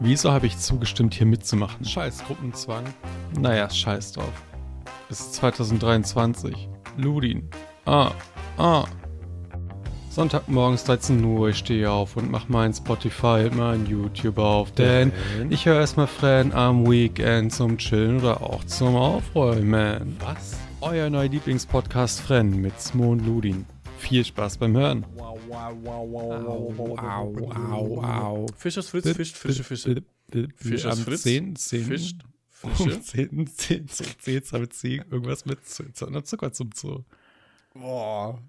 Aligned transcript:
Wieso 0.00 0.32
habe 0.32 0.46
ich 0.46 0.58
zugestimmt, 0.58 1.14
hier 1.14 1.26
mitzumachen? 1.26 1.84
Scheiß 1.84 2.24
Gruppenzwang. 2.24 2.84
Naja, 3.38 3.70
scheiß 3.70 4.12
drauf. 4.12 4.32
Es 5.08 5.20
ist 5.20 5.34
2023. 5.34 6.68
Ludin. 6.96 7.48
Ah, 7.84 8.10
ah. 8.58 8.84
Sonntagmorgens 10.10 10.84
13 10.84 11.22
Uhr, 11.22 11.50
ich 11.50 11.58
stehe 11.58 11.90
auf 11.90 12.16
und 12.16 12.30
mach 12.30 12.48
mein 12.48 12.72
Spotify 12.72 13.50
mein 13.54 13.84
YouTube 13.86 14.38
auf, 14.38 14.72
denn 14.72 15.12
ich 15.50 15.66
höre 15.66 15.80
erstmal 15.80 16.06
Fran 16.06 16.52
am 16.52 16.90
Weekend 16.90 17.52
zum 17.52 17.76
Chillen 17.76 18.20
oder 18.20 18.40
auch 18.42 18.64
zum 18.64 18.96
Aufräumen. 18.96 20.16
Was? 20.20 20.58
Euer 20.80 21.10
neuer 21.10 21.28
Lieblingspodcast 21.28 22.22
Fran 22.22 22.50
mit 22.50 22.80
Smo 22.80 23.12
und 23.12 23.26
Ludin. 23.26 23.66
Viel 24.08 24.24
Spaß 24.24 24.58
beim 24.58 24.76
Hören. 24.76 25.04
Au, 25.18 25.38
au, 25.50 26.96
au, 26.96 28.02
au. 28.02 28.46
Fischers 28.56 28.88
Fritz 28.88 29.08
fischt 29.16 29.36
frische 29.36 29.64
Fische. 29.64 30.02
Fischers 30.56 31.00
Fritz 31.00 31.22
10, 31.22 31.56
10, 31.56 31.84
fischt 31.84 32.16
um 32.62 32.70
Fische. 32.74 33.00
10, 33.00 33.46
10, 33.46 33.88
10, 33.88 34.42
damit 34.50 34.72
ziehen 34.74 35.04
irgendwas 35.10 35.44
mit 35.44 35.66
Zu- 35.68 35.92
Zu- 35.92 36.20
Zucker 36.22 36.52
zum 36.52 36.70
Zoo. 36.74 37.02
Boah. 37.74 38.40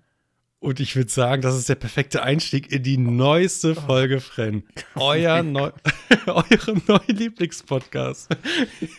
Und 0.59 0.79
ich 0.79 0.95
würde 0.95 1.12
sagen, 1.12 1.41
das 1.41 1.55
ist 1.55 1.70
der 1.70 1.76
perfekte 1.76 2.23
Einstieg 2.23 2.71
in 2.71 2.81
die 2.81 2.98
neueste 2.98 3.76
Folge 3.76 4.20
Fren. 4.20 4.63
Euer 4.95 5.43
neu, 5.43 5.71
eure 6.26 6.81
neue 6.87 7.07
Lieblingspodcast. 7.07 8.29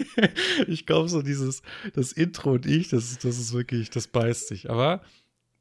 ich 0.68 0.86
glaube 0.86 1.08
so 1.08 1.22
dieses, 1.22 1.62
das 1.94 2.12
Intro 2.12 2.52
und 2.52 2.66
ich, 2.66 2.88
das, 2.88 3.18
das 3.18 3.38
ist 3.38 3.52
wirklich, 3.52 3.90
das 3.90 4.06
beißt 4.06 4.48
sich. 4.48 4.70
Aber 4.70 5.02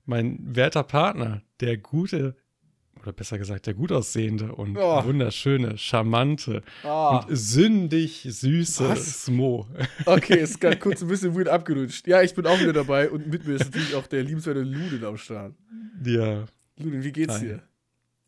mein 0.08 0.40
werter 0.56 0.84
Partner, 0.84 1.42
der 1.60 1.78
gute, 1.78 2.36
oder 3.02 3.14
besser 3.14 3.38
gesagt, 3.38 3.68
der 3.68 3.76
gut 3.76 3.92
aussehende 3.92 4.56
und 4.56 4.76
Oh. 4.76 5.04
wunderschöne, 5.06 5.78
charmante 5.78 6.64
Ah. 6.84 7.18
und 7.20 7.38
sündig 7.38 8.26
süße 8.28 8.90
Was? 8.90 9.26
Smo. 9.26 9.68
Okay, 10.06 10.40
ist 10.40 10.60
gerade 10.60 10.78
kurz 10.80 11.02
ein 11.04 11.08
bisschen 11.08 11.36
weird 11.36 11.48
abgerutscht. 11.48 12.08
Ja, 12.08 12.22
ich 12.24 12.34
bin 12.34 12.48
auch 12.48 12.60
wieder 12.60 12.74
dabei 12.74 13.10
und 13.12 13.28
mit 13.28 13.46
mir 13.46 13.54
ist 13.56 13.66
natürlich 13.66 13.94
auch 13.96 14.08
der 14.08 14.24
liebenswerte 14.24 14.62
Ludin 14.62 15.04
am 15.06 15.18
Start. 15.18 15.54
Ja, 16.04 16.46
Ludin, 16.78 17.04
wie 17.04 17.12
geht's 17.12 17.36
Hi. 17.36 17.46
dir? 17.46 17.64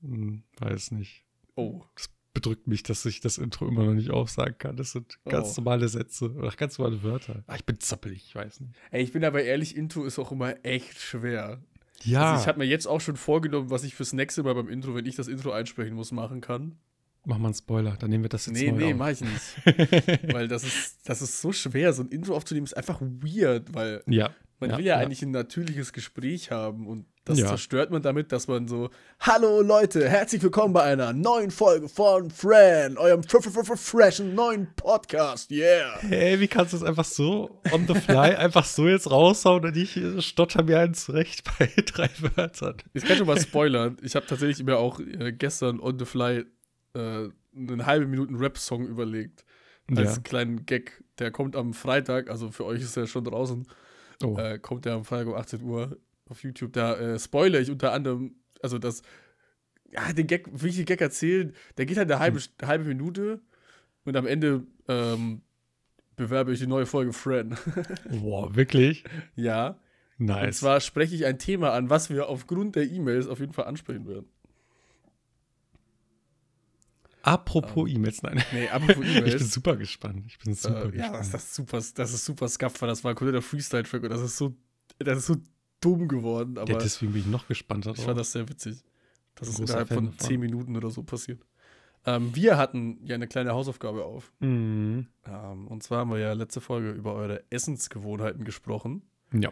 hm, 0.02 0.44
weiß 0.60 0.92
nicht. 0.92 1.26
Oh. 1.56 1.82
Das 1.96 2.10
bedrückt 2.42 2.68
mich, 2.68 2.84
dass 2.84 3.06
ich 3.06 3.20
das 3.20 3.38
Intro 3.38 3.68
immer 3.68 3.84
noch 3.84 3.94
nicht 3.94 4.10
aufsagen 4.12 4.56
kann. 4.58 4.78
Das 4.78 4.92
sind 4.94 5.20
ganz 5.26 5.50
Oh. 5.58 5.62
normale 5.62 5.88
Sätze 5.90 6.32
oder 6.34 6.50
ganz 6.52 6.78
normale 6.78 7.04
Wörter. 7.04 7.44
Ah, 7.48 7.56
ich 7.56 7.66
bin 7.66 7.80
zappelig, 7.80 8.24
ich 8.28 8.36
weiß 8.36 8.62
nicht. 8.62 8.74
Ey, 8.92 9.04
ich 9.04 9.12
bin 9.12 9.24
aber 9.26 9.44
ehrlich, 9.44 9.76
Intro 9.76 10.06
ist 10.06 10.18
auch 10.20 10.32
immer 10.32 10.56
echt 10.64 11.00
schwer. 11.00 11.60
Ja, 12.04 12.32
Also 12.32 12.44
ich 12.44 12.48
habe 12.48 12.60
mir 12.60 12.66
jetzt 12.66 12.88
auch 12.88 13.02
schon 13.02 13.18
vorgenommen, 13.18 13.70
was 13.70 13.84
ich 13.84 13.94
fürs 13.96 14.14
nächste 14.14 14.42
Mal 14.44 14.56
beim 14.56 14.70
Intro, 14.70 14.96
wenn 14.96 15.06
ich 15.06 15.16
das 15.18 15.28
Intro 15.28 15.52
einsprechen 15.52 15.96
muss, 15.96 16.12
machen 16.14 16.40
kann. 16.40 16.78
mach 17.26 17.38
mal 17.38 17.48
einen 17.50 17.54
Spoiler, 17.56 17.98
dann 17.98 18.10
nehmen 18.10 18.24
wir 18.24 18.30
das 18.30 18.46
jetzt 18.46 18.56
Nee, 18.58 18.72
nee, 18.72 18.94
auf. 18.94 18.98
mach 18.98 19.10
ich 19.10 19.20
nicht. 19.22 20.32
weil 20.34 20.48
das 20.48 20.64
ist, 20.64 21.00
das 21.10 21.22
ist 21.22 21.42
so 21.42 21.52
schwer. 21.52 21.92
So 21.94 22.04
ein 22.04 22.08
Intro 22.10 22.36
aufzunehmen 22.36 22.66
ist 22.66 22.78
einfach 22.78 23.02
weird, 23.02 23.74
weil 23.74 24.02
Ja. 24.08 24.30
Man 24.62 24.72
ja, 24.72 24.78
will 24.78 24.86
ja, 24.86 24.98
eigentlich 24.98 25.22
ein 25.22 25.32
natürliches 25.32 25.94
Gespräch 25.94 26.52
haben 26.52 26.86
und 26.88 27.06
das 27.30 27.40
Ja. 27.40 27.48
zerstört 27.48 27.92
man 27.92 28.02
damit, 28.02 28.32
dass 28.32 28.48
man 28.48 28.68
so, 28.68 28.90
hallo 29.20 29.62
Leute, 29.62 30.10
herzlich 30.10 30.42
willkommen 30.42 30.74
bei 30.74 30.82
einer 30.84 31.14
neuen 31.14 31.52
Folge 31.52 31.88
von 31.88 32.32
Fran, 32.32 32.98
eurem 32.98 33.22
fr 33.24 33.40
fr 33.42 33.64
fr 33.64 33.78
freshen 33.78 34.34
neuen 34.34 34.68
Podcast, 34.76 35.52
yeah. 35.52 36.00
Hey, 36.02 36.40
wie 36.40 36.48
kannst 36.48 36.74
du 36.74 36.78
es 36.78 36.84
einfach 36.84 37.06
so 37.06 37.62
on 37.72 37.86
the 37.88 37.94
fly 37.94 38.16
einfach 38.36 38.66
so 38.66 38.88
jetzt 38.88 39.10
raushauen 39.12 39.64
und 39.64 39.78
ich 39.78 40.00
stotter 40.26 40.64
mir 40.64 40.80
einen 40.80 40.96
zurecht 40.96 41.44
bei 41.60 41.68
drei 41.86 42.10
Wörtern? 42.36 42.78
Ich 42.94 43.06
kann 43.06 43.18
schon 43.18 43.28
mal 43.28 43.40
spoilern, 43.40 43.98
ich 44.02 44.16
habe 44.16 44.26
tatsächlich 44.26 44.66
mir 44.66 44.78
auch 44.78 45.00
äh, 45.00 45.32
gestern 45.32 45.80
on 45.80 46.00
the 46.00 46.06
fly 46.06 46.46
äh, 46.96 47.30
einen 47.56 47.86
halben 47.86 48.10
Minuten 48.10 48.36
Rap-Song 48.38 48.88
überlegt. 48.88 49.46
Als 49.96 50.16
Ja. 50.18 50.22
kleinen 50.22 50.66
Gag. 50.66 51.04
Der 51.20 51.32
kommt 51.32 51.56
am 51.56 51.74
Freitag, 51.74 52.30
also 52.30 52.50
für 52.52 52.66
euch 52.66 52.82
ist 52.82 52.96
er 52.98 53.06
schon 53.08 53.24
draußen, 53.24 53.68
Oh. 54.24 54.38
äh, 54.38 54.60
kommt 54.60 54.86
der 54.86 54.94
am 54.96 55.06
Freitag 55.06 55.28
um 55.28 55.34
18 55.36 55.62
Uhr 55.64 55.98
auf 56.30 56.44
YouTube. 56.44 56.74
Da 56.74 56.96
äh, 56.98 57.20
spoilere 57.20 57.62
ich 57.62 57.70
unter 57.72 57.92
anderem, 57.94 58.36
also 58.62 58.78
das, 58.78 59.02
ja, 59.92 60.14
den 60.14 60.28
Gag, 60.28 60.48
will 60.52 60.70
ich 60.70 60.76
den 60.78 60.86
Gag 60.86 61.02
erzählen? 61.02 61.54
Der 61.78 61.86
geht 61.86 61.98
halt 61.98 62.10
eine 62.12 62.20
halbe, 62.20 62.40
Hm. 62.40 62.68
halbe 62.68 62.86
Minute 62.86 63.42
und 64.06 64.16
am 64.16 64.26
Ende 64.28 64.66
ähm, 64.88 65.42
bewerbe 66.16 66.54
ich 66.54 66.60
die 66.60 66.68
neue 66.68 66.86
Folge 66.86 67.14
Fran. 67.14 67.58
Boah, 68.10 68.56
wirklich? 68.56 69.04
ja. 69.36 69.80
Und 70.20 70.26
Nice. 70.26 70.58
zwar 70.60 70.82
spreche 70.82 71.16
ich 71.16 71.26
ein 71.26 71.40
Thema 71.40 71.72
an, 71.72 71.90
was 71.90 72.10
wir 72.10 72.28
aufgrund 72.28 72.76
der 72.76 72.84
E-Mails 72.92 73.26
auf 73.28 73.40
jeden 73.40 73.54
Fall 73.54 73.66
ansprechen 73.66 74.06
werden. 74.06 74.28
Apropos 77.22 77.90
E-Mails, 77.90 78.22
nein. 78.24 78.42
Nee, 78.52 78.68
apropos 78.70 78.98
Ich 79.06 79.14
bin 79.14 79.24
E-Mails. 79.24 79.54
super 79.54 79.76
gespannt. 79.76 80.24
Ich 80.28 80.40
bin 80.40 80.54
super 80.54 80.86
äh, 80.94 80.98
ja, 80.98 81.10
gespannt. 81.10 81.16
das, 81.20 81.32
das, 81.32 81.44
ist 81.44 81.56
super, 81.56 81.78
das 81.96 82.14
ist 82.14 82.26
super 82.26 82.48
Scaffer, 82.48 82.88
das 82.88 83.04
war 83.04 83.12
ein 83.12 83.16
kompletter 83.16 83.42
Freestyle-Track 83.42 84.04
und 84.04 84.10
das 84.10 84.22
ist 84.22 84.38
so, 84.38 84.56
das 85.00 85.20
ist 85.20 85.26
so 85.28 85.36
dumm 85.82 86.08
geworden, 86.08 86.58
aber 86.58 86.74
ja, 86.74 86.78
deswegen 86.78 87.14
bin 87.14 87.22
ich 87.22 87.28
noch 87.28 87.48
gespannter 87.48 87.92
ich 87.92 87.98
drauf. 87.98 88.06
fand 88.06 88.20
das 88.20 88.32
sehr 88.32 88.48
witzig. 88.50 88.84
Das 89.36 89.48
ist 89.48 89.58
Großer 89.58 89.74
innerhalb 89.74 89.88
Fan 89.88 90.12
von. 90.12 90.20
10 90.20 90.40
Minuten 90.40 90.76
oder 90.76 90.90
so 90.90 91.04
passiert. 91.04 91.46
Ähm, 92.06 92.36
wir 92.36 92.58
hatten 92.58 93.00
ja 93.04 93.16
eine 93.16 93.28
kleine 93.28 93.52
Hausaufgabe 93.52 94.06
auf. 94.06 94.32
Mhm. 94.40 95.08
Ähm, 95.26 95.68
und 95.68 95.84
zwar 95.84 96.00
haben 96.00 96.12
wir 96.12 96.20
ja 96.20 96.34
letzte 96.34 96.62
Folge 96.62 96.92
über 96.92 97.14
eure 97.14 97.44
Essensgewohnheiten 97.50 98.44
gesprochen. 98.46 99.04
Ja. 99.34 99.52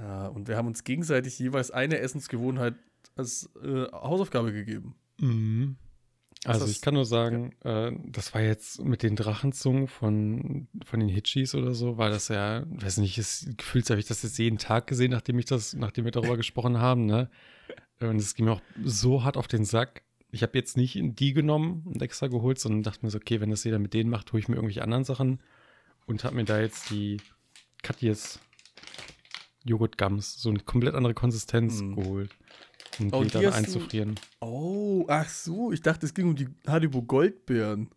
Äh, 0.00 0.28
und 0.28 0.48
wir 0.48 0.56
haben 0.56 0.66
uns 0.66 0.84
gegenseitig 0.84 1.38
jeweils 1.38 1.70
eine 1.70 1.98
Essensgewohnheit 1.98 2.74
als 3.16 3.50
äh, 3.62 3.86
Hausaufgabe 3.92 4.52
gegeben. 4.52 4.94
Mhm. 5.20 5.76
Also 6.44 6.66
ich 6.66 6.80
kann 6.80 6.94
nur 6.94 7.04
sagen, 7.04 7.54
äh, 7.64 7.90
das 8.04 8.32
war 8.34 8.40
jetzt 8.40 8.84
mit 8.84 9.02
den 9.02 9.16
Drachenzungen 9.16 9.88
von, 9.88 10.68
von 10.84 11.00
den 11.00 11.08
Hitchis 11.08 11.54
oder 11.54 11.74
so, 11.74 11.98
war 11.98 12.08
das 12.10 12.28
ja, 12.28 12.64
weiß 12.68 12.98
nicht, 12.98 13.18
es, 13.18 13.48
gefühlt 13.56 13.88
habe 13.90 13.98
ich 13.98 14.06
das 14.06 14.22
jetzt 14.22 14.38
jeden 14.38 14.58
Tag 14.58 14.86
gesehen, 14.86 15.10
nachdem 15.10 15.38
ich 15.38 15.46
das, 15.46 15.74
nachdem 15.74 16.04
wir 16.04 16.12
darüber 16.12 16.36
gesprochen 16.36 16.78
haben, 16.78 17.06
ne? 17.06 17.30
Und 17.98 18.16
es 18.16 18.34
ging 18.34 18.44
mir 18.44 18.52
auch 18.52 18.62
so 18.84 19.24
hart 19.24 19.36
auf 19.36 19.48
den 19.48 19.64
Sack. 19.64 20.02
Ich 20.30 20.42
habe 20.42 20.56
jetzt 20.58 20.76
nicht 20.76 20.98
die 21.00 21.32
genommen 21.32 21.82
und 21.86 22.02
extra 22.02 22.26
geholt, 22.26 22.58
sondern 22.58 22.82
dachte 22.82 23.04
mir 23.04 23.10
so, 23.10 23.16
okay, 23.16 23.40
wenn 23.40 23.50
das 23.50 23.64
jeder 23.64 23.78
mit 23.78 23.94
denen 23.94 24.10
macht, 24.10 24.32
hole 24.32 24.40
ich 24.40 24.48
mir 24.48 24.56
irgendwelche 24.56 24.82
anderen 24.82 25.04
Sachen 25.04 25.40
und 26.06 26.22
habe 26.22 26.36
mir 26.36 26.44
da 26.44 26.60
jetzt 26.60 26.90
die 26.90 27.16
Katjes 27.82 28.38
Joghurt 29.64 29.98
Gums, 29.98 30.40
so 30.40 30.50
eine 30.50 30.60
komplett 30.60 30.94
andere 30.94 31.14
Konsistenz 31.14 31.80
Mhm. 31.80 31.96
geholt. 31.96 32.30
Und 32.98 33.12
Oh, 33.12 33.20
die 33.22 33.26
die 33.28 33.32
dann 33.34 33.42
du- 33.42 33.52
einzufrieren. 33.52 34.14
Oh, 34.40 35.04
ach 35.08 35.28
so, 35.28 35.72
ich 35.72 35.80
dachte, 35.82 36.06
es 36.06 36.14
ging 36.14 36.28
um 36.28 36.36
die 36.36 36.48
Haribo 36.66 37.02
Goldbeeren. 37.02 37.90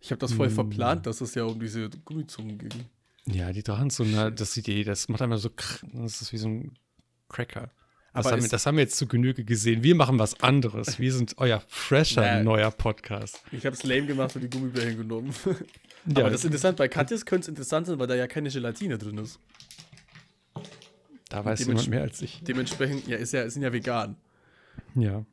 Ich 0.00 0.10
habe 0.10 0.18
das 0.20 0.32
voll 0.32 0.48
Mm. 0.48 0.52
verplant, 0.52 1.06
dass 1.06 1.20
es 1.20 1.34
ja 1.34 1.44
um 1.44 1.58
diese 1.58 1.88
Gummizungen 2.04 2.58
ging. 2.58 2.70
Ja, 3.26 3.52
die 3.52 3.62
Drachenzunge, 3.62 4.32
das 4.32 4.52
sieht 4.52 4.68
eh, 4.68 4.84
das 4.84 5.08
macht 5.08 5.20
einmal 5.22 5.38
so, 5.38 5.50
das 5.92 6.22
ist 6.22 6.32
wie 6.32 6.36
so 6.38 6.48
ein 6.48 6.78
Cracker. 7.28 7.70
Das, 8.14 8.24
Aber 8.26 8.36
haben, 8.36 8.42
wir, 8.42 8.48
das 8.48 8.64
haben 8.66 8.76
wir 8.76 8.84
jetzt 8.84 8.96
zu 8.96 9.06
Genüge 9.06 9.44
gesehen. 9.44 9.82
Wir 9.82 9.94
machen 9.94 10.18
was 10.18 10.40
anderes. 10.40 10.98
Wir 10.98 11.12
sind 11.12 11.34
euer 11.36 11.62
fresher 11.68 12.22
Na. 12.22 12.42
neuer 12.42 12.70
Podcast. 12.70 13.42
Ich 13.52 13.64
habe 13.66 13.76
es 13.76 13.82
lame 13.84 14.06
gemacht 14.06 14.34
und 14.34 14.42
die 14.42 14.50
Gummibärchen 14.50 14.96
genommen. 14.98 15.32
Ja, 16.06 16.20
Aber 16.22 16.30
das 16.30 16.40
ist 16.40 16.44
interessant, 16.46 16.78
bei 16.78 16.88
Katjes 16.88 17.26
könnte 17.26 17.42
es 17.42 17.48
interessant 17.48 17.86
sein, 17.86 17.98
weil 17.98 18.06
da 18.06 18.14
ja 18.14 18.26
keine 18.26 18.48
Gelatine 18.50 18.96
drin 18.98 19.18
ist. 19.18 19.38
Da 21.28 21.44
weiß 21.44 21.60
jemand 21.60 21.88
mehr 21.88 22.02
als 22.02 22.22
ich. 22.22 22.42
Dementsprechend, 22.42 23.06
ja, 23.06 23.16
ist 23.16 23.32
ja, 23.32 23.48
sind 23.48 23.62
ja 23.62 23.72
vegan. 23.72 24.16
Ja. 24.94 25.24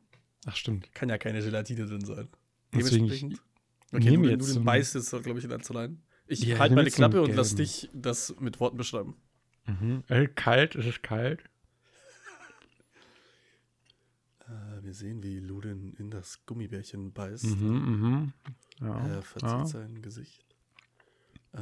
Ach, 0.44 0.56
stimmt. 0.56 0.92
Kann 0.94 1.08
ja 1.08 1.18
keine 1.18 1.40
Gelatine 1.40 1.86
drin 1.86 2.04
sein. 2.04 2.28
Deswegen, 2.74 3.06
Dementsprechend. 3.06 3.32
ich 3.34 3.40
Okay, 3.92 4.10
nehme 4.10 4.24
du, 4.24 4.30
jetzt 4.30 4.50
du 4.50 4.54
den 4.54 4.64
beißt 4.64 4.94
jetzt, 4.94 5.10
glaube 5.10 5.38
ich, 5.38 5.44
in 5.44 5.52
Anzalein. 5.52 6.02
Ich 6.26 6.40
Ja, 6.40 6.54
ich 6.54 6.60
halte 6.60 6.74
meine 6.74 6.90
Klappe 6.90 7.22
und 7.22 7.34
lass 7.34 7.54
dich 7.54 7.88
das 7.94 8.34
mit 8.40 8.58
Worten 8.60 8.76
beschreiben. 8.76 9.16
Mhm. 9.66 10.02
Äh, 10.08 10.26
kalt, 10.26 10.74
ist 10.74 10.86
es 10.86 11.02
kalt? 11.02 11.42
Äh, 14.40 14.82
wir 14.82 14.94
sehen, 14.94 15.22
wie 15.22 15.38
Ludin 15.38 15.94
in 15.98 16.10
das 16.10 16.44
Gummibärchen 16.46 17.12
beißt. 17.12 17.44
Mhm, 17.44 18.00
mhm. 18.00 18.32
Ja. 18.80 19.06
Er 19.06 19.22
verzieht 19.22 19.50
ja. 19.50 19.66
sein 19.66 20.02
Gesicht. 20.02 20.44
Äh, 21.52 21.60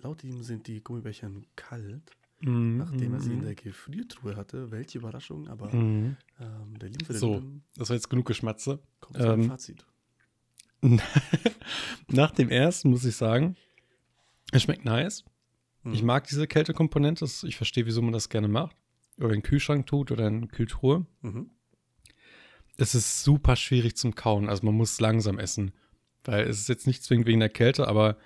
laut 0.00 0.24
ihm 0.24 0.42
sind 0.42 0.66
die 0.66 0.82
Gummibärchen 0.82 1.46
kalt, 1.54 2.12
Mhm, 2.44 2.78
nachdem 2.78 3.14
er 3.14 3.20
sie 3.20 3.32
in 3.32 3.38
mhm, 3.38 3.44
der 3.44 3.54
Gefriertruhe 3.54 4.36
hatte. 4.36 4.70
Welche 4.70 4.98
Überraschung, 4.98 5.48
aber 5.48 5.74
mhm. 5.74 6.16
ähm, 6.40 6.78
der 6.78 6.88
liebe 6.88 7.14
So. 7.14 7.42
Das 7.76 7.88
war 7.88 7.96
jetzt 7.96 8.10
genug 8.10 8.26
Geschmatze. 8.26 8.80
kommt 9.00 9.18
ähm, 9.20 9.44
Fazit. 9.44 9.86
Nach 12.08 12.32
dem 12.32 12.50
ersten 12.50 12.90
muss 12.90 13.04
ich 13.04 13.14
sagen, 13.14 13.56
es 14.50 14.62
schmeckt 14.62 14.84
nice. 14.84 15.24
Hm. 15.82 15.92
Ich 15.92 16.02
mag 16.02 16.26
diese 16.26 16.46
Kältekomponente. 16.46 17.24
Ich 17.44 17.56
verstehe, 17.56 17.86
wieso 17.86 18.02
man 18.02 18.12
das 18.12 18.28
gerne 18.28 18.48
macht. 18.48 18.76
Oder 19.18 19.28
in 19.28 19.40
den 19.40 19.42
Kühlschrank 19.42 19.86
tut 19.86 20.10
oder 20.10 20.26
in 20.26 20.48
Kühltruhe. 20.48 21.06
Mhm. 21.20 21.50
Es 22.76 22.94
ist 22.94 23.22
super 23.22 23.54
schwierig 23.54 23.96
zum 23.96 24.14
Kauen. 24.14 24.48
Also 24.48 24.66
man 24.66 24.74
muss 24.74 24.98
langsam 25.00 25.38
essen. 25.38 25.72
Weil 26.24 26.48
es 26.48 26.58
ist 26.58 26.68
jetzt 26.68 26.86
nicht 26.86 27.04
zwingend 27.04 27.26
wegen 27.26 27.40
der 27.40 27.48
Kälte, 27.48 27.86
aber 27.86 28.16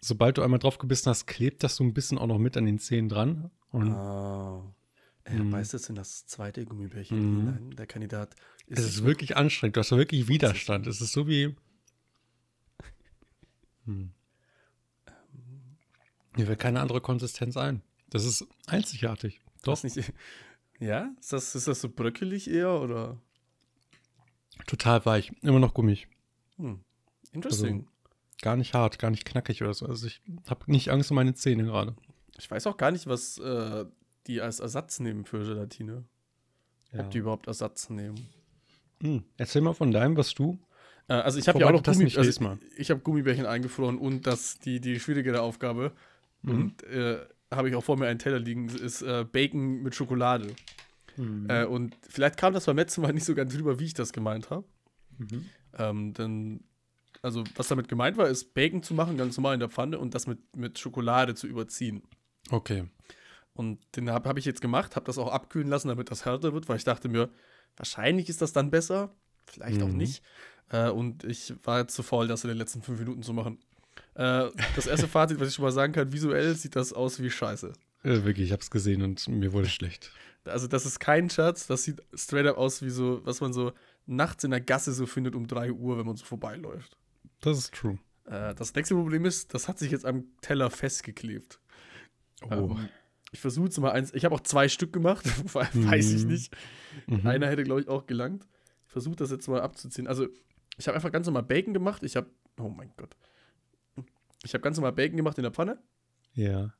sobald 0.00 0.38
du 0.38 0.42
einmal 0.42 0.58
drauf 0.58 0.78
gebissen 0.78 1.08
hast, 1.10 1.26
klebt 1.26 1.62
das 1.62 1.76
so 1.76 1.84
ein 1.84 1.94
bisschen 1.94 2.18
auch 2.18 2.26
noch 2.26 2.38
mit 2.38 2.56
an 2.56 2.66
den 2.66 2.78
Zähnen 2.78 3.08
dran. 3.08 3.50
Und 3.70 3.92
Ah. 3.92 4.74
Er 5.24 5.44
Mhm. 5.44 5.50
beißt 5.50 5.74
jetzt 5.74 5.88
in 5.90 5.94
das 5.94 6.26
zweite 6.26 6.64
Gummibärchen 6.64 7.18
Mhm. 7.18 7.36
hinein. 7.38 7.70
Der 7.76 7.86
Kandidat 7.86 8.34
es 8.66 8.80
ist 8.84 9.04
wirklich 9.04 9.36
anstrengend. 9.36 9.76
Du 9.76 9.80
hast 9.80 9.90
wirklich 9.92 10.28
Widerstand. 10.28 10.86
Es 10.86 11.00
ist 11.00 11.12
so 11.12 11.26
wie, 11.28 11.54
Hm. 13.86 14.12
Mir 16.36 16.46
fällt 16.46 16.58
keine 16.60 16.80
andere 16.80 17.00
Konsistenz 17.00 17.56
ein. 17.56 17.82
Das 18.10 18.24
ist 18.24 18.46
einzigartig. 18.66 19.40
Doch. 19.62 19.82
Nicht, 19.82 19.96
ja? 20.80 21.10
Ist 21.20 21.32
das, 21.32 21.54
ist 21.54 21.66
das 21.68 21.80
so 21.80 21.88
bröckelig 21.88 22.48
eher 22.50 22.80
oder? 22.80 23.20
Total 24.66 25.04
weich. 25.06 25.32
Immer 25.42 25.58
noch 25.58 25.74
gummig. 25.74 26.08
Hm. 26.56 26.80
Interesting. 27.32 27.86
Gar 28.42 28.56
nicht 28.56 28.74
hart, 28.74 28.98
gar 28.98 29.10
nicht 29.10 29.24
knackig 29.24 29.62
oder 29.62 29.74
so. 29.74 29.86
Also 29.86 30.06
ich 30.06 30.22
habe 30.48 30.70
nicht 30.70 30.90
Angst 30.90 31.10
um 31.10 31.16
meine 31.16 31.34
Zähne 31.34 31.64
gerade. 31.64 31.94
Ich 32.38 32.50
weiß 32.50 32.66
auch 32.66 32.76
gar 32.76 32.90
nicht, 32.90 33.06
was 33.06 33.38
äh, 33.38 33.84
die 34.26 34.40
als 34.40 34.60
Ersatz 34.60 35.00
nehmen 35.00 35.24
für 35.24 35.44
Gelatine. 35.44 36.04
Ja. 36.92 37.00
Ob 37.00 37.10
die 37.10 37.18
überhaupt 37.18 37.46
Ersatz 37.46 37.90
nehmen. 37.90 38.28
Hm. 39.02 39.24
Erzähl 39.36 39.62
mal 39.62 39.74
von 39.74 39.90
deinem, 39.90 40.16
was 40.16 40.34
du. 40.34 40.58
Äh, 41.08 41.14
also 41.14 41.38
ich 41.38 41.48
habe 41.48 41.58
ja 41.58 41.66
auch 41.66 41.72
noch 41.72 41.82
Gummi 41.82 42.04
also 42.16 42.60
ich, 42.76 42.90
habe 42.90 43.00
Gummibärchen 43.00 43.46
eingefroren 43.46 43.98
und 43.98 44.26
das 44.26 44.58
die 44.58 44.80
die 44.80 45.00
schwierigere 45.00 45.42
Aufgabe 45.42 45.92
mhm. 46.42 46.50
und 46.50 46.82
äh, 46.84 47.18
habe 47.50 47.68
ich 47.68 47.74
auch 47.74 47.84
vor 47.84 47.96
mir 47.96 48.06
einen 48.06 48.18
Teller 48.18 48.38
liegen 48.38 48.68
ist 48.68 49.02
äh, 49.02 49.24
Bacon 49.30 49.82
mit 49.82 49.94
Schokolade. 49.94 50.54
Mhm. 51.16 51.46
Äh, 51.48 51.64
und 51.64 51.96
vielleicht 52.08 52.36
kam 52.36 52.54
das 52.54 52.66
beim 52.66 52.76
letzten 52.76 53.02
Mal 53.02 53.12
nicht 53.12 53.24
so 53.24 53.34
ganz 53.34 53.54
drüber, 53.54 53.78
wie 53.78 53.86
ich 53.86 53.94
das 53.94 54.12
gemeint 54.12 54.50
habe. 54.50 54.64
Mhm. 55.18 55.46
Ähm, 55.76 56.14
denn 56.14 56.64
also 57.22 57.44
was 57.54 57.68
damit 57.68 57.88
gemeint 57.88 58.16
war, 58.16 58.28
ist 58.28 58.54
Bacon 58.54 58.82
zu 58.82 58.94
machen, 58.94 59.16
ganz 59.16 59.36
normal 59.36 59.54
in 59.54 59.60
der 59.60 59.68
Pfanne 59.68 59.98
und 59.98 60.14
das 60.14 60.26
mit, 60.26 60.38
mit 60.56 60.78
Schokolade 60.78 61.34
zu 61.34 61.46
überziehen. 61.46 62.02
Okay. 62.50 62.84
Und 63.52 63.80
den 63.96 64.10
habe 64.10 64.28
hab 64.28 64.38
ich 64.38 64.44
jetzt 64.44 64.60
gemacht, 64.60 64.96
habe 64.96 65.06
das 65.06 65.18
auch 65.18 65.30
abkühlen 65.30 65.68
lassen, 65.68 65.88
damit 65.88 66.10
das 66.10 66.24
härter 66.24 66.54
wird, 66.54 66.68
weil 66.68 66.76
ich 66.76 66.84
dachte 66.84 67.08
mir, 67.08 67.28
wahrscheinlich 67.76 68.28
ist 68.28 68.40
das 68.40 68.52
dann 68.52 68.70
besser, 68.70 69.14
vielleicht 69.46 69.80
mhm. 69.80 69.86
auch 69.86 69.92
nicht. 69.92 70.22
Äh, 70.70 70.90
und 70.90 71.24
ich 71.24 71.54
war 71.64 71.80
jetzt 71.80 71.94
zu 71.94 72.02
faul, 72.02 72.28
das 72.28 72.44
in 72.44 72.48
den 72.48 72.58
letzten 72.58 72.80
fünf 72.82 72.98
Minuten 72.98 73.22
zu 73.22 73.32
machen. 73.32 73.58
Äh, 74.14 74.48
das 74.76 74.86
erste 74.86 75.08
Fazit, 75.08 75.40
was 75.40 75.48
ich 75.48 75.54
schon 75.54 75.64
mal 75.64 75.72
sagen 75.72 75.92
kann, 75.92 76.12
visuell 76.12 76.54
sieht 76.54 76.76
das 76.76 76.92
aus 76.92 77.20
wie 77.20 77.30
Scheiße. 77.30 77.72
Äh, 78.02 78.24
wirklich, 78.24 78.46
ich 78.46 78.52
habe 78.52 78.62
es 78.62 78.70
gesehen 78.70 79.02
und 79.02 79.28
mir 79.28 79.52
wurde 79.52 79.68
schlecht. 79.68 80.10
Also 80.44 80.66
das 80.66 80.86
ist 80.86 81.00
kein 81.00 81.28
Scherz, 81.28 81.66
das 81.66 81.84
sieht 81.84 82.00
straight 82.14 82.46
up 82.46 82.56
aus 82.56 82.82
wie 82.82 82.90
so, 82.90 83.20
was 83.24 83.40
man 83.40 83.52
so 83.52 83.72
nachts 84.06 84.42
in 84.44 84.50
der 84.50 84.60
Gasse 84.60 84.92
so 84.92 85.06
findet 85.06 85.34
um 85.34 85.46
3 85.46 85.72
Uhr, 85.72 85.98
wenn 85.98 86.06
man 86.06 86.16
so 86.16 86.24
vorbeiläuft. 86.24 86.96
Das 87.40 87.58
ist 87.58 87.74
true. 87.74 87.98
Äh, 88.26 88.54
das 88.54 88.74
nächste 88.74 88.94
Problem 88.94 89.24
ist, 89.24 89.54
das 89.54 89.68
hat 89.68 89.78
sich 89.78 89.90
jetzt 89.90 90.06
am 90.06 90.24
Teller 90.40 90.70
festgeklebt. 90.70 91.60
Oh. 92.42 92.52
Ähm, 92.52 92.88
ich 93.32 93.40
versuche 93.40 93.68
es 93.68 93.78
mal 93.78 93.92
eins. 93.92 94.12
Ich 94.14 94.24
habe 94.24 94.34
auch 94.34 94.40
zwei 94.40 94.68
Stück 94.68 94.92
gemacht, 94.92 95.24
weiß 95.54 96.12
ich 96.12 96.24
mhm. 96.24 96.30
nicht. 96.30 96.56
Mhm. 97.06 97.26
Einer 97.26 97.48
hätte, 97.48 97.64
glaube 97.64 97.80
ich, 97.80 97.88
auch 97.88 98.06
gelangt. 98.06 98.46
Ich 98.86 98.92
versuche 98.92 99.16
das 99.16 99.30
jetzt 99.30 99.46
mal 99.48 99.60
abzuziehen. 99.60 100.06
Also, 100.06 100.26
ich 100.76 100.88
habe 100.88 100.96
einfach 100.96 101.12
ganz 101.12 101.26
normal 101.26 101.44
Bacon 101.44 101.74
gemacht. 101.74 102.02
Ich 102.02 102.16
habe, 102.16 102.28
oh 102.58 102.68
mein 102.68 102.92
Gott. 102.96 103.16
Ich 104.42 104.54
habe 104.54 104.62
ganz 104.62 104.76
normal 104.76 104.92
Bacon 104.92 105.16
gemacht 105.16 105.38
in 105.38 105.42
der 105.42 105.52
Pfanne. 105.52 105.78
Ja. 106.34 106.72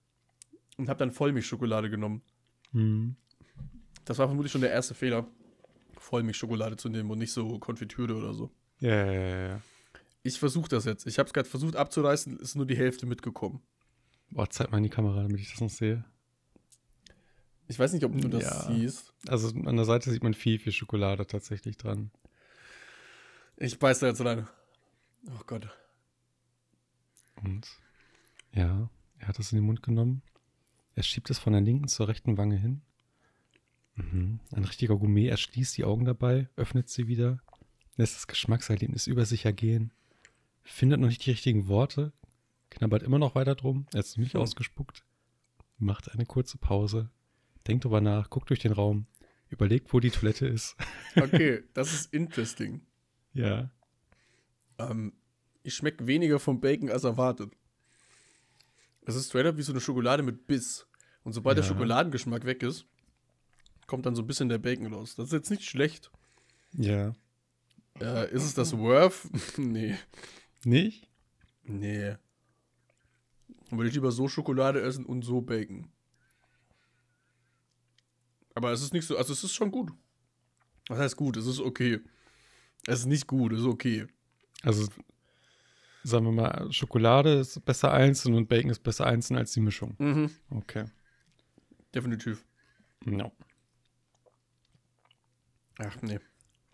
Und 0.77 0.89
habe 0.89 0.99
dann 0.99 1.13
Vollmilchschokolade 1.13 1.91
genommen. 1.91 2.23
Mhm. 2.73 3.17
Das 4.05 4.19
war 4.19 4.27
vermutlich 4.27 4.51
schon 4.51 4.63
der 4.63 4.71
erste 4.71 4.95
Fehler, 4.95 5.29
Vollmilchschokolade 5.99 6.77
zu 6.77 6.89
nehmen 6.89 7.11
und 7.11 7.19
nicht 7.19 7.33
so 7.33 7.59
Konfitüre 7.59 8.15
oder 8.15 8.33
so. 8.33 8.51
Ja, 8.79 9.13
ja, 9.13 9.49
ja. 9.49 9.61
Ich 10.23 10.39
versuche 10.39 10.69
das 10.69 10.85
jetzt. 10.85 11.07
Ich 11.07 11.19
habe 11.19 11.27
es 11.27 11.33
gerade 11.33 11.49
versucht 11.49 11.77
abzureißen, 11.77 12.39
ist 12.39 12.55
nur 12.55 12.67
die 12.67 12.77
Hälfte 12.77 13.07
mitgekommen. 13.07 13.63
Boah, 14.31 14.49
zeig 14.49 14.71
mal 14.71 14.79
in 14.79 14.85
die 14.85 14.91
Kamera, 14.91 15.23
damit 15.23 15.41
ich 15.41 15.51
das 15.51 15.61
noch 15.61 15.71
sehe. 15.71 16.05
Ich 17.69 17.79
weiß 17.79 17.93
nicht, 17.93 18.05
ob 18.05 18.21
du 18.21 18.29
das 18.29 18.43
ja. 18.43 18.63
siehst. 18.63 19.15
Also 19.29 19.49
an 19.49 19.77
der 19.77 19.85
Seite 19.85 20.11
sieht 20.11 20.23
man 20.23 20.35
viel, 20.35 20.59
viel 20.59 20.73
Schokolade 20.73 21.27
tatsächlich 21.27 21.77
dran. 21.77 22.11
Ich 23.57 23.79
beiß 23.79 24.01
da 24.01 24.09
jetzt 24.09 24.25
rein. 24.25 24.49
Oh 25.27 25.43
Gott. 25.47 25.69
Und 27.43 27.67
ja, 28.53 28.91
er 29.19 29.29
hat 29.29 29.39
es 29.39 29.53
in 29.53 29.59
den 29.59 29.67
Mund 29.67 29.83
genommen. 29.83 30.23
Er 30.95 31.03
schiebt 31.03 31.31
es 31.31 31.39
von 31.39 31.53
der 31.53 31.63
linken 31.63 31.89
zur 31.89 32.09
rechten 32.09 32.37
Wange 32.37 32.57
hin. 32.57 32.83
Mhm. 33.95 34.41
Ein 34.51 34.65
richtiger 34.65 34.97
Gourmet. 34.97 35.29
Er 35.29 35.37
schließt 35.37 35.77
die 35.77 35.85
Augen 35.85 36.05
dabei, 36.05 36.49
öffnet 36.57 36.89
sie 36.89 37.07
wieder, 37.07 37.39
lässt 37.97 38.17
das 38.17 38.27
Geschmackserlebnis 38.27 39.07
über 39.07 39.25
sich 39.27 39.45
ergehen, 39.45 39.93
findet 40.63 41.01
noch 41.01 41.09
nicht 41.09 41.25
die 41.25 41.31
richtigen 41.31 41.69
Worte, 41.69 42.13
knabbert 42.71 43.03
immer 43.03 43.19
noch 43.19 43.35
weiter 43.35 43.55
drum, 43.55 43.87
er 43.93 44.01
es 44.01 44.17
nicht 44.17 44.35
hm. 44.35 44.41
ausgespuckt, 44.41 45.05
macht 45.79 46.13
eine 46.13 46.27
kurze 46.27 46.59
Pause, 46.59 47.11
denkt 47.67 47.85
drüber 47.85 48.01
nach, 48.01 48.31
guckt 48.31 48.51
durch 48.51 48.61
den 48.61 48.73
Raum, 48.73 49.07
überlegt, 49.49 49.93
wo 49.93 50.01
die 50.01 50.11
Toilette 50.11 50.47
ist. 50.47 50.77
Okay, 51.17 51.65
das 51.75 51.93
ist 51.93 52.15
interesting. 52.15 52.83
Ja. 53.33 53.69
Ähm, 54.79 55.13
ich 55.65 55.75
schmecke 55.75 56.07
weniger 56.07 56.39
vom 56.39 56.61
Bacon 56.61 56.89
als 56.89 57.05
erwartet. 57.05 57.53
Es 59.03 59.17
ist 59.17 59.29
straight 59.29 59.47
up 59.47 59.57
wie 59.57 59.63
so 59.63 59.73
eine 59.73 59.81
Schokolade 59.81 60.23
mit 60.23 60.47
Biss. 60.47 60.87
Und 61.25 61.33
sobald 61.33 61.57
ja. 61.57 61.63
der 61.63 61.69
Schokoladengeschmack 61.69 62.45
weg 62.45 62.63
ist, 62.63 62.87
kommt 63.87 64.07
dann 64.07 64.15
so 64.15 64.23
ein 64.23 64.27
bisschen 64.27 64.49
der 64.49 64.59
Bacon 64.59 64.93
raus. 64.93 65.17
Das 65.17 65.27
ist 65.27 65.33
jetzt 65.33 65.51
nicht 65.51 65.65
schlecht. 65.65 66.11
Ja. 66.73 67.13
Äh, 68.01 68.33
ist 68.33 68.45
es 68.45 68.55
das 68.55 68.77
Worth? 68.79 69.29
nee. 69.59 69.97
Nicht? 70.65 71.09
Nee. 71.63 72.17
Dann 73.69 73.79
würde 73.79 73.89
ich 73.89 73.95
lieber 73.95 74.13
so 74.13 74.29
Schokolade 74.29 74.81
essen 74.81 75.07
und 75.07 75.23
so 75.23 75.41
Bacon. 75.41 75.91
Aber 78.55 78.73
es 78.73 78.83
ist 78.83 78.93
nicht 78.93 79.07
so, 79.07 79.17
also 79.17 79.33
es 79.33 79.45
ist 79.45 79.55
schon 79.55 79.71
gut. 79.71 79.93
Was 80.89 80.99
heißt 80.99 81.17
gut? 81.17 81.37
Es 81.37 81.47
ist 81.47 81.61
okay. 81.61 82.01
Es 82.87 83.01
ist 83.01 83.07
nicht 83.07 83.27
gut, 83.27 83.53
es 83.53 83.61
ist 83.61 83.67
okay. 83.67 84.07
Also, 84.63 84.89
sagen 86.03 86.25
wir 86.25 86.33
mal, 86.33 86.73
Schokolade 86.73 87.35
ist 87.35 87.65
besser 87.65 87.93
einzeln 87.93 88.35
und 88.35 88.49
Bacon 88.49 88.71
ist 88.71 88.83
besser 88.83 89.07
einzeln 89.07 89.37
als 89.37 89.53
die 89.53 89.61
Mischung. 89.61 89.95
Mhm. 89.99 90.31
Okay. 90.51 90.87
Definitiv. 91.95 92.45
No. 93.05 93.33
Ach, 95.79 96.03
nee. 96.03 96.19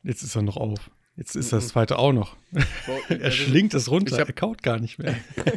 Jetzt 0.02 0.22
ist 0.22 0.34
er 0.34 0.42
noch 0.42 0.56
auf. 0.56 0.90
Jetzt 1.16 1.34
ist 1.34 1.52
das 1.52 1.68
zweite 1.68 1.98
auch 1.98 2.12
noch. 2.12 2.36
er 3.08 3.30
schlingt 3.30 3.72
es 3.74 3.90
runter, 3.90 4.18
hab, 4.18 4.28
er 4.28 4.34
kaut 4.34 4.62
gar 4.62 4.78
nicht 4.78 4.98
mehr. 4.98 5.16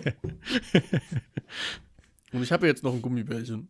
Und 2.31 2.43
ich 2.43 2.51
habe 2.51 2.67
jetzt 2.67 2.83
noch 2.83 2.93
ein 2.93 3.01
Gummibärchen. 3.01 3.67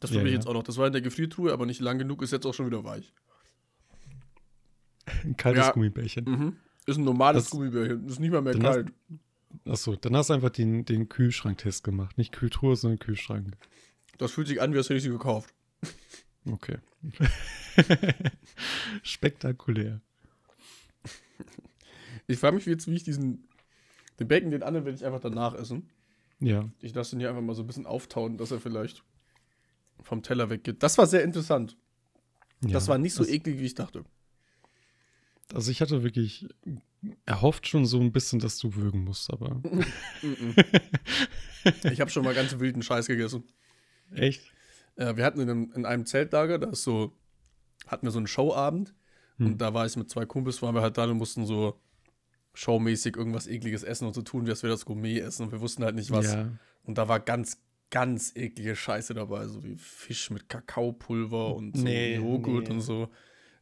Das 0.00 0.10
probiere 0.10 0.26
ja, 0.26 0.30
ich 0.30 0.34
jetzt 0.34 0.46
auch 0.48 0.54
noch. 0.54 0.64
Das 0.64 0.76
war 0.78 0.86
in 0.86 0.92
der 0.92 1.02
Gefriertruhe, 1.02 1.52
aber 1.52 1.66
nicht 1.66 1.80
lang 1.80 1.98
genug, 1.98 2.22
ist 2.22 2.32
jetzt 2.32 2.46
auch 2.46 2.54
schon 2.54 2.66
wieder 2.66 2.82
weich. 2.84 3.12
Ein 5.24 5.36
kaltes 5.36 5.66
ja. 5.66 5.72
Gummibärchen. 5.72 6.24
Mhm. 6.24 6.56
Ist 6.86 6.96
ein 6.96 7.04
normales 7.04 7.44
das, 7.44 7.50
Gummibärchen. 7.50 8.06
Ist 8.08 8.18
nicht 8.18 8.32
mal 8.32 8.42
mehr 8.42 8.58
kalt. 8.58 8.92
achso, 9.64 9.94
dann 9.94 10.16
hast 10.16 10.30
du 10.30 10.34
einfach 10.34 10.50
den, 10.50 10.84
den 10.84 11.08
Kühlschranktest 11.08 11.84
gemacht. 11.84 12.18
Nicht 12.18 12.32
Kühltruhe, 12.32 12.74
sondern 12.76 12.98
Kühlschrank. 12.98 13.56
Das 14.16 14.32
fühlt 14.32 14.48
sich 14.48 14.60
an, 14.60 14.72
wie 14.72 14.78
als 14.78 14.86
hätte 14.86 14.96
ich 14.96 15.04
sie 15.04 15.10
gekauft. 15.10 15.54
Okay. 16.46 16.78
Spektakulär. 19.02 20.00
Ich 22.30 22.38
frage 22.38 22.56
mich 22.56 22.66
jetzt, 22.66 22.86
wie 22.86 22.94
ich 22.94 23.04
diesen. 23.04 23.48
Den 24.20 24.28
Bacon, 24.28 24.50
den 24.50 24.62
anderen 24.62 24.84
werde 24.84 24.98
ich 24.98 25.06
einfach 25.06 25.20
danach 25.20 25.54
essen. 25.54 25.88
Ja. 26.40 26.68
Ich 26.80 26.94
lasse 26.94 27.16
ihn 27.16 27.20
hier 27.20 27.30
einfach 27.30 27.40
mal 27.40 27.54
so 27.54 27.62
ein 27.62 27.66
bisschen 27.66 27.86
auftauen, 27.86 28.36
dass 28.36 28.50
er 28.50 28.60
vielleicht 28.60 29.02
vom 30.02 30.22
Teller 30.22 30.50
weggeht. 30.50 30.82
Das 30.82 30.98
war 30.98 31.06
sehr 31.06 31.24
interessant. 31.24 31.78
Ja, 32.62 32.72
das 32.72 32.88
war 32.88 32.98
nicht 32.98 33.14
so 33.14 33.24
eklig, 33.24 33.58
wie 33.58 33.64
ich 33.64 33.74
dachte. 33.74 34.04
Also 35.54 35.70
ich 35.70 35.80
hatte 35.80 36.02
wirklich 36.02 36.46
erhofft 37.24 37.66
schon 37.66 37.86
so 37.86 38.00
ein 38.00 38.12
bisschen, 38.12 38.40
dass 38.40 38.58
du 38.58 38.74
würgen 38.74 39.04
musst, 39.04 39.32
aber. 39.32 39.62
ich 41.90 42.00
habe 42.00 42.10
schon 42.10 42.24
mal 42.24 42.34
ganz 42.34 42.58
wilden 42.58 42.82
Scheiß 42.82 43.06
gegessen. 43.06 43.44
Echt? 44.12 44.52
Äh, 44.96 45.16
wir 45.16 45.24
hatten 45.24 45.40
in 45.40 45.48
einem, 45.48 45.72
in 45.74 45.86
einem 45.86 46.04
Zeltlager, 46.04 46.58
da 46.58 46.70
ist 46.70 46.82
so, 46.82 47.16
hatten 47.86 48.06
wir 48.06 48.10
so 48.10 48.18
einen 48.18 48.26
Showabend 48.26 48.94
hm. 49.38 49.46
und 49.46 49.58
da 49.58 49.74
war 49.74 49.86
ich 49.86 49.96
mit 49.96 50.10
zwei 50.10 50.26
Kumpels, 50.26 50.62
waren 50.62 50.74
wir 50.74 50.82
halt 50.82 50.98
da 50.98 51.04
und 51.04 51.16
mussten 51.16 51.46
so 51.46 51.80
showmäßig 52.54 53.16
irgendwas 53.16 53.46
ekliges 53.46 53.82
essen 53.82 54.06
und 54.06 54.14
so 54.14 54.22
tun, 54.22 54.46
wie 54.46 54.50
als 54.50 54.62
wir 54.62 54.70
das 54.70 54.84
Gourmet 54.84 55.20
essen 55.20 55.44
und 55.44 55.52
wir 55.52 55.60
wussten 55.60 55.84
halt 55.84 55.94
nicht 55.94 56.10
was. 56.10 56.32
Ja. 56.32 56.50
Und 56.82 56.98
da 56.98 57.08
war 57.08 57.20
ganz, 57.20 57.62
ganz 57.90 58.34
eklige 58.34 58.74
Scheiße 58.74 59.14
dabei, 59.14 59.46
so 59.46 59.62
wie 59.62 59.76
Fisch 59.76 60.30
mit 60.30 60.48
Kakaopulver 60.48 61.54
und 61.54 61.76
so 61.76 61.84
nee, 61.84 62.16
Joghurt 62.16 62.68
nee. 62.68 62.74
und 62.74 62.80
so. 62.80 63.08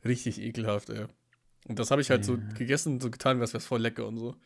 Richtig 0.04 0.40
ekelhaft, 0.40 0.88
ey. 0.90 1.06
Und 1.68 1.78
das 1.78 1.90
habe 1.90 2.00
ich 2.00 2.10
halt 2.10 2.20
ja. 2.20 2.26
so 2.26 2.38
gegessen, 2.56 3.00
so 3.00 3.10
getan, 3.10 3.40
als 3.40 3.52
wäre 3.52 3.58
es 3.58 3.66
voll 3.66 3.80
lecker 3.80 4.06
und 4.06 4.18
so. 4.18 4.36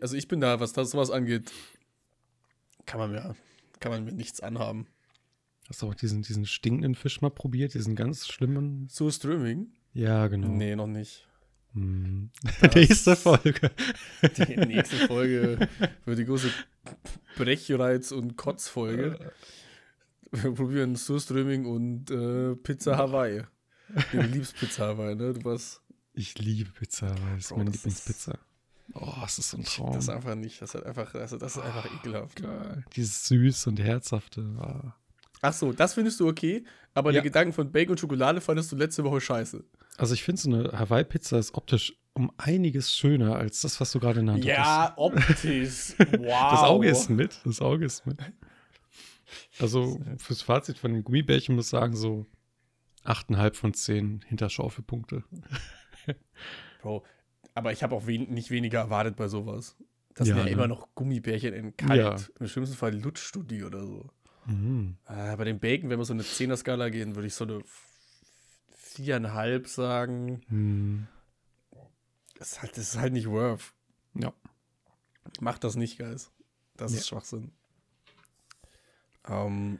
Also 0.00 0.16
ich 0.16 0.28
bin 0.28 0.40
da, 0.40 0.60
was 0.60 0.72
das 0.72 0.90
sowas 0.90 1.10
angeht, 1.10 1.50
kann 2.84 3.00
man 3.00 3.10
mir, 3.10 3.34
kann 3.80 3.90
man 3.90 4.04
mir 4.04 4.12
nichts 4.12 4.40
anhaben. 4.40 4.86
Hast 5.68 5.82
du 5.82 5.88
auch 5.88 5.94
diesen, 5.94 6.22
diesen 6.22 6.46
stinkenden 6.46 6.94
Fisch 6.94 7.20
mal 7.20 7.30
probiert, 7.30 7.74
diesen 7.74 7.96
ganz 7.96 8.28
schlimmen? 8.28 8.86
So 8.88 9.10
Ströming? 9.10 9.72
Ja, 9.92 10.26
genau. 10.28 10.48
Nee, 10.48 10.76
noch 10.76 10.86
nicht. 10.86 11.26
Hm. 11.74 12.30
nächste 12.74 13.16
Folge. 13.16 13.70
Die 14.38 14.56
nächste 14.56 14.96
Folge 15.06 15.68
wird 16.04 16.18
die 16.18 16.24
große 16.24 16.50
Brechreiz- 17.36 18.12
und 18.12 18.36
Kotzfolge. 18.36 19.32
Wir 20.32 20.52
probieren 20.54 20.96
Surströmming 20.96 21.66
und 21.66 22.10
äh, 22.10 22.54
Pizza 22.56 22.96
Hawaii. 22.96 23.42
Du 24.12 24.20
liebst 24.20 24.54
Pizza 24.56 24.88
Hawaii, 24.88 25.14
ne? 25.14 25.32
Du 25.32 25.44
warst. 25.44 25.80
Ich 26.12 26.38
liebe 26.38 26.70
Pizza 26.70 27.06
Hawaii, 27.08 27.36
das 27.36 27.44
ist 27.46 27.56
meine 27.56 27.70
Lieblingspizza. 27.70 28.38
Oh, 28.94 29.14
das 29.22 29.38
ist 29.38 29.50
so 29.50 29.56
ein 29.58 29.64
Traum. 29.64 29.92
Das 29.94 30.04
ist 30.04 30.10
einfach 30.10 30.34
nicht. 30.34 30.60
Das 30.60 30.74
ist 30.74 30.84
einfach, 30.84 31.14
also 31.14 31.36
das 31.38 31.56
ist 31.56 31.62
einfach 31.62 31.86
ekelhaft. 31.94 32.42
Geil. 32.42 32.84
Dieses 32.96 33.26
süß 33.28 33.66
und 33.68 33.78
herzhafte. 33.80 34.42
Ah. 34.58 34.94
Ach 35.42 35.52
so, 35.52 35.72
das 35.72 35.94
findest 35.94 36.20
du 36.20 36.28
okay, 36.28 36.64
aber 36.94 37.12
Ja. 37.12 37.20
den 37.20 37.24
Gedanken 37.24 37.52
von 37.52 37.70
Bacon 37.70 37.92
und 37.92 38.00
Schokolade 38.00 38.40
fandest 38.40 38.72
du 38.72 38.76
letzte 38.76 39.04
Woche 39.04 39.20
scheiße. 39.20 39.62
Also 39.98 40.14
ich 40.14 40.22
finde, 40.22 40.40
so 40.40 40.50
eine 40.52 40.78
Hawaii-Pizza 40.78 41.38
ist 41.38 41.54
optisch 41.54 41.94
um 42.14 42.32
einiges 42.36 42.92
schöner 42.92 43.36
als 43.36 43.60
das, 43.60 43.80
was 43.80 43.92
du 43.92 44.00
gerade 44.00 44.20
in 44.20 44.26
der 44.26 44.34
Hand 44.36 44.46
hattest. 44.48 44.98
optisch. 44.98 45.94
Wow. 46.18 46.50
Das 46.50 46.62
Auge 46.62 46.88
ist 46.88 47.10
mit. 47.10 47.40
Das 47.44 47.60
Auge 47.60 47.84
ist 47.84 48.06
mit. 48.06 48.18
Also 49.58 50.00
fürs 50.16 50.42
Fazit 50.42 50.78
von 50.78 50.92
den 50.92 51.04
Gummibärchen 51.04 51.54
muss 51.54 51.66
ich 51.66 51.70
sagen, 51.70 51.94
so 51.94 52.26
8,5 53.04 53.54
von 53.54 53.74
10 53.74 54.24
Hinterschaufelpunkte. 54.26 55.22
Bro, 56.82 57.04
aber 57.54 57.72
ich 57.72 57.82
habe 57.82 57.94
auch 57.94 58.06
wen 58.06 58.30
nicht 58.32 58.50
weniger 58.50 58.78
erwartet 58.80 59.16
bei 59.16 59.28
sowas. 59.28 59.76
Das 60.14 60.26
Ja, 60.28 60.34
sind 60.34 60.38
ja 60.38 60.44
ne? 60.46 60.50
immer 60.50 60.66
noch 60.68 60.88
Gummibärchen 60.94 61.52
in 61.54 61.76
kalt. 61.76 61.98
Ja. 62.00 62.16
Im 62.40 62.48
schlimmsten 62.48 62.76
Fall 62.76 62.94
lutschst 62.98 63.34
du 63.36 63.42
die 63.42 63.62
oder 63.62 63.84
so. 63.84 64.08
Mhm. 64.46 64.96
Äh, 65.06 65.36
bei 65.36 65.44
den 65.44 65.60
Bacon, 65.60 65.90
wenn 65.90 65.98
wir 65.98 66.04
so 66.04 66.14
eine 66.14 66.22
10er-Skala 66.22 66.88
gehen, 66.88 67.14
würde 67.14 67.28
ich 67.28 67.34
so 67.34 67.44
eine 67.44 67.60
viereinhalb 69.02 69.68
sagen. 69.68 70.40
Hm. 70.48 71.06
Das 72.36 72.52
ist 72.52 72.62
halt, 72.62 72.72
das 72.72 72.88
ist 72.94 72.98
halt 72.98 73.12
nicht 73.12 73.28
worth. 73.28 73.72
Ja. 74.14 74.32
Macht 75.40 75.62
das 75.64 75.76
nicht, 75.76 75.98
Guys. 75.98 76.30
Das 76.76 76.92
Ja. 76.92 76.98
ist 76.98 77.08
Schwachsinn. 77.08 77.52
Ähm, 79.28 79.78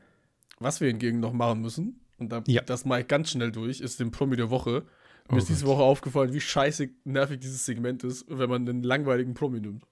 was 0.59 0.81
wir 0.81 0.89
hingegen 0.89 1.21
noch 1.21 1.33
machen 1.33 1.61
müssen, 1.61 2.01
und 2.19 2.31
da, 2.31 2.43
Ja. 2.47 2.63
das 2.63 2.85
mache 2.85 3.01
ich 3.03 3.09
ganz 3.09 3.31
schnell 3.31 3.53
durch, 3.53 3.81
ist 3.81 4.01
den 4.01 4.11
Promi 4.11 4.37
der 4.37 4.51
Woche. 4.51 4.85
Mir 5.31 5.35
Oh 5.35 5.39
ist 5.39 5.49
diese. 5.49 5.67
Woche 5.67 5.83
aufgefallen, 5.83 6.33
wie 6.33 6.41
scheiße 6.41 6.89
nervig 7.05 7.41
dieses 7.41 7.65
Segment 7.65 8.03
ist, 8.05 8.25
wenn 8.29 8.49
man 8.49 8.69
einen 8.69 8.83
langweiligen 8.83 9.35
Promi 9.35 9.61
nimmt. 9.61 9.85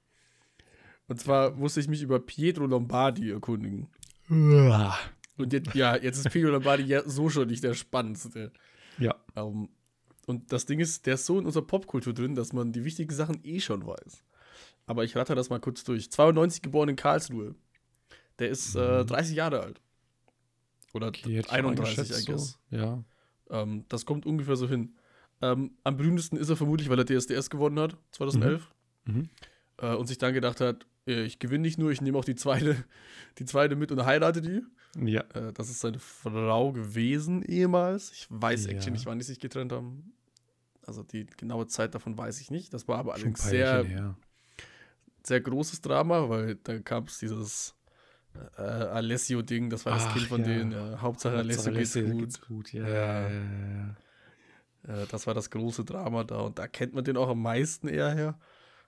Und 1.09 1.21
zwar 1.21 1.53
musste 1.53 1.81
ich 1.81 1.89
mich 1.89 2.03
über 2.03 2.19
Pietro 2.19 2.67
Lombardi 2.67 3.31
erkundigen. 3.31 3.89
Uah. 4.31 4.97
Und 5.37 5.53
jetzt, 5.53 5.75
ja, 5.75 5.95
jetzt 5.97 6.19
ist 6.19 6.31
Pietro 6.33 6.51
Lombardi 6.51 6.85
ja 6.85 7.03
so 7.09 7.29
schon 7.29 7.49
nicht 7.49 7.63
der 7.63 7.75
spannendste. 7.75 8.51
Ja. 8.99 9.15
Ähm, 9.37 9.69
und 10.27 10.53
das 10.53 10.67
Ding 10.67 10.81
ist, 10.81 11.07
der 11.07 11.15
ist 11.15 11.27
so 11.27 11.39
in 11.39 11.47
unserer 11.47 11.67
Popkultur 11.67 12.13
drin, 12.13 12.35
dass 12.35 12.53
man 12.53 12.73
die 12.73 12.85
wichtigen 12.85 13.15
Sachen 13.15 13.39
eh 13.45 13.61
schon 13.61 13.87
weiß. 13.87 14.25
Aber 14.87 15.05
ich 15.05 15.17
ratter 15.17 15.35
das 15.35 15.51
mal 15.51 15.61
kurz 15.61 15.85
durch. 15.85 16.11
92 16.11 16.63
geboren 16.63 16.89
in 16.89 16.97
Karlsruhe. 16.97 17.55
Der 18.39 18.49
ist 18.51 18.75
äh, 18.75 19.05
30 19.05 19.37
Jahre 19.37 19.61
alt. 19.61 19.81
Oder 20.93 21.07
Mhm. 21.07 21.11
Okay, 21.11 21.37
hätte 21.37 21.49
ich 21.49 21.49
auch 21.49 21.53
31, 21.53 22.11
I 22.11 22.25
guess. 22.25 22.59
So. 22.71 22.77
Ja. 22.77 23.05
Ähm, 23.51 23.85
das 23.89 24.07
kommt 24.07 24.27
ungefähr 24.27 24.57
so 24.57 24.69
hin. 24.69 24.97
Ähm, 25.43 25.73
am 25.85 25.97
berühmtesten 25.97 26.37
ist 26.37 26.49
er 26.49 26.57
vermutlich, 26.57 26.89
weil 26.89 26.99
er 26.99 27.05
DSDS 27.05 27.51
gewonnen 27.51 27.79
hat, 27.79 27.97
2011. 28.13 28.73
Mhm. 29.05 29.29
Äh, 29.79 29.95
und 29.95 30.07
sich 30.07 30.19
dann 30.19 30.33
gedacht 30.33 30.61
hat, 30.61 30.87
äh, 31.07 31.25
ich 31.25 31.39
gewinne 31.39 31.63
nicht 31.63 31.79
nur, 31.79 31.91
ich 31.91 32.01
nehme 32.01 32.19
auch 32.19 32.25
die 32.25 32.35
zweite, 32.35 32.85
die 33.39 33.45
zweite 33.45 33.77
mit 33.77 33.93
und 33.93 34.05
heirate 34.05 34.41
die. 34.41 34.63
Ja. 35.05 35.23
Äh, 35.35 35.53
das 35.53 35.69
ist 35.71 35.81
seine 35.81 35.99
Frau 35.99 36.73
gewesen 36.73 37.43
ehemals. 37.43 38.13
Ich 38.13 38.27
weiß 38.31 38.67
Ja. 38.67 38.73
actually 38.73 38.93
nicht, 38.93 39.07
wann 39.07 39.19
die 39.19 39.25
sich 39.25 39.41
getrennt 39.41 39.73
haben. 39.73 40.13
Also 40.87 41.03
die 41.03 41.27
genaue 41.27 41.67
Zeit 41.67 41.95
davon 41.95 42.17
weiß 42.17 42.41
ich 42.41 42.51
nicht. 42.51 42.73
Das 42.73 42.87
war 42.89 42.99
aber 42.99 43.15
allerdings 43.15 43.43
sehr, 43.43 43.83
her. 43.85 44.17
sehr 45.25 45.41
großes 45.41 45.81
Drama, 45.81 46.29
weil 46.29 46.55
da 46.63 46.79
gab 46.79 47.09
es 47.09 47.19
dieses 47.19 47.75
äh, 48.57 48.61
Alessio-Ding, 48.63 49.71
das 49.71 49.85
war 49.85 49.95
das 49.95 50.07
Ach, 50.07 50.13
Kind 50.15 50.27
von 50.27 50.41
ja. 50.43 50.47
denen. 50.47 50.73
Äh, 50.73 50.97
Hauptsache 50.99 51.37
Alessio 51.37 51.73
geht's 51.73 51.95
gut. 51.95 52.19
geht's 52.19 52.41
gut. 52.41 52.73
Ja, 52.73 52.87
ja. 52.87 53.29
Äh, 54.87 55.07
das 55.11 55.27
war 55.27 55.35
das 55.35 55.51
große 55.51 55.85
Drama 55.85 56.23
da 56.25 56.41
und 56.41 56.59
da 56.59 56.69
kennt 56.69 56.95
man 56.95 57.03
den 57.05 57.17
auch 57.17 57.29
am 57.29 57.43
meisten 57.43 57.89
eher 57.89 58.15
her. 58.15 58.39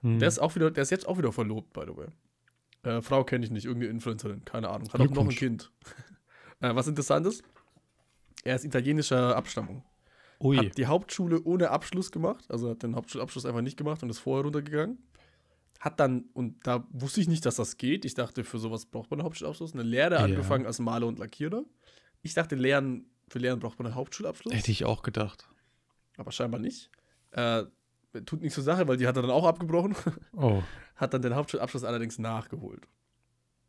Hm. 0.01 0.19
Der 0.19 0.27
ist 0.29 0.39
auch 0.39 0.55
wieder, 0.55 0.71
der 0.71 0.83
ist 0.83 0.91
jetzt 0.91 1.07
auch 1.07 1.17
wieder 1.17 1.33
verlobt, 1.33 1.73
by 1.73 1.81
the 1.85 1.97
way. 1.97 2.07
Äh, 2.83 3.01
Frau 3.01 3.23
kenne 3.23 3.43
ich 3.45 3.51
nicht, 3.51 3.65
irgendeine 3.65 3.91
Influencerin, 3.91 4.45
keine 4.45 4.69
Ahnung. 4.69 4.91
Hat 4.91 5.01
auch 5.01 5.09
noch 5.09 5.23
ein. 5.23 5.29
Kind. 5.29 5.71
äh, 6.61 6.73
was 6.75 6.87
interessant 6.87 7.25
ist, 7.27 7.43
er 8.43 8.55
ist 8.55 8.63
italienischer 8.65 9.35
Abstammung. 9.35 9.83
Ui. 10.41 10.57
Hat 10.57 10.77
die 10.77 10.85
Hauptschule 10.85 11.41
ohne 11.43 11.69
Abschluss 11.71 12.11
gemacht, 12.11 12.45
also 12.49 12.69
hat 12.69 12.83
den 12.83 12.95
Hauptschulabschluss 12.95 13.45
einfach 13.45 13.61
nicht 13.61 13.75
gemacht 13.77 14.01
und 14.03 14.09
ist 14.09 14.19
vorher 14.19 14.45
runtergegangen. 14.45 14.97
Hat 15.81 15.99
dann, 15.99 16.25
und 16.33 16.65
da 16.65 16.85
wusste 16.91 17.19
ich 17.21 17.27
nicht, 17.27 17.45
dass 17.45 17.55
das 17.55 17.77
geht. 17.77 18.03
Ich 18.05 18.13
dachte, 18.13 18.43
für 18.43 18.59
sowas 18.59 18.85
braucht 18.85 19.11
man 19.11 19.19
einen 19.19 19.25
Hauptschulabschluss. 19.25 19.73
Eine 19.73 19.83
Lehre 19.83 20.15
Ja. 20.15 20.23
angefangen 20.23 20.65
als 20.65 20.79
Maler 20.79 21.07
und 21.07 21.19
Lackierer. 21.19 21.63
Ich 22.21 22.33
dachte, 22.33 22.55
Lehren, 22.55 23.05
für 23.29 23.39
Lehren 23.39 23.59
braucht 23.59 23.79
man 23.79 23.85
einen 23.87 23.95
Hauptschulabschluss. 23.95 24.53
Hätte 24.53 24.71
ich 24.71 24.83
auch 24.85 25.03
gedacht. 25.03 25.47
aber 26.17 26.31
scheinbar 26.33 26.59
nicht. 26.59 26.89
Äh, 27.31 27.63
tut 28.25 28.41
nichts 28.41 28.55
zur 28.55 28.63
Sache, 28.63 28.87
weil 28.89 28.97
die 28.97 29.07
hat 29.07 29.15
er 29.15 29.21
dann 29.21 29.31
auch 29.31 29.45
abgebrochen. 29.45 29.95
Oh. 30.35 30.61
hat 30.99 31.13
dann 31.13 31.21
den 31.21 31.35
Hauptschulabschluss 31.35 31.83
allerdings 31.83 32.19
nachgeholt. 32.19 32.87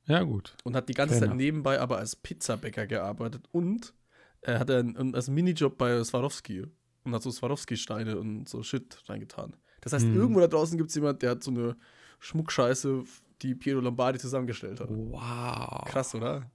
Ja, 0.07 0.23
gut. 0.23 0.57
Und 0.65 0.75
hat 0.77 0.89
die 0.89 0.95
ganze 0.95 1.17
Fair 1.19 1.29
Zeit 1.29 1.37
nebenbei 1.37 1.81
aber 1.81 1.99
als 1.99 2.17
Pizzabäcker 2.17 2.87
gearbeitet 2.87 3.47
und 3.53 3.95
er 4.41 4.59
hat 4.59 4.71
einen, 4.71 5.15
als 5.15 5.29
Minijob 5.29 5.77
bei 5.79 6.03
Swarovski 6.03 6.67
und 7.05 7.15
hat 7.15 7.23
so 7.23 7.31
Swarovski-Steine 7.31 8.19
und 8.19 8.49
so 8.49 8.63
Shit 8.63 9.03
reingetan. 9.09 9.55
Das 9.83 9.93
heißt, 9.93 10.05
Hm. 10.07 10.15
irgendwo 10.17 10.41
da 10.41 10.47
draußen 10.49 10.77
gibt 10.77 10.91
es 10.91 10.95
jemand, 10.97 11.23
der 11.23 11.31
hat 11.31 11.43
so 11.43 11.51
eine 11.51 11.77
Schmuckscheiße, 12.19 13.05
die 13.43 13.55
Piero 13.55 13.81
Lombardi 13.81 14.19
zusammengestellt 14.19 14.81
hat. 14.81 14.89
Wow. 14.91 15.85
Krass, 15.87 16.15
oder? 16.15 16.51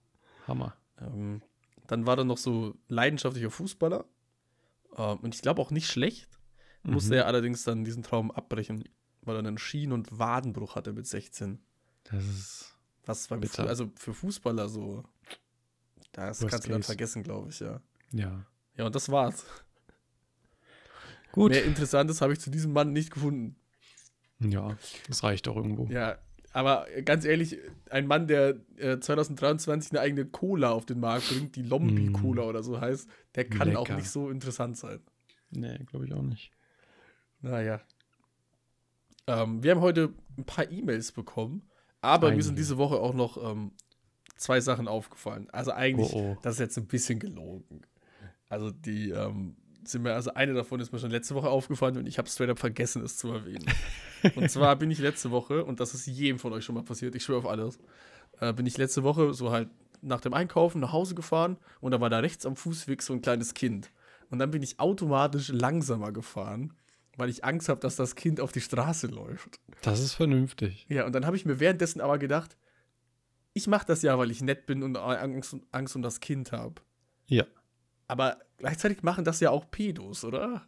Hammer. 0.47 0.75
Ähm, 0.99 1.41
dann 1.87 2.05
war 2.05 2.17
er 2.17 2.23
noch 2.23 2.37
so 2.37 2.75
leidenschaftlicher 2.87 3.49
Fußballer. 3.51 4.05
Ähm, 4.97 5.17
und 5.19 5.33
ich 5.35 5.41
glaube 5.41 5.61
auch 5.61 5.71
nicht 5.71 5.87
schlecht. 5.87 6.39
Musste 6.83 7.11
Mhm. 7.13 7.17
er 7.19 7.27
allerdings 7.27 7.63
dann 7.63 7.83
diesen 7.83 8.03
Traum 8.03 8.29
abbrechen, 8.31 8.83
weil 9.25 9.35
er 9.35 9.39
einen 9.39 9.57
Schien- 9.57 9.91
und 9.91 10.17
Wadenbruch 10.17 10.75
hatte 10.75 10.93
mit 10.93 11.07
16. 11.07 11.59
Das 12.05 12.23
ist. 12.23 12.75
Was 13.05 13.27
beim. 13.27 13.43
Fu 13.43 13.61
also 13.63 13.91
für 13.95 14.13
Fußballer 14.13 14.69
so. 14.69 15.03
Das 16.11 16.41
Worst 16.41 16.51
kannst 16.51 16.67
du 16.67 16.71
dann 16.71 16.81
case. 16.81 16.87
vergessen, 16.87 17.23
glaube 17.23 17.49
ich, 17.49 17.59
ja. 17.59 17.81
Ja. 18.11 18.45
Ja, 18.77 18.85
und 18.85 18.95
das 18.95 19.09
war's. 19.09 19.45
Gut. 21.31 21.51
Mehr 21.51 21.65
Interessantes 21.65 22.21
habe 22.21 22.33
ich 22.33 22.39
zu 22.39 22.49
diesem 22.49 22.71
Mann 22.71 22.93
nicht 22.93 23.11
gefunden. 23.11 23.57
Ja, 24.39 24.77
das 25.07 25.23
reicht 25.23 25.47
auch 25.47 25.57
irgendwo. 25.57 25.85
Ja, 25.87 26.17
aber 26.53 26.87
ganz 27.03 27.25
ehrlich, 27.25 27.57
ein 27.89 28.07
Mann, 28.07 28.27
der 28.27 28.61
äh, 28.77 28.97
2023 28.99 29.91
eine 29.91 29.99
eigene 29.99 30.25
Cola 30.25 30.71
auf 30.71 30.85
den 30.85 31.01
Markt 31.01 31.27
bringt, 31.27 31.55
die 31.57 31.63
Lombi-Cola 31.63 32.43
oder 32.43 32.63
so 32.63 32.79
heißt, 32.79 33.09
der 33.35 33.49
kann 33.49 33.75
auch 33.75 33.87
Lecker. 33.87 33.97
nicht 33.97 34.09
so 34.09 34.29
interessant 34.29 34.77
sein. 34.77 35.01
Nee, 35.51 35.77
glaube 35.85 36.05
ich 36.05 36.13
auch 36.13 36.21
nicht. 36.21 36.51
Naja. 37.41 37.81
Ähm, 39.27 39.63
wir 39.63 39.71
haben 39.71 39.81
heute 39.81 40.13
ein 40.37 40.45
paar 40.45 40.69
E-Mails 40.71 41.11
bekommen, 41.11 41.63
aber 42.01 42.27
mir 42.27 42.33
Einige. 42.33 42.43
sind 42.43 42.57
diese 42.57 42.77
Woche 42.77 42.95
auch 42.99 43.13
noch 43.13 43.37
ähm, 43.43 43.71
zwei 44.37 44.59
Sachen 44.61 44.87
aufgefallen. 44.87 45.47
Also 45.51 45.71
eigentlich, 45.71 46.13
Oh, 46.13 46.33
oh. 46.33 46.37
das 46.41 46.55
ist 46.55 46.59
jetzt 46.59 46.77
ein 46.77 46.87
bisschen 46.87 47.19
gelogen. 47.19 47.81
Also 48.49 48.69
die 48.71 49.09
ähm, 49.09 49.55
sind 49.83 50.03
mir, 50.03 50.13
also 50.13 50.33
eine 50.33 50.53
davon 50.53 50.79
ist 50.79 50.91
mir 50.91 50.99
schon 50.99 51.11
letzte 51.11 51.35
Woche 51.35 51.49
aufgefallen 51.49 51.97
und 51.97 52.07
ich 52.07 52.17
habe 52.17 52.29
straight 52.29 52.49
up 52.49 52.59
vergessen, 52.59 53.03
es 53.03 53.17
zu 53.17 53.31
erwähnen. 53.31 53.65
und 54.35 54.49
zwar 54.51 54.75
bin 54.75 54.91
ich 54.91 54.99
letzte 54.99 55.31
Woche, 55.31 55.63
und 55.65 55.79
das 55.79 55.93
ist 55.93 56.05
jedem 56.07 56.39
von 56.39 56.53
euch 56.53 56.63
schon 56.65 56.75
mal 56.75 56.83
passiert, 56.83 57.15
ich 57.15 57.23
schwöre 57.23 57.39
auf 57.39 57.47
alles, 57.47 57.79
äh, 58.39 58.53
bin 58.53 58.65
ich 58.65 58.77
letzte 58.77 59.03
Woche 59.03 59.33
so 59.33 59.51
halt 59.51 59.69
nach 60.01 60.21
dem 60.21 60.33
Einkaufen 60.33 60.81
nach 60.81 60.91
Hause 60.91 61.15
gefahren 61.15 61.57
und 61.81 61.91
da 61.91 61.99
war 62.01 62.09
da 62.09 62.19
rechts 62.19 62.45
am 62.45 62.55
Fußweg 62.55 63.01
so 63.01 63.13
ein 63.13 63.21
kleines 63.21 63.53
Kind. 63.55 63.89
Und 64.29 64.39
dann 64.39 64.51
bin 64.51 64.61
ich 64.61 64.79
automatisch 64.79 65.49
langsamer 65.49 66.11
gefahren, 66.11 66.73
weil 67.17 67.29
ich 67.29 67.43
Angst 67.45 67.69
habe, 67.69 67.79
dass 67.79 67.95
das 67.95 68.15
Kind 68.15 68.39
auf 68.39 68.51
die 68.51 68.61
Straße 68.61 69.07
läuft. 69.07 69.59
Das 69.81 69.99
ist 69.99 70.13
vernünftig. 70.13 70.85
Ja, 70.89 71.05
und 71.05 71.13
dann 71.13 71.25
habe 71.25 71.35
ich 71.35 71.45
mir 71.45 71.59
währenddessen 71.59 72.01
aber 72.01 72.17
gedacht, 72.17 72.57
ich 73.53 73.67
mache 73.67 73.85
das 73.85 74.01
ja, 74.01 74.17
weil 74.19 74.31
ich 74.31 74.41
nett 74.41 74.65
bin 74.65 74.83
und 74.83 74.97
Angst, 74.97 75.55
Angst 75.71 75.95
um 75.95 76.01
das 76.01 76.19
Kind 76.19 76.51
habe. 76.51 76.81
Ja. 77.27 77.45
Aber 78.07 78.37
gleichzeitig 78.57 79.01
machen 79.01 79.23
das 79.23 79.39
ja 79.39 79.49
auch 79.49 79.69
Pedos, 79.71 80.23
oder? 80.25 80.67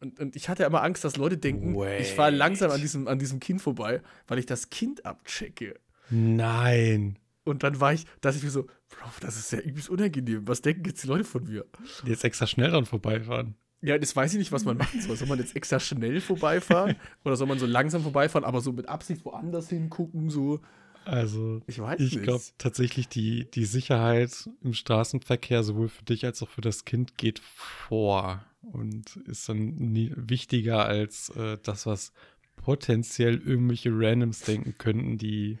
Und, 0.00 0.20
und 0.20 0.36
ich 0.36 0.48
hatte 0.48 0.64
immer 0.64 0.82
Angst, 0.82 1.04
dass 1.04 1.16
Leute 1.16 1.38
denken, 1.38 1.74
ich 1.98 2.12
fahre 2.12 2.32
Wait. 2.32 2.38
langsam 2.38 2.70
an 2.70 2.80
diesem, 2.80 3.08
an 3.08 3.18
diesem 3.18 3.40
Kind 3.40 3.62
vorbei, 3.62 4.02
weil 4.26 4.38
ich 4.38 4.46
das 4.46 4.70
Kind 4.70 5.06
abchecke. 5.06 5.78
Nein. 6.10 7.18
Und 7.44 7.62
dann 7.62 7.80
war 7.80 7.94
ich, 7.94 8.04
dass 8.20 8.36
ich 8.36 8.42
mir 8.42 8.50
so, 8.50 8.64
Bro, 8.88 9.08
das 9.20 9.38
ist 9.38 9.52
ja 9.52 9.60
übelst 9.60 9.88
unangenehm. 9.88 10.46
Was 10.46 10.60
denken 10.60 10.84
jetzt 10.84 11.02
die 11.02 11.06
Leute 11.06 11.24
von 11.24 11.44
mir? 11.44 11.64
Jetzt 12.04 12.24
extra 12.24 12.46
schnell 12.46 12.70
dran 12.70 12.84
vorbeifahren. 12.84 13.54
Ja, 13.80 13.96
das 13.98 14.14
weiß 14.16 14.32
ich 14.32 14.38
nicht, 14.38 14.52
was 14.52 14.64
man 14.64 14.76
machen 14.78 15.00
soll. 15.00 15.16
Soll 15.16 15.28
man 15.28 15.38
jetzt 15.38 15.54
extra 15.56 15.78
schnell 15.80 16.20
vorbeifahren? 16.20 16.96
oder 17.24 17.36
soll 17.36 17.46
man 17.46 17.58
so 17.58 17.66
langsam 17.66 18.02
vorbeifahren, 18.02 18.44
aber 18.44 18.60
so 18.60 18.72
mit 18.72 18.88
Absicht 18.88 19.24
woanders 19.24 19.68
hingucken? 19.68 20.30
So, 20.30 20.60
Also, 21.04 21.62
ich 21.66 21.78
weiß 21.78 22.00
ich 22.00 22.22
glaube 22.22 22.42
tatsächlich, 22.58 23.08
die, 23.08 23.50
die 23.50 23.64
Sicherheit 23.64 24.48
im 24.62 24.74
Straßenverkehr 24.74 25.62
sowohl 25.62 25.88
für 25.88 26.04
dich 26.04 26.24
als 26.24 26.42
auch 26.42 26.48
für 26.48 26.60
das 26.60 26.84
Kind 26.84 27.16
geht 27.16 27.38
vor 27.38 28.44
und 28.62 29.16
ist 29.26 29.48
dann 29.48 29.74
nie 29.76 30.12
wichtiger 30.16 30.84
als 30.84 31.30
äh, 31.30 31.58
das, 31.62 31.86
was 31.86 32.12
potenziell 32.56 33.38
irgendwelche 33.38 33.90
Randoms 33.92 34.40
denken 34.40 34.76
könnten, 34.76 35.16
die. 35.18 35.58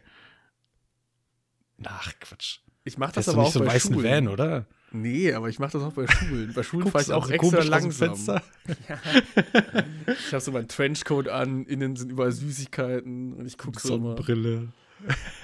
Ach, 1.84 2.12
Quatsch. 2.20 2.58
ich 2.84 2.98
mache 2.98 3.12
Das 3.14 3.26
das 3.26 3.34
aber 3.34 3.42
auch 3.42 3.46
nicht 3.46 3.52
so 3.54 3.60
bei 3.60 3.66
weißen 3.66 3.94
Schulen. 3.94 4.26
Van, 4.26 4.28
oder? 4.28 4.66
Nee, 4.90 5.32
aber 5.34 5.48
ich 5.50 5.58
mache 5.58 5.72
das 5.72 5.82
auch 5.82 5.92
bei 5.92 6.06
Schulen. 6.06 6.52
Bei 6.54 6.62
Schulen 6.62 6.90
fahre 6.90 7.04
ich 7.04 7.12
auch 7.12 7.28
also 7.30 7.34
extra 7.34 7.62
langsam. 7.62 8.08
Fenster. 8.16 8.42
Ich 10.08 10.32
habe 10.32 10.40
so 10.40 10.52
meinen 10.52 10.68
Trenchcoat 10.68 11.28
an, 11.28 11.66
innen 11.66 11.94
sind 11.96 12.10
überall 12.10 12.32
Süßigkeiten 12.32 13.34
und 13.34 13.46
ich 13.46 13.58
gucke 13.58 13.78
so 13.80 13.96
immer. 13.96 14.04
Sonnenbrille. 14.16 14.68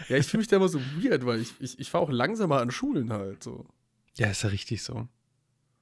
Ja, 0.09 0.17
ich 0.17 0.27
fühle 0.27 0.41
mich 0.41 0.49
da 0.49 0.57
immer 0.57 0.69
so 0.69 0.81
weird, 0.99 1.27
weil 1.27 1.41
ich, 1.41 1.53
ich, 1.61 1.79
ich 1.79 1.91
fahre 1.91 2.05
auch 2.05 2.11
langsamer 2.11 2.61
an 2.61 2.71
Schulen 2.71 3.13
halt 3.13 3.43
so. 3.43 3.67
Ja, 4.17 4.29
ist 4.31 4.43
ja 4.43 4.49
richtig 4.49 4.83
so. 4.83 5.07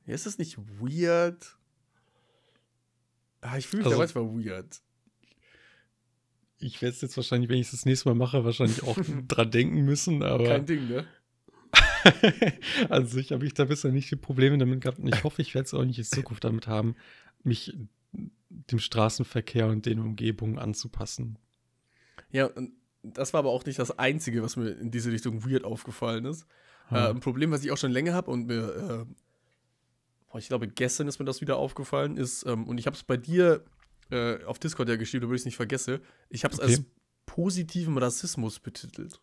Ja, 0.07 0.15
ist 0.15 0.27
das 0.27 0.39
nicht 0.39 0.59
weird? 0.81 1.57
Ah, 3.41 3.57
ich 3.59 3.67
fühle 3.69 3.85
mich 3.85 3.93
Also- 3.93 3.99
da 4.17 4.21
manchmal 4.23 4.45
weird. 4.45 4.81
Ich 6.59 6.81
werde 6.81 6.95
es 6.95 7.01
jetzt 7.01 7.17
wahrscheinlich, 7.17 7.49
wenn 7.51 7.59
ich 7.59 7.67
es 7.67 7.73
das 7.73 7.87
nächste 7.87 8.09
Mal 8.09 8.15
mache, 8.15 8.45
wahrscheinlich 8.45 8.83
auch 8.85 8.97
dran 9.29 9.51
denken 9.51 9.85
müssen, 9.85 10.23
aber 10.23 10.45
Kein 10.45 10.67
Ding, 10.67 10.89
ne? 10.89 11.07
an 12.89 13.07
sich 13.07 13.33
habe 13.33 13.47
ich 13.47 13.55
da 13.55 13.65
bisher 13.65 13.93
nicht 13.93 14.11
die 14.11 14.17
Probleme 14.17 14.59
damit 14.59 14.81
gehabt 14.81 14.99
und 14.99 15.09
ich 15.09 15.25
hoffe, 15.25 15.43
ich 15.43 15.55
werde 15.55 15.67
es 15.67 15.75
auch 15.75 15.85
nicht 15.85 15.99
in 15.99 16.05
Zukunft 16.05 16.45
damit 16.45 16.67
haben, 16.67 16.97
mich 17.45 17.77
dem 18.51 18.79
Straßenverkehr 18.79 19.67
und 19.69 19.87
den 19.87 19.99
Umgebungen 19.99 20.59
anzupassen. 20.59 21.39
Ja, 22.31 22.47
und 22.47 22.73
das 23.03 23.33
war 23.33 23.41
aber 23.41 23.51
auch 23.51 23.65
nicht 23.65 23.79
das 23.79 23.99
Einzige, 23.99 24.43
was 24.43 24.57
mir 24.57 24.71
in 24.71 24.91
diese 24.91 25.11
Richtung 25.13 25.45
weird 25.49 25.65
aufgefallen 25.65 26.25
ist. 26.25 26.47
Äh, 26.91 26.95
Ja. 26.95 27.11
ein 27.11 27.21
Problem, 27.21 27.51
was 27.51 27.65
ich 27.65 27.71
auch 27.71 27.79
schon 27.79 27.91
länger 27.93 28.13
habe 28.15 28.31
und 28.31 28.47
mir, 28.47 29.07
äh, 30.35 30.39
ich 30.39 30.49
glaube, 30.49 30.69
gestern 30.69 31.09
ist 31.09 31.19
mir 31.19 31.25
das 31.25 31.41
wieder 31.41 31.57
aufgefallen, 31.57 32.17
ist, 32.17 32.45
ähm, 32.47 32.67
und 32.67 32.79
ich 32.79 32.87
habe 32.87 32.97
es 32.97 33.03
bei 33.03 33.17
dir 33.17 33.65
äh, 34.11 34.43
auf 34.45 34.59
Discord 34.59 34.89
ja 34.89 34.97
geschrieben, 34.97 35.23
damit 35.23 35.37
ich 35.37 35.41
es 35.43 35.47
nicht 35.47 35.57
vergesse, 35.57 36.01
ich 36.29 36.45
habe 36.45 36.55
es 36.55 36.61
Okay. 36.61 36.73
als 36.73 36.83
positiven 37.27 37.97
Rassismus 37.99 38.61
betitelt. 38.61 39.21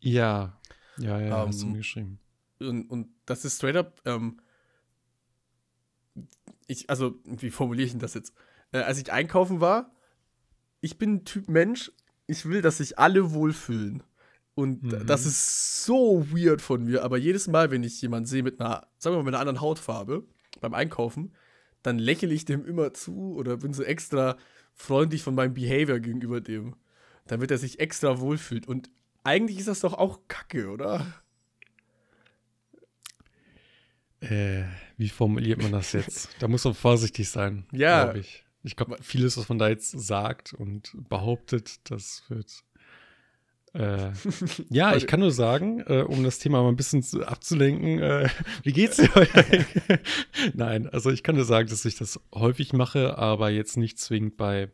Ja, 0.00 0.58
ja, 0.98 1.20
ja, 1.20 1.46
hast 1.46 1.62
du 1.62 1.66
Ähm, 1.66 1.72
mir 1.72 1.78
geschrieben. 1.78 2.18
Und, 2.58 2.90
und 2.90 3.08
das 3.26 3.44
ist 3.44 3.56
straight 3.56 3.76
up, 3.76 4.00
ähm, 4.04 4.38
ich, 6.66 6.88
also, 6.90 7.14
wie 7.24 7.50
formuliere 7.50 7.86
ich 7.86 7.92
denn 7.92 8.00
das 8.00 8.14
jetzt? 8.14 8.34
Äh, 8.72 8.78
als 8.78 8.98
ich 8.98 9.12
einkaufen 9.12 9.60
war, 9.60 9.92
ich 10.80 10.98
bin 10.98 11.14
ein 11.16 11.24
Typ 11.24 11.48
Mensch, 11.48 11.92
ich 12.26 12.46
will, 12.46 12.62
dass 12.62 12.78
sich 12.78 12.98
alle 12.98 13.32
wohlfühlen. 13.32 14.02
Und 14.54 14.82
Mhm. 14.82 15.06
das 15.06 15.26
ist 15.26 15.84
so 15.84 16.26
weird 16.32 16.62
von 16.62 16.84
mir, 16.84 17.04
aber 17.04 17.18
jedes 17.18 17.46
Mal, 17.46 17.70
wenn 17.70 17.84
ich 17.84 18.00
jemanden 18.00 18.26
sehe 18.26 18.42
mit 18.42 18.58
einer, 18.60 18.86
sagen 18.98 19.14
wir 19.14 19.18
mal, 19.18 19.24
mit 19.24 19.34
einer 19.34 19.40
anderen 19.40 19.60
Hautfarbe 19.60 20.24
beim 20.60 20.74
Einkaufen, 20.74 21.32
dann 21.82 21.98
lächle 21.98 22.32
ich 22.32 22.46
dem 22.46 22.64
immer 22.64 22.94
zu 22.94 23.34
oder 23.36 23.58
bin 23.58 23.74
so 23.74 23.82
extra 23.82 24.36
freundlich 24.72 25.22
von 25.22 25.34
meinem 25.34 25.54
Behavior 25.54 26.00
gegenüber 26.00 26.40
dem, 26.40 26.74
damit 27.26 27.50
er 27.50 27.58
sich 27.58 27.78
extra 27.80 28.18
wohlfühlt. 28.18 28.66
Und 28.66 28.90
eigentlich 29.26 29.58
ist 29.58 29.68
das 29.68 29.80
doch 29.80 29.94
auch 29.94 30.20
Kacke, 30.28 30.70
oder? 30.70 31.06
Äh, 34.20 34.64
wie 34.96 35.08
formuliert 35.08 35.62
man 35.62 35.72
das 35.72 35.92
jetzt? 35.92 36.30
da 36.40 36.48
muss 36.48 36.64
man 36.64 36.74
vorsichtig 36.74 37.28
sein, 37.28 37.66
Ja. 37.72 38.04
glaube 38.04 38.20
ich. 38.20 38.44
Ich 38.62 38.74
glaube, 38.74 38.96
vieles, 39.00 39.36
was 39.36 39.48
man 39.48 39.58
da 39.58 39.68
jetzt 39.68 39.90
sagt 39.92 40.52
und 40.52 40.92
behauptet, 41.08 41.76
das 41.90 42.24
wird. 42.28 42.64
Äh, 43.74 44.10
ja, 44.70 44.96
ich 44.96 45.06
kann 45.06 45.20
nur 45.20 45.30
sagen, 45.30 45.80
äh, 45.86 46.02
um 46.02 46.24
das 46.24 46.38
Thema 46.40 46.62
mal 46.62 46.70
ein 46.70 46.76
bisschen 46.76 47.02
zu, 47.02 47.24
abzulenken, 47.24 48.00
äh, 48.00 48.28
wie 48.64 48.72
geht's 48.72 48.96
dir 48.96 49.14
heute? 49.14 49.66
Nein, 50.54 50.88
also 50.88 51.10
ich 51.10 51.22
kann 51.22 51.36
nur 51.36 51.44
sagen, 51.44 51.68
dass 51.68 51.84
ich 51.84 51.94
das 51.96 52.18
häufig 52.34 52.72
mache, 52.72 53.18
aber 53.18 53.50
jetzt 53.50 53.76
nicht 53.76 53.98
zwingend 54.00 54.36
bei 54.36 54.72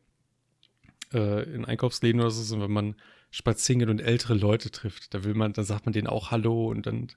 äh, 1.12 1.42
in 1.52 1.64
Einkaufsläden 1.66 2.20
oder 2.20 2.30
so, 2.30 2.42
sondern 2.42 2.68
wenn 2.68 2.74
man 2.74 2.96
spazieren 3.32 3.80
geht 3.80 3.88
und 3.88 3.98
ältere 3.98 4.34
Leute 4.34 4.70
trifft, 4.70 5.12
da 5.14 5.24
will 5.24 5.34
man, 5.34 5.52
dann 5.54 5.64
sagt 5.64 5.86
man 5.86 5.92
denen 5.94 6.06
auch 6.06 6.30
Hallo 6.30 6.68
und 6.70 6.86
dann, 6.86 7.08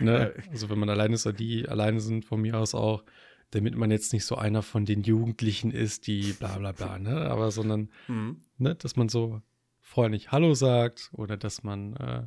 ne, 0.00 0.34
also 0.50 0.70
wenn 0.70 0.78
man 0.78 0.88
alleine 0.88 1.14
ist 1.14 1.26
oder 1.26 1.36
die 1.36 1.68
alleine 1.68 2.00
sind, 2.00 2.24
von 2.24 2.40
mir 2.40 2.58
aus 2.58 2.74
auch, 2.74 3.04
damit 3.50 3.76
man 3.76 3.90
jetzt 3.90 4.12
nicht 4.12 4.24
so 4.24 4.36
einer 4.36 4.62
von 4.62 4.86
den 4.86 5.02
Jugendlichen 5.02 5.70
ist, 5.70 6.06
die 6.06 6.32
bla 6.32 6.56
bla 6.58 6.72
bla, 6.72 6.98
ne, 6.98 7.30
aber 7.30 7.50
sondern, 7.52 7.90
Mhm. 8.08 8.40
ne, 8.56 8.74
dass 8.74 8.96
man 8.96 9.08
so 9.10 9.42
freundlich 9.80 10.32
Hallo 10.32 10.54
sagt 10.54 11.10
oder 11.12 11.36
dass 11.36 11.62
man, 11.62 11.94
äh, 11.96 12.22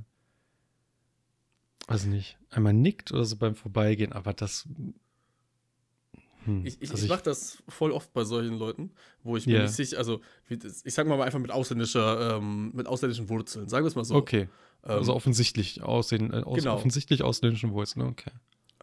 weiß 1.88 2.06
nicht, 2.06 2.38
einmal 2.52 2.74
nickt 2.74 3.12
oder 3.12 3.26
so 3.26 3.36
beim 3.36 3.56
Vorbeigehen, 3.56 4.14
aber 4.14 4.34
das, 4.34 4.68
hm, 6.46 6.66
Ich, 6.66 6.82
ich, 6.82 6.92
also 6.92 7.04
ich 7.04 7.10
mache 7.10 7.24
das 7.24 7.62
voll 7.68 7.92
oft 7.92 8.12
bei 8.14 8.24
solchen 8.24 8.58
Leuten, 8.58 8.92
wo 9.24 9.38
ich 9.38 9.48
mir 9.48 9.56
Ja. 9.56 9.62
nicht 9.64 9.74
sicher, 9.74 9.98
also 9.98 10.22
ich 10.50 10.94
sag 10.94 11.08
mal 11.08 11.22
einfach 11.22 11.40
mit 11.40 11.52
ausländischer, 11.52 12.38
ähm, 12.38 12.72
mit 12.74 12.88
ausländischen 12.88 13.30
Wurzeln, 13.30 13.70
sagen 13.70 13.86
wir 13.86 13.88
es 13.90 13.96
mal 13.96 14.04
so. 14.06 14.16
okay, 14.16 14.50
Ähm, 14.84 14.90
also 14.92 15.14
offensichtlich 15.16 15.82
aussehen, 15.82 16.34
äh, 16.34 16.44
aus, 16.44 16.58
Genau. 16.60 16.76
offensichtlich 16.76 17.24
ausländischen 17.24 17.72
Wurzeln, 17.72 18.06
okay. 18.08 18.32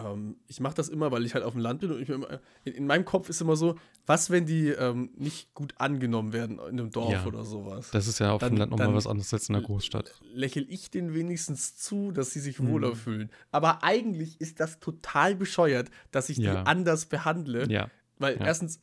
Ähm, 0.04 0.36
ich 0.46 0.60
mache 0.60 0.74
das 0.74 0.88
immer, 0.88 1.10
weil 1.12 1.24
ich 1.24 1.34
halt 1.34 1.44
auf 1.44 1.52
dem 1.52 1.60
Land 1.60 1.80
bin 1.80 1.90
und 1.92 2.08
immer, 2.08 2.40
in, 2.64 2.72
in 2.74 2.86
meinem 2.86 3.04
Kopf 3.04 3.28
ist 3.28 3.40
immer 3.40 3.56
so, 3.56 3.76
was, 4.06 4.30
wenn 4.30 4.46
die 4.46 4.68
ähm, 4.68 5.10
nicht 5.16 5.52
gut 5.54 5.74
angenommen 5.78 6.32
werden 6.32 6.58
in 6.58 6.78
einem 6.80 6.90
Dorf 6.90 7.12
Ja. 7.12 7.26
oder 7.26 7.44
sowas. 7.44 7.90
Das 7.90 8.06
ist 8.06 8.18
ja 8.18 8.32
auf 8.32 8.40
Dann- 8.40 8.52
dem 8.54 8.58
Land 8.58 8.70
nochmal 8.72 8.94
was 8.94 9.06
anderes 9.06 9.32
als 9.32 9.48
in 9.48 9.54
der 9.54 9.62
Großstadt. 9.62 10.12
Lächel 10.32 10.66
ich 10.68 10.90
denen 10.90 11.14
wenigstens 11.14 11.76
zu, 11.76 12.12
dass 12.12 12.32
sie 12.32 12.40
sich 12.40 12.58
Mhm. 12.60 12.68
wohler 12.68 12.96
fühlen. 12.96 13.30
Aber 13.50 13.82
eigentlich 13.84 14.40
ist 14.40 14.60
das 14.60 14.80
total 14.80 15.34
bescheuert, 15.34 15.90
dass 16.10 16.28
ich 16.28 16.38
Ja. 16.38 16.52
die 16.62 16.66
anders 16.66 17.06
behandle. 17.06 17.68
Ja, 17.70 17.90
Weil 18.18 18.36
Ja. 18.38 18.44
erstens, 18.46 18.80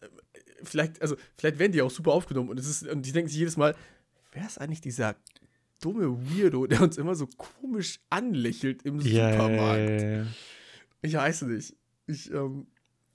äh, 0.00 0.06
vielleicht, 0.62 1.00
also, 1.02 1.16
vielleicht 1.38 1.58
werden 1.58 1.72
die 1.72 1.82
auch 1.82 1.90
super 1.90 2.12
aufgenommen 2.12 2.48
und 2.50 2.58
es 2.60 2.68
ist, 2.68 2.86
und 2.86 3.06
die 3.06 3.12
denken 3.12 3.28
sich 3.28 3.38
jedes 3.38 3.56
Mal, 3.56 3.74
wer 4.32 4.46
ist 4.46 4.58
eigentlich 4.60 4.80
dieser 4.80 5.14
dumme 5.84 6.06
Weirdo, 6.06 6.66
der 6.66 6.82
uns 6.82 6.96
immer 6.96 7.14
so 7.14 7.26
komisch 7.26 8.00
anlächelt 8.10 8.82
im 8.82 9.00
ja, 9.00 9.32
Supermarkt? 9.32 10.00
ja, 10.00 10.10
ja. 10.10 10.26
Ich 11.02 11.14
weiß 11.14 11.42
nicht. 11.42 11.74
Ich, 12.06 12.32
ähm, 12.32 12.66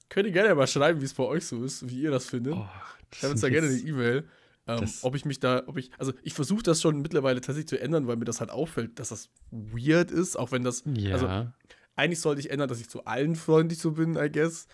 könnt 0.09 0.27
ihr 0.27 0.33
gerne 0.33 0.53
mal 0.55 0.67
schreiben, 0.67 1.01
wie 1.01 1.05
es 1.05 1.13
bei 1.13 1.23
euch 1.23 1.45
so 1.45 1.63
ist, 1.63 1.89
wie 1.89 2.01
ihr 2.01 2.11
das 2.11 2.25
findet. 2.27 2.53
Oh, 2.53 2.67
Schreibt 3.13 3.33
uns 3.33 3.41
da 3.41 3.49
gerne 3.49 3.67
eine 3.67 3.77
E-Mail. 3.77 4.25
Ähm, 4.67 4.85
ob 5.01 5.15
ich 5.15 5.23
mich 5.23 5.39
da, 5.39 5.63
ob 5.65 5.77
ich, 5.77 5.91
also 5.97 6.11
ich 6.23 6.33
versuche 6.33 6.61
das 6.61 6.81
schon 6.81 7.01
mittlerweile 7.01 7.39
tatsächlich 7.39 7.69
zu 7.69 7.79
ändern, 7.79 8.05
weil 8.07 8.17
mir 8.17 8.25
das 8.25 8.41
halt 8.41 8.51
auffällt, 8.51 8.99
dass 8.99 9.09
das 9.09 9.29
weird 9.49 10.11
ist, 10.11 10.37
auch 10.37 10.51
wenn 10.51 10.63
das, 10.63 10.83
Ja, 10.85 11.13
also 11.13 11.51
eigentlich 11.95 12.19
sollte 12.19 12.41
ich 12.41 12.51
ändern, 12.51 12.67
dass 12.67 12.81
ich 12.81 12.89
zu 12.89 13.05
allen 13.05 13.35
freundlich 13.35 13.79
so 13.79 13.91
bin, 13.91 14.17
I 14.17 14.29
guess. 14.29 14.67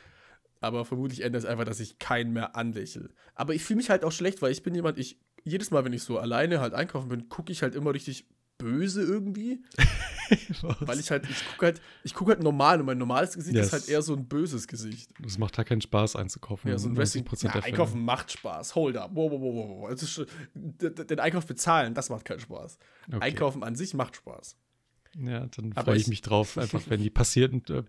Aber 0.62 0.86
vermutlich 0.86 1.22
ändert 1.22 1.44
es 1.44 1.50
einfach, 1.50 1.66
dass 1.66 1.80
ich 1.80 2.00
keinen 2.00 2.34
mehr 2.34 2.56
anlächle. 2.56 3.10
Aber 3.36 3.54
ich 3.54 3.64
fühle 3.64 3.78
mich 3.78 3.90
halt 3.90 4.04
auch 4.04 4.12
schlecht, 4.12 4.42
weil 4.42 4.52
ich 4.52 4.64
bin 4.64 4.74
jemand, 4.74 4.98
ich, 4.98 5.20
jedes 5.44 5.72
Mal, 5.72 5.84
wenn 5.86 5.94
ich 5.94 6.04
so 6.04 6.18
alleine 6.20 6.60
halt 6.60 6.74
einkaufen 6.74 7.10
bin, 7.10 7.30
gucke 7.30 7.52
ich 7.52 7.62
halt 7.62 7.76
immer 7.76 7.94
richtig 7.94 8.26
böse 8.58 9.02
irgendwie. 9.02 9.62
Weil 10.80 11.00
ich 11.00 11.12
halt, 11.12 11.30
ich 11.30 11.46
gucke 11.52 11.66
halt, 11.66 11.82
ich 12.04 12.14
gucke 12.14 12.32
halt 12.32 12.42
normal 12.44 12.80
und 12.80 12.86
mein 12.86 12.98
normales 12.98 13.34
Gesicht 13.36 13.56
Yes. 13.56 13.68
ist 13.68 13.74
halt 13.74 13.90
eher 13.90 14.02
so 14.02 14.16
ein 14.16 14.28
böses 14.28 14.68
Gesicht. 14.68 15.12
es 15.26 15.38
macht 15.38 15.58
da 15.58 15.64
keinen 15.64 15.82
Spaß 15.82 16.16
einzukaufen. 16.16 16.70
Ja, 16.72 16.78
so 16.78 16.88
ein 16.88 16.96
Wrestling. 16.96 17.26
90% 17.26 17.46
Ja, 17.46 17.62
einkaufen 17.64 18.04
macht 18.06 18.32
Spaß. 18.32 18.76
Hold 18.76 18.98
up. 18.98 19.12
Wow, 19.14 19.32
wow, 19.32 19.42
wow, 19.42 19.90
wow, 19.92 20.10
schon, 20.10 20.26
den 20.56 21.20
Einkauf 21.20 21.46
bezahlen, 21.46 21.94
das 21.94 22.10
macht 22.10 22.26
keinen 22.26 22.40
Spaß. 22.40 22.78
Okay. 23.08 23.18
Einkaufen 23.22 23.64
an 23.64 23.76
sich 23.76 23.94
macht 23.94 24.16
Spaß. 24.16 24.56
Ja, 25.20 25.46
dann 25.48 25.74
freue 25.74 25.96
ich 25.98 26.04
ich- 26.04 26.08
mich 26.08 26.22
drauf, 26.22 26.58
einfach 26.58 26.82
wenn 26.88 27.02
die 27.02 27.10
passierten, 27.10 27.64
äh, 27.70 27.84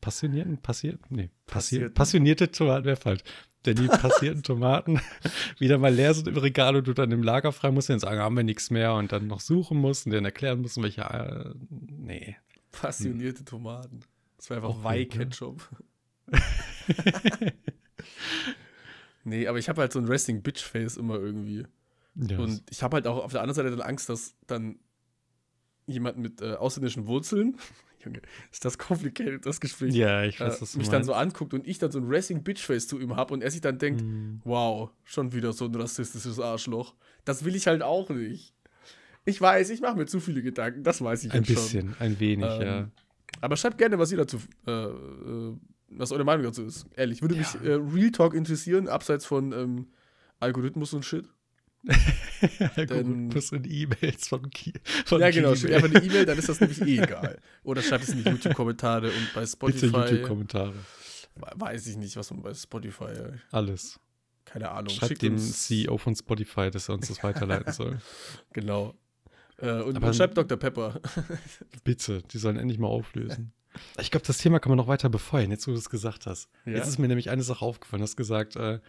passionierten, 0.00 0.58
passiert, 0.58 1.00
nee, 1.10 1.30
passier, 1.46 1.88
Passierten. 1.88 1.94
passionierte 1.94 2.50
wäre 2.84 2.96
falsch. 2.96 3.22
Denn 3.64 3.76
die 3.76 3.86
passierten 3.86 4.42
Tomaten 4.42 5.00
wieder 5.58 5.78
mal 5.78 5.94
leer 5.94 6.14
sind 6.14 6.28
im 6.28 6.36
Regal 6.36 6.76
und 6.76 6.86
du 6.86 6.92
dann 6.94 7.12
im 7.12 7.22
Lager 7.22 7.52
frei 7.52 7.70
musst, 7.70 7.88
dann 7.90 8.00
sagen, 8.00 8.20
haben 8.20 8.36
wir 8.36 8.42
nichts 8.42 8.70
mehr 8.70 8.94
und 8.94 9.12
dann 9.12 9.28
noch 9.28 9.40
suchen 9.40 9.78
musst 9.78 10.06
und 10.06 10.12
dann 10.12 10.24
erklären 10.24 10.60
müssen, 10.60 10.82
welche, 10.82 11.02
äh, 11.02 11.54
nee. 11.70 12.36
Passionierte 12.72 13.44
Tomaten. 13.44 14.00
Das 14.36 14.50
Auch 14.50 14.56
einfach 14.56 14.74
gut, 14.74 14.84
Weih-Ketchup. 14.84 15.68
nee, 19.24 19.46
aber 19.46 19.58
ich 19.58 19.68
habe 19.68 19.80
halt 19.80 19.92
so 19.92 20.00
ein 20.00 20.08
Wrestling-Bitch-Face 20.08 20.96
immer 20.96 21.14
irgendwie. 21.16 21.66
Ja, 22.16 22.38
Und 22.38 22.62
ich 22.70 22.82
habe 22.82 22.96
halt 22.96 23.06
auch 23.06 23.22
auf 23.24 23.32
der 23.32 23.42
anderen 23.42 23.54
Seite 23.54 23.70
dann 23.70 23.86
Angst, 23.86 24.08
dass 24.08 24.34
dann 24.46 24.78
jemand 25.86 26.18
mit 26.18 26.40
äh, 26.42 26.54
ausländischen 26.54 27.06
Wurzeln, 27.06 27.58
Junge, 28.04 28.20
ist 28.50 28.64
das 28.64 28.78
complicated, 28.78 29.44
das 29.46 29.60
Gespräch, 29.60 29.94
ja, 29.94 30.24
ich 30.24 30.40
äh, 30.40 30.44
weiß, 30.46 30.60
was 30.62 30.72
du 30.72 30.78
mich 30.78 30.88
dann 30.88 31.04
so 31.04 31.12
meinst. 31.12 31.34
anguckt 31.36 31.54
und 31.54 31.66
ich 31.66 31.78
dann 31.78 31.90
so 31.90 31.98
ein 31.98 32.08
Wrestling-Bitch-Face 32.08 32.88
zu 32.88 32.98
ihm 33.00 33.16
habe 33.16 33.32
und 33.34 33.42
er 33.42 33.50
sich 33.50 33.60
dann 33.60 33.78
denkt, 33.78 34.00
Hm. 34.00 34.40
wow, 34.44 34.90
schon 35.04 35.32
wieder 35.32 35.52
so 35.52 35.66
ein 35.66 35.74
rassistisches 35.74 36.38
Arschloch. 36.40 36.94
Das 37.24 37.44
will 37.44 37.54
ich 37.54 37.66
halt 37.66 37.82
auch 37.82 38.08
nicht. 38.10 38.54
Ich 39.24 39.40
weiß, 39.40 39.70
ich 39.70 39.80
mache 39.80 39.96
mir 39.96 40.06
zu 40.06 40.18
viele 40.20 40.42
Gedanken, 40.42 40.82
das 40.82 41.00
weiß 41.02 41.24
ich 41.24 41.32
Ein 41.32 41.44
jetzt 41.44 41.46
schon. 41.52 41.54
bisschen, 41.62 41.96
ein 42.00 42.18
wenig, 42.18 42.50
Ähm, 42.50 42.62
ja. 42.62 42.90
Aber 43.40 43.56
schreibt 43.56 43.78
gerne, 43.78 43.98
was 43.98 44.10
ihr 44.12 44.18
dazu, 44.18 44.38
äh, 44.66 44.70
äh, 44.72 45.56
was 45.90 46.10
eure 46.12 46.24
Meinung 46.24 46.44
dazu 46.44 46.64
ist. 46.64 46.86
Ehrlich, 46.96 47.22
würde 47.22 47.36
mich 47.36 47.54
Ja. 47.54 47.60
äh, 47.62 47.74
Real 47.74 48.10
Talk 48.10 48.34
interessieren, 48.34 48.88
abseits 48.88 49.24
von 49.26 49.52
ähm, 49.52 49.86
Algorithmus 50.40 50.92
und 50.92 51.04
Shit. 51.04 51.26
Algorithmus 52.76 53.52
in 53.52 53.64
E-Mails 53.64 54.28
von, 54.28 54.48
Ki 54.50 54.72
von 55.04 55.20
ja, 55.20 55.30
genau, 55.30 55.54
schickt 55.54 55.72
einfach 55.72 55.88
eine 55.94 56.02
E-Mail, 56.04 56.26
dann 56.26 56.38
ist 56.38 56.48
das 56.48 56.60
nämlich 56.60 56.80
eh 56.82 56.98
egal. 56.98 57.38
Oder 57.64 57.82
schreibt 57.82 58.04
es 58.04 58.10
in 58.10 58.22
die 58.22 58.30
YouTube-Kommentare 58.30 59.08
und 59.08 59.30
bei 59.34 59.40
Bitte 59.42 59.48
Spotify. 59.48 59.96
YouTube-Kommentare. 59.96 60.74
weiß 61.34 61.86
ich 61.86 61.96
nicht, 61.96 62.16
was 62.16 62.30
man 62.30 62.42
bei 62.42 62.54
Spotify, 62.54 63.04
äh, 63.04 63.32
Alles. 63.50 63.98
keine 64.44 64.70
Ahnung. 64.70 64.90
Schreibt 64.90 65.08
schickt 65.08 65.22
dem 65.22 65.38
CEO 65.38 65.98
von 65.98 66.14
Spotify, 66.14 66.70
dass 66.70 66.88
er 66.88 66.94
uns 66.94 67.08
das 67.08 67.22
weiterleiten 67.22 67.72
soll. 67.72 67.98
Genau. 68.52 68.94
Äh, 69.58 69.80
und, 69.82 69.96
Aber- 69.96 70.12
schreibt 70.12 70.36
Dr. 70.36 70.56
Pepper. 70.58 71.00
Bitte, 71.84 72.22
die 72.32 72.38
sollen 72.38 72.56
endlich 72.56 72.78
mal 72.78 72.88
auflösen. 72.88 73.52
Ich 73.98 74.10
glaube, 74.10 74.26
das 74.26 74.36
Thema 74.36 74.58
kann 74.60 74.68
man 74.70 74.76
noch 74.76 74.86
weiter 74.88 75.08
befeuern, 75.08 75.50
jetzt 75.50 75.66
wo 75.66 75.70
du 75.72 75.78
es 75.78 75.88
gesagt 75.88 76.26
hast. 76.26 76.50
Ja? 76.66 76.72
Jetzt 76.72 76.88
ist 76.88 76.98
mir 76.98 77.08
nämlich 77.08 77.30
eine 77.30 77.42
Sache 77.42 77.64
aufgefallen. 77.64 78.00
Du 78.00 78.04
hast 78.04 78.16
gesagt, 78.16 78.54
äh, 78.56 78.80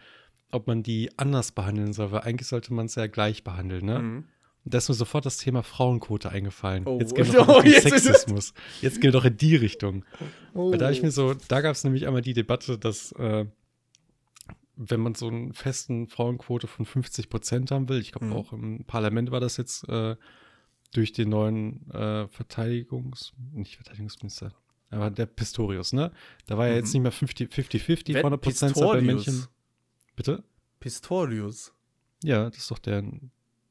ob 0.52 0.66
man 0.66 0.82
die 0.82 1.10
anders 1.18 1.52
behandeln 1.52 1.92
soll, 1.92 2.12
weil 2.12 2.20
eigentlich 2.22 2.48
sollte 2.48 2.72
man 2.72 2.86
es 2.86 2.94
ja 2.94 3.06
gleich 3.06 3.42
behandeln, 3.44 3.84
ne? 3.84 3.98
Mhm. 3.98 4.24
Und 4.64 4.72
da 4.72 4.78
ist 4.78 4.88
mir 4.88 4.94
sofort 4.94 5.26
das 5.26 5.36
Thema 5.36 5.62
Frauenquote 5.62 6.30
eingefallen. 6.30 6.84
Oh. 6.86 6.98
Jetzt 6.98 7.14
gehen 7.14 7.26
wir 7.32 7.34
doch 7.40 7.48
Oh, 7.48 7.60
in 7.60 7.66
jetzt 7.72 7.82
Sexismus. 7.82 8.54
Jetzt 8.80 8.94
gehen 9.00 9.12
wir 9.12 9.12
doch 9.12 9.24
in 9.26 9.36
die 9.36 9.56
Richtung. 9.56 10.04
Oh. 10.54 10.70
Weil 10.70 10.78
da 10.78 10.90
ich 10.90 11.02
mir 11.02 11.10
so, 11.10 11.34
da 11.48 11.60
gab 11.60 11.72
es 11.72 11.84
nämlich 11.84 12.06
einmal 12.06 12.22
die 12.22 12.32
Debatte, 12.32 12.78
dass 12.78 13.12
äh, 13.12 13.44
wenn 14.76 15.00
man 15.00 15.14
so 15.14 15.28
einen 15.28 15.52
festen 15.52 16.08
Frauenquote 16.08 16.66
von 16.66 16.84
50 16.86 17.28
Prozent 17.28 17.70
haben 17.70 17.88
will, 17.88 18.00
ich 18.00 18.12
glaube 18.12 18.26
Mhm. 18.26 18.32
auch 18.32 18.52
im 18.52 18.84
Parlament 18.86 19.30
war 19.30 19.40
das 19.40 19.56
jetzt 19.56 19.88
äh, 19.88 20.16
durch 20.94 21.12
den 21.12 21.28
neuen 21.28 21.90
äh, 21.90 22.26
Verteidigungs, 22.28 23.32
nicht 23.52 23.76
Verteidigungsminister, 23.76 24.52
aber 24.90 25.10
der 25.10 25.26
Pistorius, 25.26 25.92
ne? 25.92 26.10
Da 26.46 26.56
war 26.56 26.68
ja 26.68 26.74
jetzt 26.74 26.88
Mhm. 26.94 27.02
nicht 27.02 27.02
mehr 27.02 27.12
50 27.12 27.52
50-50 27.52 28.14
Wer- 28.14 28.20
von 28.22 28.30
der 28.30 28.38
Prozentzahl 28.38 28.86
bei 28.86 29.00
Pistorius? 29.00 29.26
Männchen. 29.26 29.46
Bitte? 30.16 30.44
Pistorius. 30.80 31.72
Ja, 32.22 32.48
das 32.50 32.58
ist 32.58 32.70
doch 32.70 32.78
der 32.78 33.02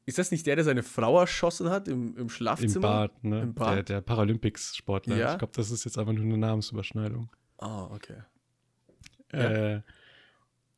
Ist 0.06 0.18
das 0.18 0.30
nicht 0.30 0.46
der, 0.46 0.56
der 0.56 0.64
seine 0.64 0.82
Frau 0.82 1.18
erschossen 1.20 1.70
hat 1.70 1.88
im, 1.88 2.16
im 2.16 2.28
Schlafzimmer? 2.28 2.74
im 2.74 2.80
Bad, 2.82 3.24
ne? 3.24 3.40
Im 3.42 3.54
Bad? 3.54 3.74
Der, 3.76 3.82
der 3.82 4.00
Paralympics-Sportler. 4.00 5.16
Ja. 5.16 5.32
Ich 5.32 5.38
glaube, 5.38 5.52
das 5.56 5.70
ist 5.70 5.84
jetzt 5.84 5.98
einfach 5.98 6.12
nur 6.12 6.24
eine 6.24 6.38
Namensüberschneidung. 6.38 7.30
Ah, 7.58 7.84
okay. 7.86 8.22
äh, 9.32 9.80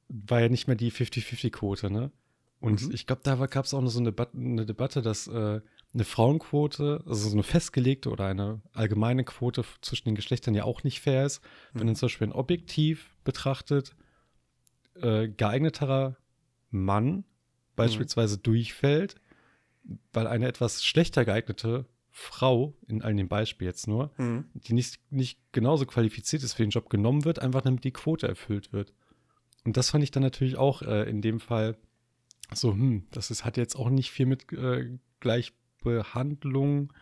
war 0.08 0.40
ja 0.40 0.48
nicht 0.48 0.66
mehr 0.68 0.76
die 0.76 0.92
50-50-Quote, 0.92 1.90
ne? 1.90 2.10
Und 2.60 2.82
Mhm. 2.82 2.92
ich 2.92 3.06
glaube, 3.06 3.20
da 3.24 3.34
gab 3.46 3.64
es 3.66 3.74
auch 3.74 3.82
noch 3.82 3.90
so 3.90 3.98
eine, 3.98 4.10
Debat 4.12 4.34
eine 4.34 4.64
Debatte, 4.64 5.02
dass 5.02 5.26
äh, 5.26 5.60
eine 5.92 6.04
Frauenquote, 6.04 7.02
also 7.06 7.28
so 7.28 7.34
eine 7.34 7.42
festgelegte 7.42 8.10
oder 8.10 8.26
eine 8.26 8.62
allgemeine 8.72 9.24
Quote 9.24 9.64
zwischen 9.82 10.08
den 10.08 10.14
Geschlechtern 10.14 10.54
ja 10.54 10.64
auch 10.64 10.82
nicht 10.84 11.00
fair 11.00 11.26
ist. 11.26 11.42
Wenn 11.72 11.82
Mhm. 11.82 11.86
man 11.88 11.96
zum 11.96 12.06
Beispiel 12.06 12.28
ein 12.28 12.32
objektiv 12.32 13.14
betrachtet, 13.24 13.94
äh, 15.02 15.28
geeigneterer 15.28 16.16
Mann 16.70 17.24
beispielsweise 17.76 18.38
durchfällt, 18.38 19.16
weil 20.12 20.26
eine 20.26 20.48
etwas 20.48 20.84
schlechter 20.84 21.24
geeignete 21.24 21.86
Frau, 22.10 22.74
in 22.88 23.02
all 23.02 23.14
dem 23.14 23.28
Beispiel 23.28 23.66
jetzt 23.68 23.86
nur, 23.86 24.10
Mhm. 24.16 24.46
die 24.54 24.72
nicht, 24.72 24.98
nicht 25.10 25.38
genauso 25.52 25.84
qualifiziert 25.84 26.42
ist 26.42 26.54
für 26.54 26.62
den 26.62 26.70
Job, 26.70 26.88
genommen 26.88 27.24
wird, 27.26 27.40
einfach 27.40 27.60
damit 27.60 27.84
die 27.84 27.92
Quote 27.92 28.26
erfüllt 28.26 28.72
wird. 28.72 28.92
Und 29.64 29.76
das 29.76 29.90
fand 29.90 30.02
ich 30.02 30.12
dann 30.12 30.22
natürlich 30.22 30.56
auch 30.56 30.80
äh, 30.82 31.08
in 31.10 31.20
dem 31.20 31.40
Fall 31.40 31.76
so, 32.54 32.72
hm, 32.72 33.06
das 33.10 33.30
ist, 33.30 33.44
hat 33.44 33.56
jetzt 33.56 33.76
auch 33.76 33.90
nicht 33.90 34.10
viel 34.10 34.26
mit 34.26 34.50
äh, 34.52 34.98
Gleichbehandlung 35.20 36.92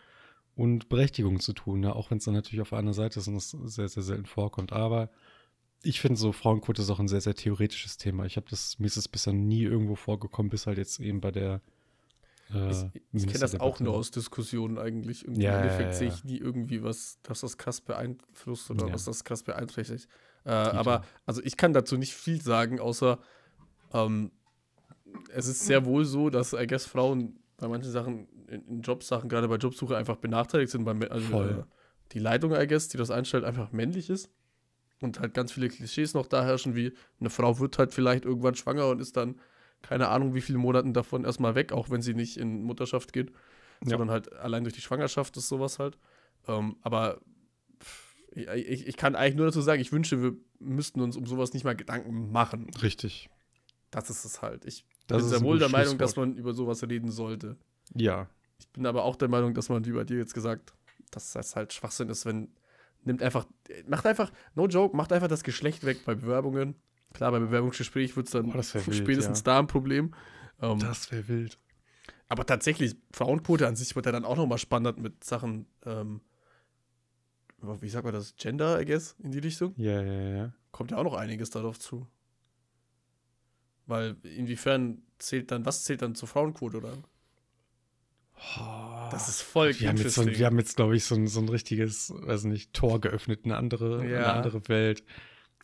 und 0.55 0.89
Berechtigung 0.89 1.39
zu 1.39 1.53
tun, 1.53 1.81
ne? 1.81 1.95
auch 1.95 2.11
wenn 2.11 2.17
es 2.17 2.25
dann 2.25 2.33
natürlich 2.33 2.61
auf 2.61 2.73
anderen 2.73 2.93
Seite 2.93 3.19
ist 3.19 3.27
und 3.27 3.35
es 3.35 3.51
sehr, 3.51 3.87
sehr 3.89 4.03
selten 4.03 4.25
vorkommt. 4.25 4.73
Aber 4.73 5.09
ich 5.85 6.01
finde 6.01 6.19
so, 6.19 6.31
Frauenquote 6.31 6.81
ist 6.81 6.89
auch 6.89 6.99
ein 6.99 7.07
sehr, 7.07 7.21
sehr 7.21 7.35
theoretisches 7.35 7.97
Thema. 7.97 8.25
Ich 8.25 8.37
habe 8.37 8.47
das, 8.49 8.79
mir 8.79 8.87
ist 8.87 8.97
es 8.97 9.07
bisher 9.07 9.33
nie 9.33 9.63
irgendwo 9.63 9.95
vorgekommen, 9.95 10.49
bis 10.49 10.67
halt 10.67 10.77
jetzt 10.77 10.99
eben 10.99 11.21
bei 11.21 11.31
der 11.31 11.61
äh, 12.53 12.69
Ich, 12.69 13.01
ich 13.13 13.27
kenne 13.27 13.39
das 13.39 13.59
auch 13.59 13.79
nur 13.79 13.93
aus 13.93 14.11
Diskussionen 14.11 14.77
eigentlich. 14.77 15.27
Und 15.27 15.35
Ja, 15.35 15.57
Im 15.57 15.63
Endeffekt 15.63 15.91
ja, 15.91 15.93
sehe 15.93 16.07
ja. 16.09 16.13
ich 16.13 16.23
nie 16.23 16.37
irgendwie 16.37 16.83
was, 16.83 17.19
dass 17.23 17.41
das 17.41 17.57
krass 17.57 17.81
beeinflusst 17.81 18.69
oder 18.71 18.91
was 18.91 19.05
das 19.05 19.23
krass 19.23 19.43
beeinträchtigt. 19.43 20.07
Äh, 20.43 20.49
aber 20.49 21.03
also 21.25 21.41
ich 21.43 21.57
kann 21.57 21.73
dazu 21.73 21.97
nicht 21.97 22.13
viel 22.13 22.41
sagen, 22.41 22.79
außer 22.79 23.19
ähm, 23.93 24.31
es 25.33 25.47
ist 25.47 25.65
sehr 25.65 25.85
wohl 25.85 26.05
so, 26.05 26.29
dass 26.29 26.53
I 26.53 26.67
guess 26.67 26.85
Frauen 26.85 27.39
bei 27.57 27.67
manchen 27.67 27.91
Sachen, 27.91 28.27
in, 28.47 28.65
in 28.67 28.81
Jobsachen, 28.81 29.29
gerade 29.29 29.47
bei 29.47 29.55
Jobsuche, 29.55 29.95
einfach 29.95 30.17
benachteiligt 30.17 30.71
sind, 30.71 30.85
weil 30.85 31.07
also, 31.07 31.43
äh, 31.43 31.63
die 32.11 32.19
Leitung, 32.19 32.53
I 32.53 32.67
guess, 32.67 32.89
die 32.89 32.97
das 32.97 33.11
einstellt, 33.11 33.43
einfach 33.43 33.71
männlich 33.71 34.09
ist. 34.09 34.29
Und 35.01 35.19
halt 35.19 35.33
ganz 35.33 35.51
viele 35.51 35.67
Klischees 35.69 36.13
noch 36.13 36.25
da 36.27 36.43
herrschen, 36.43 36.75
wie 36.75 36.93
eine 37.19 37.29
Frau 37.29 37.59
wird 37.59 37.77
halt 37.77 37.93
vielleicht 37.93 38.25
irgendwann 38.25 38.55
schwanger 38.55 38.87
und 38.87 38.99
ist 38.99 39.17
dann 39.17 39.39
keine 39.81 40.07
Ahnung, 40.07 40.33
wie 40.33 40.41
viele 40.41 40.57
Monaten 40.57 40.93
davon 40.93 41.25
erstmal 41.25 41.53
weg, 41.53 41.71
auch 41.71 41.89
wenn 41.89 42.01
sie 42.01 42.13
nicht 42.13 42.37
in 42.37 42.63
Mutterschaft 42.63 43.13
geht, 43.13 43.31
Ja. 43.83 43.89
sondern 43.89 44.09
halt 44.09 44.33
allein 44.33 44.63
durch 44.63 44.73
die 44.73 44.81
Schwangerschaft 44.81 45.37
ist 45.37 45.47
sowas 45.47 45.79
halt. 45.79 45.97
Ähm, 46.47 46.77
aber 46.81 47.21
ich, 48.31 48.87
ich, 48.87 48.97
kann 48.97 49.15
eigentlich 49.15 49.35
nur 49.35 49.45
dazu 49.45 49.61
sagen, 49.61 49.81
ich 49.81 49.91
wünsche, 49.91 50.21
wir 50.21 50.35
müssten 50.59 51.01
uns 51.01 51.15
um 51.15 51.25
sowas 51.25 51.53
nicht 51.53 51.63
mal 51.63 51.75
Gedanken 51.75 52.31
machen. 52.31 52.69
Richtig. 52.81 53.29
Das 53.91 54.09
ist 54.09 54.25
es 54.25 54.41
halt. 54.41 54.65
Ich 54.65 54.85
Das 55.07 55.21
bin 55.21 55.29
sehr 55.29 55.41
wohl 55.41 55.59
der 55.59 55.69
Meinung, 55.69 55.97
dass 55.97 56.15
man 56.15 56.35
über 56.35 56.53
sowas 56.53 56.83
reden 56.83 57.11
sollte. 57.11 57.55
Ja, 57.93 58.27
Ich 58.59 58.67
bin 58.69 58.85
aber 58.85 59.03
auch 59.03 59.15
der 59.15 59.27
Meinung, 59.29 59.53
dass 59.53 59.69
man, 59.69 59.85
wie 59.85 59.91
bei 59.91 60.03
dir 60.03 60.17
jetzt 60.17 60.33
gesagt, 60.33 60.73
dass 61.11 61.31
das 61.31 61.55
halt 61.55 61.71
Schwachsinn 61.73 62.09
ist, 62.09 62.25
wenn 62.25 62.49
nimmt 63.05 63.21
einfach, 63.21 63.45
macht 63.87 64.05
einfach, 64.05 64.31
no 64.55 64.67
joke, 64.67 64.95
macht 64.95 65.11
einfach 65.13 65.27
das 65.27 65.43
Geschlecht 65.43 65.85
weg 65.85 66.05
bei 66.05 66.15
Bewerbungen. 66.15 66.75
Klar, 67.13 67.31
bei 67.31 67.39
Bewerbungsgespräch 67.39 68.15
wird 68.15 68.27
es 68.27 68.33
dann 68.33 68.49
Oh, 68.49 68.53
das 68.53 68.73
wär 68.73 68.85
wild, 68.85 68.97
spätestens 68.97 69.39
ja. 69.39 69.43
da 69.43 69.59
ein 69.59 69.67
Problem. 69.67 70.13
Ähm, 70.61 70.79
das 70.79 71.11
wäre 71.11 71.27
wild. 71.27 71.57
aber 72.27 72.45
tatsächlich, 72.45 72.95
Frauenquote 73.11 73.67
an 73.67 73.75
sich 73.75 73.95
wird 73.95 74.05
ja 74.05 74.11
dann 74.11 74.25
auch 74.25 74.35
nochmal 74.35 74.57
spannend 74.57 74.97
mit 74.99 75.23
Sachen, 75.23 75.65
ähm, 75.85 76.21
wie 77.61 77.89
sagt 77.89 78.03
man 78.05 78.13
das, 78.13 78.35
Gender, 78.35 78.81
I 78.81 78.85
guess, 78.85 79.15
in 79.23 79.31
die 79.31 79.39
Richtung. 79.39 79.73
Ja, 79.77 80.01
ja, 80.01 80.35
ja. 80.37 80.53
Kommt 80.71 80.91
ja 80.91 80.97
auch 80.97 81.03
noch 81.03 81.15
einiges 81.15 81.49
darauf 81.49 81.79
zu. 81.79 82.07
Weil 83.87 84.17
inwiefern 84.23 85.03
zählt 85.19 85.51
dann, 85.51 85.65
was 85.65 85.83
zählt 85.83 86.01
dann 86.01 86.15
zur 86.15 86.27
Frauenquote 86.27 86.77
oder? 86.77 86.97
Das 89.11 89.29
ist 89.29 89.41
voll 89.41 89.77
Wir 89.79 89.89
haben 89.89 89.97
jetzt, 89.97 90.15
so, 90.15 90.25
wir 90.25 90.45
haben 90.45 90.57
jetzt 90.59 90.75
glaube 90.75 90.95
ich, 90.95 91.05
so 91.05 91.15
ein, 91.15 91.27
so 91.27 91.39
ein 91.39 91.49
richtiges, 91.49 92.13
weiß 92.15 92.45
nicht, 92.45 92.73
Tor 92.73 92.99
geöffnet, 93.01 93.41
eine 93.45 93.57
andere, 93.57 93.99
eine 94.01 94.11
Ja. 94.11 94.33
andere 94.33 94.67
Welt. 94.67 95.03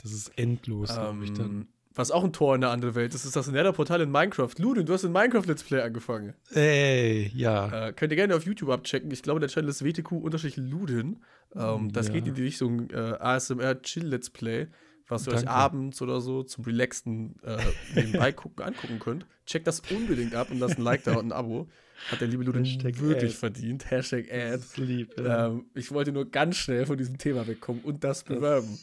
Das 0.01 0.11
ist 0.13 0.29
endlos, 0.37 0.89
glaub 0.93 1.21
ich 1.21 1.33
dann. 1.33 1.45
Ähm, 1.45 1.67
was 1.93 2.09
auch 2.11 2.23
ein 2.23 2.31
Tor 2.31 2.55
in 2.55 2.63
eine 2.63 2.71
andere 2.71 2.95
Welt 2.95 3.13
ist, 3.13 3.25
ist 3.25 3.35
das 3.35 3.47
Nether-Portal 3.51 3.99
in 4.01 4.09
Minecraft. 4.11 4.51
Ludin, 4.57 4.85
du 4.85 4.93
hast 4.93 5.03
ein 5.03 5.11
Minecraft-Let's 5.11 5.63
Play 5.63 5.81
angefangen. 5.81 6.33
Ey, 6.53 7.29
ja. 7.35 7.87
Äh, 7.89 7.93
könnt 7.93 8.13
ihr 8.13 8.15
gerne 8.15 8.33
auf 8.35 8.45
YouTube 8.45 8.69
abchecken. 8.69 9.11
Ich 9.11 9.21
glaube, 9.23 9.41
der 9.41 9.49
Channel 9.49 9.69
ist 9.69 9.83
WTQ-Ludin. 9.83 11.19
Ähm, 11.55 11.91
das 11.91 12.07
Ja. 12.07 12.13
geht 12.13 12.27
in 12.27 12.33
die 12.35 12.43
Richtung 12.43 12.89
äh, 12.91 12.95
ASMR 13.19 13.81
Chill 13.81 14.05
Let's 14.07 14.29
Play, 14.29 14.67
was 15.09 15.27
ihr 15.27 15.31
euch 15.33 15.39
Danke. 15.41 15.51
abends 15.51 16.01
oder 16.01 16.21
so 16.21 16.43
zum 16.43 16.63
Relaxen 16.63 17.35
äh, 17.43 17.57
nebenbei 17.93 18.31
gucken, 18.31 18.63
angucken 18.63 18.99
könnt. 18.99 19.25
Checkt 19.45 19.67
das 19.67 19.81
unbedingt 19.91 20.33
ab 20.33 20.49
und 20.49 20.59
lasst 20.59 20.77
ein 20.77 20.83
Like 20.83 21.03
da 21.03 21.15
und 21.17 21.25
ein 21.27 21.31
Abo. 21.33 21.67
Hat 22.09 22.19
der 22.21 22.27
liebe 22.27 22.43
Ludin 22.43 22.65
Hashtag 22.65 22.99
wirklich 22.99 23.31
Ad. 23.31 23.39
verdient. 23.39 23.89
Hashtag 23.91 24.31
Ad. 24.31 24.63
lieb. 24.77 25.13
Ja. 25.19 25.47
Ähm, 25.47 25.65
ich 25.75 25.91
wollte 25.91 26.11
nur 26.11 26.29
ganz 26.29 26.57
schnell 26.57 26.85
von 26.85 26.97
diesem 26.97 27.17
Thema 27.17 27.45
wegkommen 27.47 27.81
und 27.83 28.03
das 28.03 28.23
bewerben. 28.23 28.79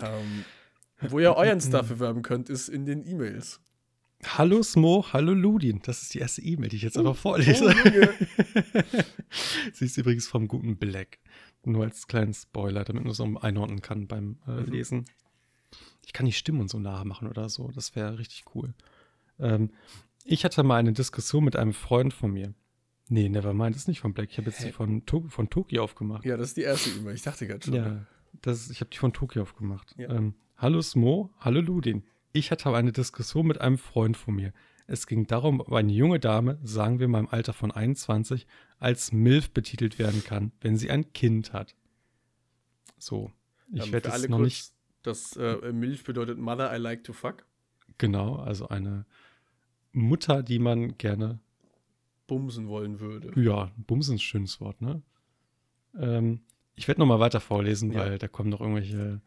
Ähm, 0.00 0.44
wo 1.00 1.18
ihr 1.18 1.34
euren 1.34 1.60
Stuff 1.62 1.88
bewerben 1.88 2.22
könnt, 2.22 2.48
ist 2.50 2.68
in 2.68 2.84
den 2.86 3.06
E-Mails. 3.06 3.60
Hallo 4.24 4.62
Smo, 4.62 5.06
hallo 5.14 5.32
Ludin. 5.32 5.80
Das 5.84 6.02
ist 6.02 6.12
die 6.12 6.18
erste 6.18 6.42
E-Mail, 6.42 6.68
die 6.68 6.76
ich 6.76 6.82
jetzt 6.82 6.98
einfach 6.98 7.16
vorlese. 7.16 7.74
Oh. 7.74 8.92
Sie 9.72 9.86
ist 9.86 9.96
übrigens 9.96 10.28
vom 10.28 10.46
guten 10.46 10.76
Black. 10.76 11.18
Nur 11.64 11.84
als 11.84 12.06
kleinen 12.06 12.34
Spoiler, 12.34 12.84
damit 12.84 13.02
man 13.04 13.12
es 13.12 13.16
so 13.18 13.38
einordnen 13.40 13.80
kann 13.82 14.06
beim 14.06 14.38
äh, 14.46 14.50
Mhm. 14.52 14.66
Lesen. 14.72 15.04
Ich 16.04 16.12
kann 16.12 16.26
die 16.26 16.32
Stimmen 16.32 16.68
so 16.68 16.78
nachmachen 16.78 17.28
oder 17.28 17.48
so. 17.48 17.70
Das 17.74 17.94
wäre 17.96 18.18
richtig 18.18 18.44
cool. 18.54 18.74
Ähm, 19.38 19.70
ich 20.32 20.44
hatte 20.44 20.62
mal 20.62 20.76
eine 20.76 20.92
Diskussion 20.92 21.44
mit 21.44 21.56
einem 21.56 21.72
Freund 21.72 22.14
von 22.14 22.32
mir. 22.32 22.54
Nee, 23.08 23.28
Nevermind 23.28 23.74
ist 23.74 23.88
nicht 23.88 24.00
von 24.00 24.14
Black. 24.14 24.28
Ich 24.30 24.38
habe 24.38 24.48
jetzt 24.50 24.60
Hä? 24.60 24.66
die 24.66 24.72
von, 24.72 25.04
to 25.04 25.24
von 25.28 25.50
Toki 25.50 25.78
aufgemacht. 25.80 26.24
ja, 26.24 26.36
das 26.36 26.48
ist 26.48 26.56
die 26.56 26.62
erste 26.62 26.90
E-Mail. 26.90 27.14
Ich 27.14 27.22
dachte 27.22 27.46
gerade 27.46 27.64
schon. 27.64 27.74
Ja, 27.74 28.06
das, 28.42 28.70
ich 28.70 28.80
habe 28.80 28.90
die 28.90 28.98
von 28.98 29.12
Toki 29.12 29.40
aufgemacht. 29.40 29.94
Ja. 29.98 30.10
Ähm, 30.10 30.34
hallo 30.56 30.80
Smo, 30.80 31.30
hallo 31.40 31.60
Ludin. 31.60 32.04
Ich 32.32 32.52
hatte 32.52 32.72
eine 32.72 32.92
Diskussion 32.92 33.46
mit 33.48 33.60
einem 33.60 33.78
Freund 33.78 34.16
von 34.16 34.36
mir. 34.36 34.52
Es 34.86 35.06
ging 35.08 35.26
darum, 35.26 35.60
ob 35.60 35.72
eine 35.72 35.92
junge 35.92 36.20
Dame, 36.20 36.58
sagen 36.62 37.00
wir 37.00 37.08
mal 37.08 37.18
im 37.20 37.28
Alter 37.28 37.52
von 37.52 37.72
21, 37.72 38.46
als 38.78 39.12
MILF 39.12 39.50
betitelt 39.50 39.98
werden 39.98 40.22
kann, 40.24 40.52
wenn 40.60 40.76
sie 40.76 40.90
ein 40.90 41.12
Kind 41.12 41.52
hat. 41.52 41.74
So, 42.98 43.32
ich 43.72 43.86
Ähm, 43.86 43.92
werde 43.92 44.08
jetzt 44.10 44.28
noch 44.28 44.38
kurz, 44.38 44.44
nicht 44.46 44.72
Das 45.02 45.36
äh, 45.36 45.72
Milch 45.72 46.04
bedeutet 46.04 46.38
Mother 46.38 46.72
I 46.74 46.78
like 46.78 47.02
to 47.04 47.12
fuck. 47.12 47.44
genau, 47.98 48.36
also 48.36 48.68
eine 48.68 49.06
Mutter, 49.92 50.42
die 50.42 50.58
man 50.58 50.96
gerne 50.98 51.38
Bumsen 52.26 52.68
wollen 52.68 53.00
würde. 53.00 53.32
Ja, 53.40 53.70
Bumsen 53.76 54.14
ist 54.14 54.20
ein 54.20 54.24
schönes 54.24 54.60
Wort, 54.60 54.80
ne? 54.80 55.02
Ähm, 55.98 56.40
ich 56.76 56.86
werde 56.88 57.00
nochmal 57.00 57.20
weiter 57.20 57.40
vorlesen, 57.40 57.92
Ja. 57.92 58.00
weil 58.00 58.18
da 58.18 58.28
kommen 58.28 58.50
noch 58.50 58.60
irgendwelche, 58.60 59.20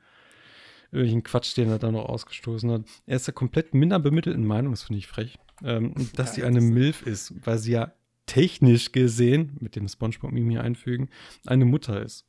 irgendwelchen 0.91 1.23
Quatsch, 1.23 1.55
den 1.57 1.69
er 1.69 1.79
da 1.79 1.91
noch 1.91 2.05
ausgestoßen 2.05 2.71
hat. 2.71 2.83
Er 3.05 3.17
ist 3.17 3.27
der 3.27 3.33
komplett 3.33 3.73
minder 3.73 3.99
bemittelten 3.99 4.45
Meinung, 4.45 4.71
das 4.71 4.83
finde 4.83 4.99
ich 4.99 5.07
frech, 5.07 5.37
ähm, 5.63 5.93
dass 6.15 6.29
Ja, 6.29 6.33
sie 6.35 6.43
eine 6.43 6.61
MILF 6.61 7.05
ist, 7.05 7.33
weil 7.45 7.57
sie 7.57 7.73
ja 7.73 7.91
technisch 8.25 8.93
gesehen, 8.93 9.57
mit 9.59 9.75
dem 9.75 9.87
Spongebob-Meme 9.89 10.51
hier 10.51 10.61
einfügen, 10.63 11.09
eine 11.45 11.65
Mutter 11.65 12.01
ist. 12.01 12.25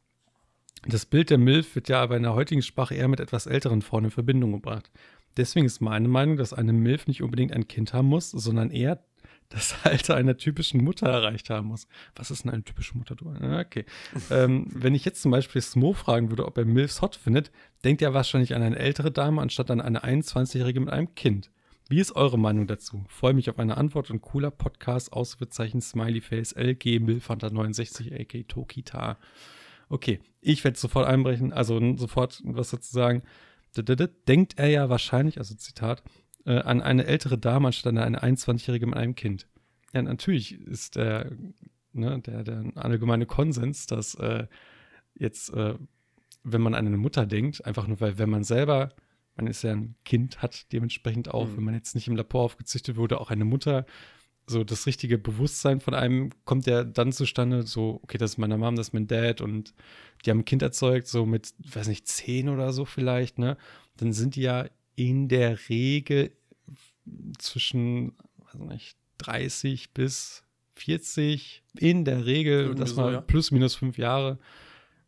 Das 0.87 1.07
Bild 1.07 1.31
der 1.31 1.39
MILF 1.39 1.77
wird 1.77 1.89
ja 1.89 2.03
aber 2.03 2.17
in 2.17 2.25
der 2.25 2.35
heutigen 2.35 2.63
Sprache 2.63 2.95
eher 2.97 3.07
mit 3.09 3.21
etwas 3.21 3.47
älteren 3.47 3.81
Frauen 3.81 4.07
in 4.07 4.11
Verbindung 4.11 4.51
gebracht. 4.53 4.91
Deswegen 5.37 5.67
ist 5.67 5.81
meine 5.81 6.09
Meinung, 6.09 6.37
dass 6.37 6.53
eine 6.53 6.73
MILF 6.73 7.07
nicht 7.07 7.23
unbedingt 7.23 7.53
ein 7.53 7.69
Kind 7.69 7.93
haben 7.93 8.09
muss, 8.09 8.31
sondern 8.31 8.71
eher 8.71 9.03
das 9.49 9.77
Alter 9.85 10.17
einer 10.17 10.37
typischen 10.37 10.83
Mutter 10.83 11.09
erreicht 11.09 11.51
haben 11.51 11.69
muss. 11.69 11.87
Was 12.17 12.31
ist 12.31 12.45
denn 12.45 12.53
eine 12.53 12.65
typische 12.65 12.97
Mutter? 12.97 13.17
Okay. 13.61 13.85
ähm, 14.31 14.67
wenn 14.71 14.95
ich 14.95 15.05
jetzt 15.05 15.23
zum 15.23 15.31
Beispiel 15.31 15.63
Smo 15.63 15.93
fragen 15.93 16.31
würde, 16.31 16.47
ob 16.47 16.59
er 16.59 16.65
Milfs 16.65 17.03
hot 17.03 17.17
findet, 17.17 17.51
denkt 17.85 18.03
er 18.03 18.15
wahrscheinlich 18.15 18.55
an 18.55 18.63
eine 18.63 18.79
ältere 18.79 19.11
Dame 19.11 19.41
anstatt 19.41 19.71
an 19.71 19.81
eine 19.81 20.05
21-Jährige 20.05 20.81
mit 20.81 20.91
einem 20.91 21.15
Kind. 21.15 21.51
Wie 21.89 22.01
ist 22.01 22.17
eure 22.17 22.39
Meinung 22.39 22.67
dazu? 22.67 23.05
Freue 23.09 23.35
mich 23.35 23.51
auf 23.51 23.59
eine 23.59 23.77
Antwort 23.77 24.11
und 24.11 24.23
cooler 24.23 24.51
Podcast, 24.51 25.13
Ausrufezeichen, 25.13 25.83
Smileyface, 25.83 26.53
LG, 26.53 26.99
Milfanta 27.01 27.51
69, 27.51 28.13
AK 28.15 28.49
Tokita. 28.49 29.19
Okay, 29.91 30.21
ich 30.41 30.65
werde 30.65 30.79
sofort 30.79 31.07
einbrechen, 31.07 31.53
also 31.53 31.97
sofort 31.97 32.41
was 32.45 32.71
dazu 32.71 32.91
sagen. 32.91 33.23
Denkt 33.83 34.59
er 34.59 34.69
ja 34.69 34.89
wahrscheinlich, 34.89 35.39
also 35.39 35.55
Zitat, 35.55 36.03
äh, 36.47 36.59
an 36.61 36.81
eine 36.81 37.07
ältere 37.07 37.39
Dame 37.39 37.69
anstatt 37.69 37.93
an 37.93 37.99
eine 37.99 38.23
21-Jährige 38.23 38.87
mit 38.87 38.97
einem 38.97 39.15
Kind. 39.15 39.49
Ja, 39.93 40.03
natürlich 40.03 40.61
ist 40.61 40.97
der, 40.97 41.33
ne, 41.93 42.21
der, 42.21 42.45
der 42.45 42.65
allgemeine 42.75 43.27
Konsens, 43.27 43.87
dass 43.87 44.15
äh, 44.17 44.47
jetzt, 45.15 45.53
äh, 45.55 45.75
wenn 46.43 46.61
man 46.61 46.75
an 46.75 46.87
eine 46.87 46.97
Mutter 46.97 47.27
denkt, 47.27 47.65
einfach 47.65 47.87
nur, 47.87 48.01
weil 48.01 48.19
wenn 48.19 48.31
man 48.31 48.45
selber, 48.45 48.93
man 49.37 49.47
ist 49.47 49.63
ja 49.63 49.73
ein 49.73 49.95
Kind, 50.05 50.43
hat 50.43 50.73
dementsprechend 50.73 51.33
auch, 51.33 51.49
mhm. 51.49 51.57
wenn 51.57 51.65
man 51.65 51.75
jetzt 51.75 51.95
nicht 51.95 52.09
im 52.09 52.17
Labor 52.17 52.43
aufgezüchtet 52.43 52.97
wurde, 52.97 53.21
auch 53.21 53.31
eine 53.31 53.45
Mutter, 53.45 53.87
so 54.47 54.65
das 54.65 54.87
richtige 54.87 55.19
Bewusstsein 55.19 55.81
von 55.81 55.95
einem 55.95 56.31
kommt 56.45 56.67
ja 56.67 56.85
dann 56.85 57.13
zustande, 57.13 57.63
so, 57.63 58.01
okay, 58.03 58.19
das 58.19 58.33
ist 58.33 58.39
meine 58.39 58.59
Mom, 58.59 58.77
das 58.77 58.89
ist 58.89 58.93
mein 58.93 59.07
Dad 59.07 59.41
und 59.41 59.75
die 60.25 60.31
haben 60.31 60.41
ein 60.41 60.45
Kind 60.45 60.63
erzeugt, 60.63 61.07
so 61.07 61.25
mit, 61.25 61.55
weiß 61.59 61.89
nicht, 61.89 62.07
zehn 62.09 62.49
oder 62.49 62.73
so 62.73 62.85
vielleicht, 62.85 63.39
ne? 63.39 63.57
Dann 63.97 64.13
sind 64.13 64.37
die 64.37 64.43
ja 64.43 64.67
in 64.97 65.29
der 65.29 65.69
Regel 65.69 66.33
zwischen, 67.39 68.13
weiß 68.53 68.61
nicht, 68.61 68.97
30 69.19 69.93
bis 69.93 70.45
40, 70.75 71.63
in 71.79 72.05
der 72.05 72.27
Regel, 72.27 72.61
Irgendwie 72.61 72.81
das 72.81 72.97
mal 72.97 73.07
so, 73.07 73.13
ja. 73.13 73.21
plus 73.21 73.51
minus 73.51 73.75
fünf 73.75 73.99
Jahre. 73.99 74.39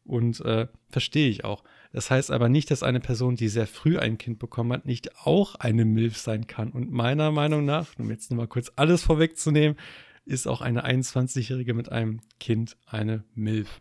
Und 0.05 0.41
äh, 0.41 0.69
verstehe 0.89 1.29
ich 1.29 1.45
auch. 1.45 1.65
Das 1.97 2.11
heißt 2.11 2.31
aber 2.31 2.51
nicht, 2.51 2.71
dass 2.71 2.83
eine 2.83 3.01
Person, 3.01 3.37
die 3.37 3.49
sehr 3.49 3.67
früh 3.67 3.97
ein 3.97 4.19
Kind 4.19 4.39
bekommen 4.39 4.71
hat, 4.75 4.85
nicht 4.85 5.17
auch 5.25 5.55
eine 5.55 5.87
MILF 5.87 6.19
sein 6.19 6.47
kann. 6.47 6.69
Und 6.69 6.93
meiner 6.93 7.31
Meinung 7.31 7.65
nach, 7.65 7.99
um 7.99 8.11
jetzt 8.11 8.31
nochmal 8.31 8.49
kurz 8.49 8.71
alles 8.77 9.03
vorwegzunehmen, 9.03 9.79
ist 10.27 10.47
auch 10.47 10.61
eine 10.61 10.85
21-Jährige 10.87 11.73
mit 11.73 11.91
einem 11.91 12.21
Kind 12.39 12.77
eine 12.85 13.25
MILF. 13.35 13.81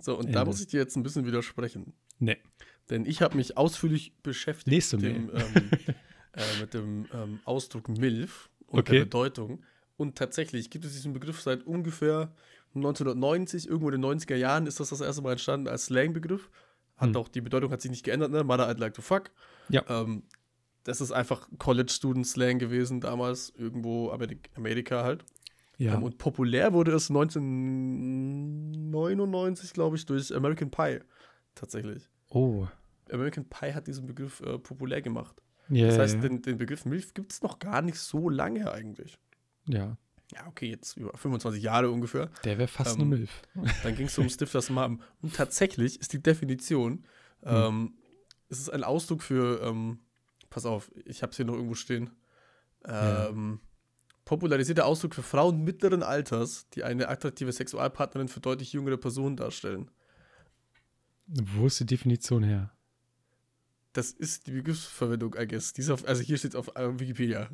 So, 0.00 0.14
und 0.16 0.24
Ende. 0.24 0.32
da 0.32 0.44
muss 0.44 0.60
ich 0.60 0.66
dir 0.66 0.80
jetzt 0.80 0.96
ein 0.96 1.04
bisschen 1.04 1.26
widersprechen. 1.26 1.92
Nee. 2.18 2.38
Denn 2.90 3.06
ich 3.06 3.22
habe 3.22 3.36
mich 3.36 3.56
ausführlich 3.56 4.12
beschäftigt 4.24 4.92
mit 4.94 5.02
dem, 5.02 5.30
ähm, 5.32 5.70
äh, 6.32 6.60
mit 6.60 6.74
dem 6.74 7.06
ähm, 7.14 7.38
Ausdruck 7.44 7.88
MILF 7.88 8.50
und 8.66 8.80
okay. 8.80 8.94
der 8.94 9.04
Bedeutung. 9.04 9.62
Und 9.96 10.18
tatsächlich 10.18 10.70
gibt 10.70 10.84
es 10.84 10.94
diesen 10.94 11.12
Begriff 11.12 11.40
seit 11.40 11.68
ungefähr 11.68 12.34
1990, 12.74 13.68
irgendwo 13.68 13.90
in 13.90 14.02
den 14.02 14.10
90er 14.10 14.34
Jahren 14.34 14.66
ist 14.66 14.80
das 14.80 14.88
das 14.88 15.00
erste 15.00 15.22
Mal 15.22 15.30
entstanden 15.30 15.68
als 15.68 15.84
Slang-Begriff. 15.84 16.50
Hat 16.96 17.10
hm. 17.10 17.16
auch 17.16 17.28
die 17.28 17.40
Bedeutung 17.40 17.70
hat 17.70 17.80
sich 17.80 17.90
nicht 17.90 18.04
geändert, 18.04 18.32
ne? 18.32 18.44
Mother 18.44 18.68
I'd 18.68 18.78
like 18.78 18.92
to 18.94 19.02
fuck. 19.02 19.30
Ja. 19.68 19.84
Ähm, 19.88 20.24
das 20.84 21.00
ist 21.00 21.12
einfach 21.12 21.48
College-Student-Slang 21.58 22.58
gewesen 22.58 23.00
damals, 23.00 23.52
irgendwo 23.56 24.10
Amerik 24.10 24.50
Amerika 24.54 25.02
halt. 25.02 25.24
Ja. 25.78 25.94
Ähm, 25.94 26.02
und 26.04 26.18
populär 26.18 26.72
wurde 26.72 26.92
es 26.92 27.10
1999, 27.10 29.72
glaube 29.72 29.96
ich, 29.96 30.06
durch 30.06 30.32
American 30.34 30.70
Pie. 30.70 31.00
Tatsächlich. 31.54 32.08
Oh. 32.30 32.66
American 33.10 33.48
Pie 33.48 33.74
hat 33.74 33.86
diesen 33.86 34.06
Begriff 34.06 34.40
äh, 34.40 34.58
populär 34.58 35.02
gemacht. 35.02 35.40
Yeah, 35.70 35.88
das 35.88 35.98
heißt, 35.98 36.22
den, 36.22 36.40
den, 36.42 36.58
Begriff 36.58 36.84
Milf 36.84 37.14
gibt 37.14 37.32
es 37.32 37.42
noch 37.42 37.58
gar 37.58 37.82
nicht 37.82 37.98
so 37.98 38.28
lange 38.28 38.70
eigentlich. 38.70 39.18
Ja. 39.68 39.96
Ja, 40.32 40.46
okay, 40.48 40.70
jetzt 40.70 40.96
über 40.96 41.16
25 41.16 41.62
Jahre 41.62 41.90
ungefähr. 41.90 42.30
Der 42.44 42.58
wäre 42.58 42.68
fast 42.68 42.96
ähm, 42.96 43.02
eine 43.02 43.16
Milf. 43.16 43.42
Dann 43.82 43.94
ging 43.94 44.06
es 44.06 44.18
um 44.18 44.28
Stifters 44.28 44.70
Mom. 44.70 45.00
Und 45.22 45.34
tatsächlich 45.34 46.00
ist 46.00 46.12
die 46.12 46.22
Definition, 46.22 47.04
hm. 47.42 47.54
ähm, 47.54 47.94
es 48.48 48.58
ist 48.58 48.70
ein 48.70 48.82
Ausdruck 48.82 49.22
für, 49.22 49.62
ähm, 49.62 50.00
pass 50.50 50.66
auf, 50.66 50.90
ich 51.04 51.22
habe 51.22 51.30
es 51.30 51.36
hier 51.36 51.46
noch 51.46 51.54
irgendwo 51.54 51.74
stehen, 51.74 52.10
ähm, 52.84 53.60
ja. 53.62 53.68
popularisierter 54.24 54.86
Ausdruck 54.86 55.14
für 55.14 55.22
Frauen 55.22 55.62
mittleren 55.62 56.02
Alters, 56.02 56.68
die 56.70 56.82
eine 56.82 57.08
attraktive 57.08 57.52
Sexualpartnerin 57.52 58.28
für 58.28 58.40
deutlich 58.40 58.72
jüngere 58.72 58.96
Personen 58.96 59.36
darstellen. 59.36 59.90
Wo 61.26 61.66
ist 61.66 61.80
die 61.80 61.86
Definition 61.86 62.42
her? 62.42 62.72
Das 63.92 64.10
ist 64.10 64.46
die 64.46 64.52
Begriffsverwendung, 64.52 65.34
I 65.38 65.46
guess. 65.46 65.72
Auf, 65.90 66.06
also 66.06 66.22
hier 66.22 66.36
steht 66.36 66.50
es 66.50 66.56
auf 66.56 66.74
äh, 66.76 66.98
Wikipedia. 66.98 67.48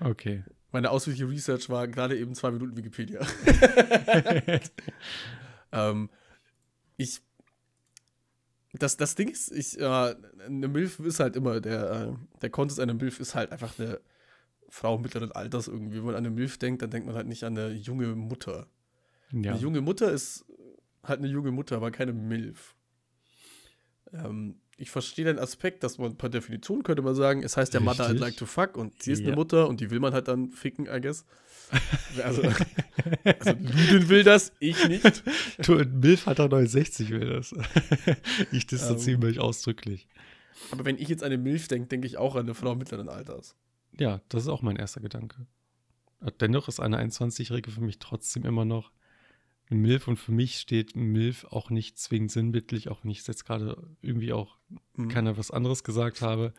Okay. 0.00 0.42
Meine 0.72 0.90
ausführliche 0.90 1.28
Research 1.28 1.68
war 1.68 1.86
gerade 1.86 2.18
eben 2.18 2.34
zwei 2.34 2.50
Minuten 2.50 2.76
Wikipedia. 2.76 3.20
ähm, 5.72 6.08
ich. 6.96 7.20
Das, 8.72 8.96
das 8.96 9.14
Ding 9.14 9.28
ist, 9.28 9.52
ich, 9.52 9.78
äh, 9.78 9.84
eine 9.84 10.68
Milf 10.68 10.98
ist 10.98 11.20
halt 11.20 11.36
immer, 11.36 11.60
der, 11.60 11.90
äh, 11.90 12.38
der 12.40 12.48
Contest 12.48 12.80
einer 12.80 12.94
Milf 12.94 13.20
ist 13.20 13.34
halt 13.34 13.52
einfach 13.52 13.78
eine 13.78 14.00
Frau 14.70 14.96
mittleren 14.96 15.30
Alters 15.32 15.68
irgendwie. 15.68 15.98
Wenn 15.98 16.06
man 16.06 16.14
an 16.14 16.24
eine 16.24 16.34
Milf 16.34 16.56
denkt, 16.56 16.80
dann 16.80 16.90
denkt 16.90 17.06
man 17.06 17.14
halt 17.14 17.26
nicht 17.26 17.44
an 17.44 17.58
eine 17.58 17.74
junge 17.74 18.14
Mutter. 18.14 18.66
Ja. 19.30 19.52
Eine 19.52 19.60
junge 19.60 19.82
Mutter 19.82 20.10
ist 20.10 20.46
halt 21.04 21.18
eine 21.18 21.28
junge 21.28 21.50
Mutter, 21.50 21.76
aber 21.76 21.90
keine 21.90 22.14
Milf. 22.14 22.74
Ähm, 24.10 24.61
ich 24.82 24.90
verstehe 24.90 25.24
den 25.24 25.38
Aspekt, 25.38 25.84
dass 25.84 25.98
man 25.98 26.16
per 26.16 26.28
Definition 26.28 26.82
könnte 26.82 27.02
man 27.02 27.14
sagen, 27.14 27.44
es 27.44 27.56
heißt 27.56 27.72
ja 27.72 27.78
Mother 27.78 28.10
I'd 28.10 28.18
like 28.18 28.36
to 28.36 28.46
fuck 28.46 28.76
und 28.76 29.00
sie 29.00 29.12
ist 29.12 29.20
ja. 29.20 29.28
eine 29.28 29.36
Mutter 29.36 29.68
und 29.68 29.80
die 29.80 29.92
will 29.92 30.00
man 30.00 30.12
halt 30.12 30.26
dann 30.26 30.50
ficken, 30.50 30.86
I 30.86 31.00
guess. 31.00 31.24
Also, 32.22 32.42
also 32.42 33.52
Luden 33.52 34.08
will 34.10 34.24
das, 34.24 34.52
ich 34.58 34.86
nicht. 34.88 35.22
Du, 35.64 35.76
Milfvater 35.76 36.48
69 36.48 37.08
will 37.08 37.30
das. 37.30 37.54
ich 38.52 38.66
distanziere 38.66 39.16
um, 39.16 39.24
mich 39.24 39.40
ausdrücklich. 39.40 40.06
Aber 40.70 40.84
wenn 40.84 40.98
ich 40.98 41.08
jetzt 41.08 41.22
an 41.22 41.32
eine 41.32 41.38
Milf 41.38 41.68
denke, 41.68 41.88
denke 41.88 42.06
ich 42.06 42.18
auch 42.18 42.34
an 42.34 42.42
eine 42.42 42.54
Frau 42.54 42.74
mittleren 42.74 43.08
Alters. 43.08 43.56
Ja, 43.98 44.20
das 44.28 44.42
ist 44.42 44.48
auch 44.48 44.60
mein 44.60 44.76
erster 44.76 45.00
Gedanke. 45.00 45.46
Dennoch 46.40 46.68
ist 46.68 46.80
eine 46.80 47.00
21-Jährige 47.02 47.70
für 47.70 47.80
mich 47.80 48.00
trotzdem 48.00 48.44
immer 48.44 48.66
noch 48.66 48.90
MILF 49.70 50.08
und 50.08 50.18
für 50.18 50.32
mich 50.32 50.58
steht 50.58 50.96
MILF 50.96 51.44
auch 51.44 51.70
nicht 51.70 51.98
zwingend 51.98 52.32
sinnbildlich, 52.32 52.90
auch 52.90 53.02
wenn 53.02 53.10
ich 53.10 53.26
jetzt 53.26 53.46
gerade 53.46 53.82
irgendwie 54.02 54.32
auch 54.32 54.58
mhm. 54.96 55.08
keiner 55.08 55.36
was 55.36 55.50
anderes 55.50 55.84
gesagt 55.84 56.22
habe, 56.22 56.52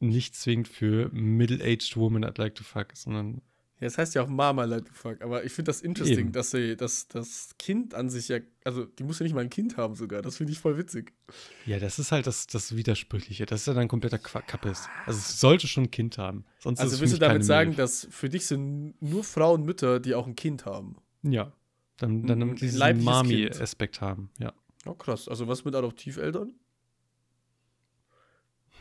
nicht 0.00 0.34
zwingend 0.34 0.68
für 0.68 1.10
Middle-aged 1.12 1.96
Woman 1.96 2.24
I'd 2.24 2.38
like 2.38 2.54
to 2.54 2.64
fuck, 2.64 2.88
sondern. 2.94 3.42
Ja, 3.80 3.86
das 3.86 3.96
heißt 3.96 4.14
ja 4.14 4.22
auch 4.22 4.28
Mama 4.28 4.64
like 4.64 4.84
to 4.84 4.92
fuck, 4.92 5.22
aber 5.22 5.44
ich 5.44 5.52
finde 5.52 5.70
das 5.70 5.80
interesting, 5.80 6.18
Eben. 6.18 6.32
dass 6.32 6.50
sie, 6.50 6.76
dass 6.76 7.08
das 7.08 7.54
Kind 7.58 7.94
an 7.94 8.10
sich 8.10 8.28
ja, 8.28 8.38
also 8.64 8.84
die 8.84 9.04
muss 9.04 9.18
ja 9.18 9.24
nicht 9.24 9.34
mal 9.34 9.40
ein 9.40 9.48
Kind 9.48 9.78
haben 9.78 9.94
sogar, 9.94 10.20
das 10.20 10.36
finde 10.36 10.52
ich 10.52 10.58
voll 10.58 10.76
witzig. 10.76 11.14
Ja, 11.64 11.78
das 11.78 11.98
ist 11.98 12.12
halt 12.12 12.26
das, 12.26 12.46
das 12.46 12.76
Widersprüchliche, 12.76 13.46
das 13.46 13.62
ist 13.62 13.66
ja 13.66 13.74
dann 13.74 13.88
kompletter 13.88 14.18
Kappes. 14.18 14.86
Also 15.06 15.18
es 15.18 15.40
sollte 15.40 15.66
schon 15.66 15.84
ein 15.84 15.90
Kind 15.90 16.18
haben. 16.18 16.44
Sonst 16.58 16.80
also 16.80 17.00
willst 17.00 17.14
du 17.14 17.18
damit 17.18 17.44
sagen, 17.44 17.74
dass 17.74 18.06
für 18.10 18.28
dich 18.28 18.46
sind 18.46 19.00
nur 19.00 19.24
Frauen 19.24 19.64
Mütter, 19.64 19.98
die 19.98 20.14
auch 20.14 20.26
ein 20.26 20.36
Kind 20.36 20.66
haben? 20.66 20.96
Ja. 21.22 21.52
Dann, 21.96 22.26
dann 22.26 22.56
diesen 22.56 23.04
Mami-Aspekt 23.04 24.00
haben, 24.00 24.30
ja. 24.38 24.54
Oh, 24.86 24.94
krass. 24.94 25.28
Also 25.28 25.48
was 25.48 25.64
mit 25.64 25.74
Adoptiveltern? 25.74 26.54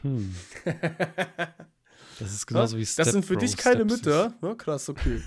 Hm. 0.01 0.35
Das 2.19 2.33
ist 2.33 2.45
genauso 2.45 2.77
wie 2.77 2.85
Step 2.85 3.05
Das 3.05 3.13
sind 3.13 3.25
für 3.25 3.35
Bro, 3.35 3.39
dich 3.39 3.55
keine 3.55 3.85
Stepsis. 3.85 4.05
Mütter? 4.05 4.33
Ja, 4.41 4.55
krass, 4.55 4.89
okay. 4.89 5.21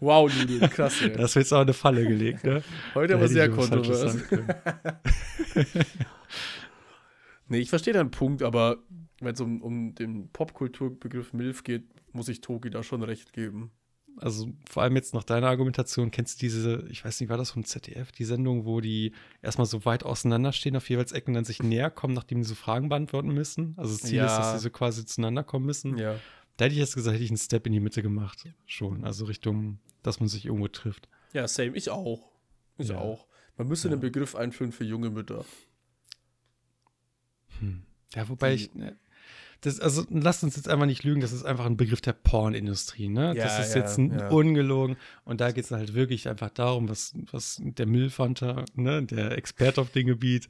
wow, 0.00 0.30
Lulu, 0.32 0.68
krass, 0.68 1.00
ey. 1.02 1.12
Das 1.12 1.34
wird 1.36 1.44
jetzt 1.44 1.52
auch 1.52 1.60
eine 1.60 1.72
Falle 1.72 2.04
gelegt, 2.04 2.42
ne? 2.42 2.64
Heute 2.94 3.14
aber 3.14 3.28
sehr 3.28 3.48
kontrovers. 3.48 4.16
nee, 7.48 7.58
ich 7.58 7.68
verstehe 7.68 7.94
deinen 7.94 8.10
Punkt, 8.10 8.42
aber 8.42 8.78
wenn 9.20 9.34
es 9.34 9.40
um, 9.40 9.62
um 9.62 9.94
den 9.94 10.30
Popkulturbegriff 10.32 11.32
MILF 11.32 11.62
geht, 11.62 11.84
muss 12.12 12.28
ich 12.28 12.40
Toki 12.40 12.70
da 12.70 12.82
schon 12.82 13.04
recht 13.04 13.32
geben 13.32 13.70
also 14.16 14.48
vor 14.68 14.82
allem 14.82 14.96
jetzt 14.96 15.14
nach 15.14 15.24
deiner 15.24 15.48
Argumentation, 15.48 16.10
kennst 16.10 16.40
du 16.40 16.46
diese, 16.46 16.86
ich 16.90 17.04
weiß 17.04 17.20
nicht, 17.20 17.30
war 17.30 17.36
das 17.36 17.50
vom 17.50 17.64
ZDF, 17.64 18.12
die 18.12 18.24
Sendung, 18.24 18.64
wo 18.64 18.80
die 18.80 19.12
erstmal 19.42 19.66
so 19.66 19.84
weit 19.84 20.04
auseinanderstehen 20.04 20.76
auf 20.76 20.88
jeweils 20.88 21.12
Ecken, 21.12 21.34
dann 21.34 21.44
sich 21.44 21.62
näher 21.62 21.90
kommen, 21.90 22.14
nachdem 22.14 22.38
die 22.38 22.44
so 22.44 22.54
Fragen 22.54 22.88
beantworten 22.88 23.32
müssen? 23.32 23.74
Also 23.76 23.94
das 23.94 24.02
Ziel 24.02 24.18
ja. 24.18 24.26
ist, 24.26 24.36
dass 24.36 24.52
sie 24.52 24.58
so 24.58 24.70
quasi 24.70 25.04
zueinander 25.04 25.44
kommen 25.44 25.66
müssen. 25.66 25.96
Ja. 25.96 26.16
Da 26.56 26.66
hätte 26.66 26.74
ich 26.74 26.80
jetzt 26.80 26.94
gesagt, 26.94 27.14
hätte 27.14 27.24
ich 27.24 27.30
einen 27.30 27.38
Step 27.38 27.66
in 27.66 27.72
die 27.72 27.80
Mitte 27.80 28.02
gemacht. 28.02 28.44
Schon. 28.66 29.04
Also 29.04 29.24
Richtung, 29.24 29.78
dass 30.02 30.20
man 30.20 30.28
sich 30.28 30.44
irgendwo 30.44 30.68
trifft. 30.68 31.08
Ja, 31.32 31.48
same. 31.48 31.74
Ich 31.74 31.88
auch. 31.88 32.30
Ich 32.76 32.88
ja. 32.88 32.98
auch. 32.98 33.26
Man 33.56 33.68
müsste 33.68 33.88
ja. 33.88 33.92
einen 33.92 34.00
Begriff 34.00 34.34
einführen 34.34 34.72
für 34.72 34.84
junge 34.84 35.10
Mütter. 35.10 35.44
Hm. 37.60 37.82
Ja, 38.14 38.28
wobei 38.28 38.56
die, 38.56 38.64
ich. 38.64 38.74
Ne, 38.74 38.98
das, 39.62 39.78
also 39.78 40.04
lasst 40.10 40.42
uns 40.42 40.56
jetzt 40.56 40.68
einfach 40.68 40.86
nicht 40.86 41.04
lügen, 41.04 41.20
das 41.20 41.32
ist 41.32 41.44
einfach 41.44 41.66
ein 41.66 41.76
Begriff 41.76 42.00
der 42.00 42.14
Pornindustrie, 42.14 43.08
ne? 43.08 43.34
Ja, 43.36 43.44
das 43.44 43.68
ist 43.68 43.74
ja, 43.74 43.82
jetzt 43.82 43.98
ja. 43.98 44.28
ungelogen. 44.28 44.96
Und 45.24 45.40
da 45.40 45.52
geht 45.52 45.64
es 45.64 45.70
halt 45.70 45.94
wirklich 45.94 46.28
einfach 46.28 46.50
darum, 46.50 46.88
was, 46.88 47.12
was 47.30 47.60
der 47.62 47.86
Müllfanter, 47.86 48.64
ne, 48.74 49.02
der 49.02 49.32
Experte 49.32 49.80
auf 49.80 49.90
dem 49.90 50.06
Gebiet, 50.06 50.48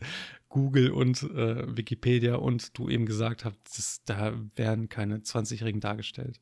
Google 0.48 0.92
und 0.92 1.22
äh, 1.22 1.76
Wikipedia 1.76 2.36
und 2.36 2.78
du 2.78 2.88
eben 2.88 3.06
gesagt 3.06 3.44
hast, 3.44 3.56
das, 3.76 4.00
da 4.04 4.34
werden 4.56 4.88
keine 4.88 5.18
20-Jährigen 5.18 5.80
dargestellt. 5.80 6.40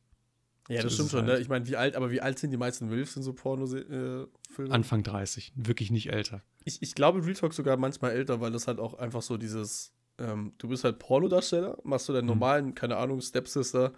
Ja, 0.69 0.83
das 0.83 0.93
So 0.93 0.97
stimmt 0.97 1.11
schon, 1.11 1.25
ne? 1.25 1.33
halt. 1.33 1.41
Ich 1.41 1.49
meine, 1.49 1.67
wie 1.67 1.77
alt, 1.77 1.97
aber 1.97 2.11
wie 2.11 2.21
alt 2.21 2.39
sind 2.39 2.51
die 2.51 2.59
meisten 2.59 2.89
Milfs 2.89 3.17
in 3.17 3.23
so 3.23 3.33
Porno-Filmen? 3.33 4.73
Anfang 4.73 5.03
30, 5.03 5.53
wirklich 5.57 5.91
nicht 5.91 6.13
älter. 6.13 6.43
ich, 6.65 6.83
ich 6.83 6.95
glaube, 6.95 7.25
Real 7.25 7.35
Talk 7.35 7.55
sogar 7.55 7.79
manchmal 7.79 8.13
älter, 8.13 8.41
weil 8.41 8.53
das 8.53 8.67
halt 8.67 8.79
auch 8.79 8.95
einfach 8.95 9.23
so 9.23 9.39
dieses, 9.39 9.93
ähm, 10.19 10.53
du 10.59 10.69
bist 10.69 10.85
halt 10.85 10.99
Pornodarsteller, 10.99 11.79
machst 11.85 12.09
du 12.09 12.13
deinen 12.13 12.23
Hm. 12.23 12.27
normalen, 12.29 12.75
keine 12.75 12.97
Ahnung, 12.97 13.21
Stepsister 13.21 13.93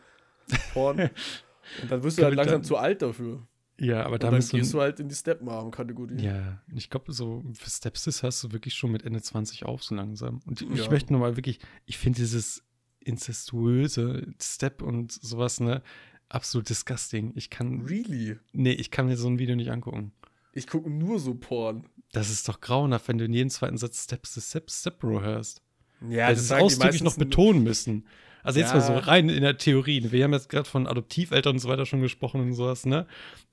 Porn 0.72 0.98
und 1.82 1.90
dann 1.90 2.02
wirst 2.02 2.18
du 2.18 2.24
halt 2.24 2.34
langsam 2.34 2.56
dann- 2.56 2.64
zu 2.64 2.76
alt 2.76 3.02
dafür. 3.02 3.46
Ja, 3.82 4.04
aber 4.04 4.14
Und 4.14 4.22
da 4.24 4.30
gehst 4.30 4.74
du 4.74 4.80
halt 4.82 5.00
in 5.00 5.08
die 5.08 5.14
Stepmom-Kategorie. 5.14 6.22
Ja, 6.22 6.60
ich 6.74 6.90
glaube, 6.90 7.14
so 7.14 7.42
für 7.54 7.70
Stepsis 7.70 8.22
hörst 8.22 8.44
du 8.44 8.52
wirklich 8.52 8.74
schon 8.74 8.92
mit 8.92 9.04
Ende 9.06 9.22
20 9.22 9.64
auf, 9.64 9.82
so 9.82 9.94
langsam. 9.94 10.40
Und 10.46 10.60
ich 10.60 10.84
Ja. 10.84 10.90
möchte 10.90 11.14
nochmal 11.14 11.36
wirklich, 11.36 11.60
ich 11.86 11.96
finde 11.96 12.18
dieses 12.18 12.62
incestuöse 12.98 14.26
Step 14.40 14.82
und 14.82 15.12
sowas, 15.12 15.60
ne, 15.60 15.82
absolut 16.28 16.68
disgusting. 16.68 17.32
Ich 17.36 17.50
kann, 17.50 17.80
Really? 17.82 18.38
nee, 18.52 18.72
ich 18.72 18.90
kann 18.90 19.06
mir 19.06 19.16
so 19.16 19.28
ein 19.28 19.38
Video 19.38 19.56
nicht 19.56 19.70
angucken. 19.70 20.12
Ich 20.52 20.66
gucke 20.66 20.90
nur 20.90 21.18
so 21.18 21.34
Porn. 21.34 21.86
Das 22.12 22.28
ist 22.30 22.48
doch 22.48 22.60
grauenhaft, 22.60 23.08
wenn 23.08 23.18
du 23.18 23.24
in 23.24 23.32
jedem 23.32 23.50
zweiten 23.50 23.76
Satz 23.78 24.04
Steps 24.04 24.34
the 24.34 24.40
Step, 24.40 24.70
Step 24.70 24.98
Bro 24.98 25.22
hörst. 25.22 25.62
Ja, 26.08 26.28
Weil 26.28 26.36
sie 26.36 26.42
es 26.44 26.52
ausdrücklich 26.60 27.02
noch 27.02 27.16
betonen 27.16 27.62
müssen. 27.62 28.06
Also 28.42 28.58
jetzt 28.58 28.72
mal 28.72 28.80
so 28.80 28.92
Ja. 28.94 29.00
rein 29.00 29.28
in 29.28 29.42
der 29.42 29.58
Theorie. 29.58 30.10
Wir 30.10 30.24
haben 30.24 30.32
jetzt 30.32 30.48
gerade 30.48 30.68
von 30.68 30.86
Adoptiveltern 30.86 31.54
und 31.56 31.58
so 31.58 31.68
weiter 31.68 31.84
schon 31.84 32.00
gesprochen 32.00 32.40
und 32.40 32.54
sowas, 32.54 32.86
ne? 32.86 33.06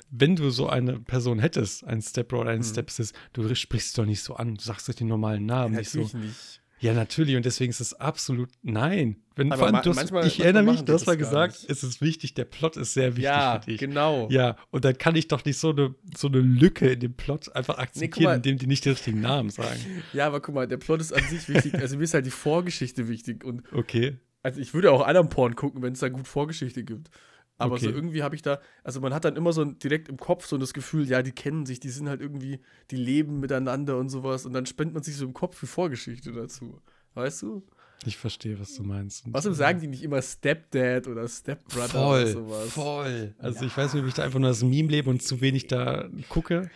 Wenn 0.09 0.37
du 0.37 0.49
so 0.49 0.69
eine 0.69 0.99
Person 1.01 1.39
hättest, 1.39 1.83
einen 1.83 2.01
Stepbro 2.01 2.39
oder 2.39 2.51
einen 2.51 2.59
Mhm. 2.61 2.65
Stepsis, 2.65 3.11
du 3.33 3.53
sprichst 3.53 3.97
doch 3.97 4.05
nicht 4.05 4.21
so 4.21 4.35
an, 4.35 4.55
du 4.55 4.61
sagst 4.63 4.87
doch 4.87 4.93
den 4.93 5.07
normalen 5.07 5.45
Namen 5.45 5.75
nicht 5.75 5.89
so. 5.89 5.99
Nicht. 5.99 6.61
Ja, 6.79 6.93
natürlich. 6.93 7.35
Und 7.35 7.45
deswegen 7.45 7.69
ist 7.71 7.79
es 7.79 7.93
absolut 7.95 8.49
nein. 8.61 9.17
Wenn, 9.35 9.51
Aber 9.51 9.63
allem, 9.63 9.73
ma- 9.73 9.81
du 9.81 9.89
hast, 9.89 9.95
manchmal- 9.97 10.27
ich 10.27 10.39
erinnere 10.39 10.63
mich, 10.63 10.81
du 10.81 10.93
hast 10.93 11.05
mal 11.07 11.17
gesagt, 11.17 11.65
es 11.67 11.83
ist 11.83 12.01
wichtig, 12.01 12.33
der 12.35 12.45
Plot 12.45 12.77
ist 12.77 12.93
sehr 12.93 13.09
wichtig 13.13 13.23
Ja, 13.25 13.59
für 13.59 13.71
dich. 13.71 13.79
genau. 13.79 14.27
Ja, 14.31 14.55
und 14.71 14.85
dann 14.85 14.97
kann 14.97 15.15
ich 15.15 15.27
doch 15.27 15.43
nicht 15.45 15.57
so 15.57 15.71
eine, 15.71 15.95
so 16.15 16.27
eine 16.27 16.39
Lücke 16.39 16.89
in 16.89 16.99
dem 16.99 17.13
Plot 17.13 17.55
einfach 17.55 17.77
akzeptieren, 17.77 18.25
mal. 18.25 18.35
indem 18.37 18.57
die 18.57 18.67
nicht 18.67 18.85
den 18.85 18.93
richtigen 18.93 19.21
Namen 19.21 19.49
sagen. 19.49 19.79
Ja, 20.13 20.27
aber 20.27 20.39
guck 20.39 20.55
mal, 20.55 20.67
der 20.67 20.77
Plot 20.77 21.01
ist 21.01 21.13
an 21.13 21.23
sich 21.29 21.47
wichtig. 21.49 21.73
Also 21.75 21.97
mir 21.97 22.03
ist 22.03 22.13
halt 22.13 22.25
die 22.25 22.31
Vorgeschichte 22.31 23.07
wichtig. 23.07 23.43
Und 23.43 23.63
Okay. 23.73 24.17
also 24.43 24.59
ich 24.61 24.73
würde 24.73 24.91
auch 24.91 25.05
anderen 25.05 25.29
Porn 25.29 25.55
gucken, 25.55 25.81
wenn 25.81 25.93
es 25.93 25.99
da 25.99 26.09
gut 26.09 26.27
Vorgeschichte 26.27 26.83
gibt. 26.83 27.09
Aber 27.57 27.77
so 27.79 27.87
Okay. 27.87 27.95
irgendwie 27.95 28.21
habe 28.23 28.35
ich 28.35 28.41
da, 28.41 28.59
also 28.83 29.01
man 29.01 29.13
hat 29.13 29.25
dann 29.25 29.35
immer 29.35 29.51
so 29.51 29.65
direkt 29.65 30.09
im 30.09 30.17
Kopf 30.17 30.45
so 30.45 30.57
das 30.57 30.73
Gefühl, 30.73 31.07
ja, 31.09 31.23
die 31.23 31.31
kennen 31.31 31.65
sich, 31.65 31.79
die 31.79 31.89
sind 31.89 32.07
halt 32.07 32.21
irgendwie, 32.21 32.59
die 32.91 32.97
leben 32.97 33.39
miteinander 33.39 33.97
und 33.97 34.09
sowas. 34.09 34.45
Und 34.45 34.53
dann 34.53 34.65
spendet 34.65 34.93
man 34.93 35.03
sich 35.03 35.15
so 35.15 35.25
im 35.25 35.33
Kopf 35.33 35.59
die 35.59 35.65
Vorgeschichte 35.65 36.31
dazu. 36.31 36.79
Weißt 37.15 37.41
du? 37.41 37.63
Ich 38.05 38.15
verstehe, 38.17 38.59
was 38.59 38.75
du 38.75 38.83
meinst. 38.83 39.25
Und, 39.25 39.33
Außerdem 39.35 39.53
äh, 39.53 39.57
sagen 39.57 39.79
die 39.81 39.87
nicht 39.87 40.03
immer 40.03 40.21
Stepdad 40.21 41.07
oder 41.07 41.27
Stepbrother 41.27 41.87
voll, 41.87 42.21
oder 42.21 42.27
sowas. 42.31 42.69
voll. 42.69 43.35
Also 43.39 43.65
ich 43.65 43.75
weiß 43.75 43.93
nicht, 43.93 44.03
ob 44.03 44.07
ich 44.07 44.13
da 44.13 44.23
einfach 44.23 44.39
nur 44.39 44.49
das 44.49 44.63
Meme 44.63 44.89
lebe 44.89 45.09
und 45.09 45.23
zu 45.23 45.41
wenig 45.41 45.65
da 45.65 46.07
gucke. 46.29 46.69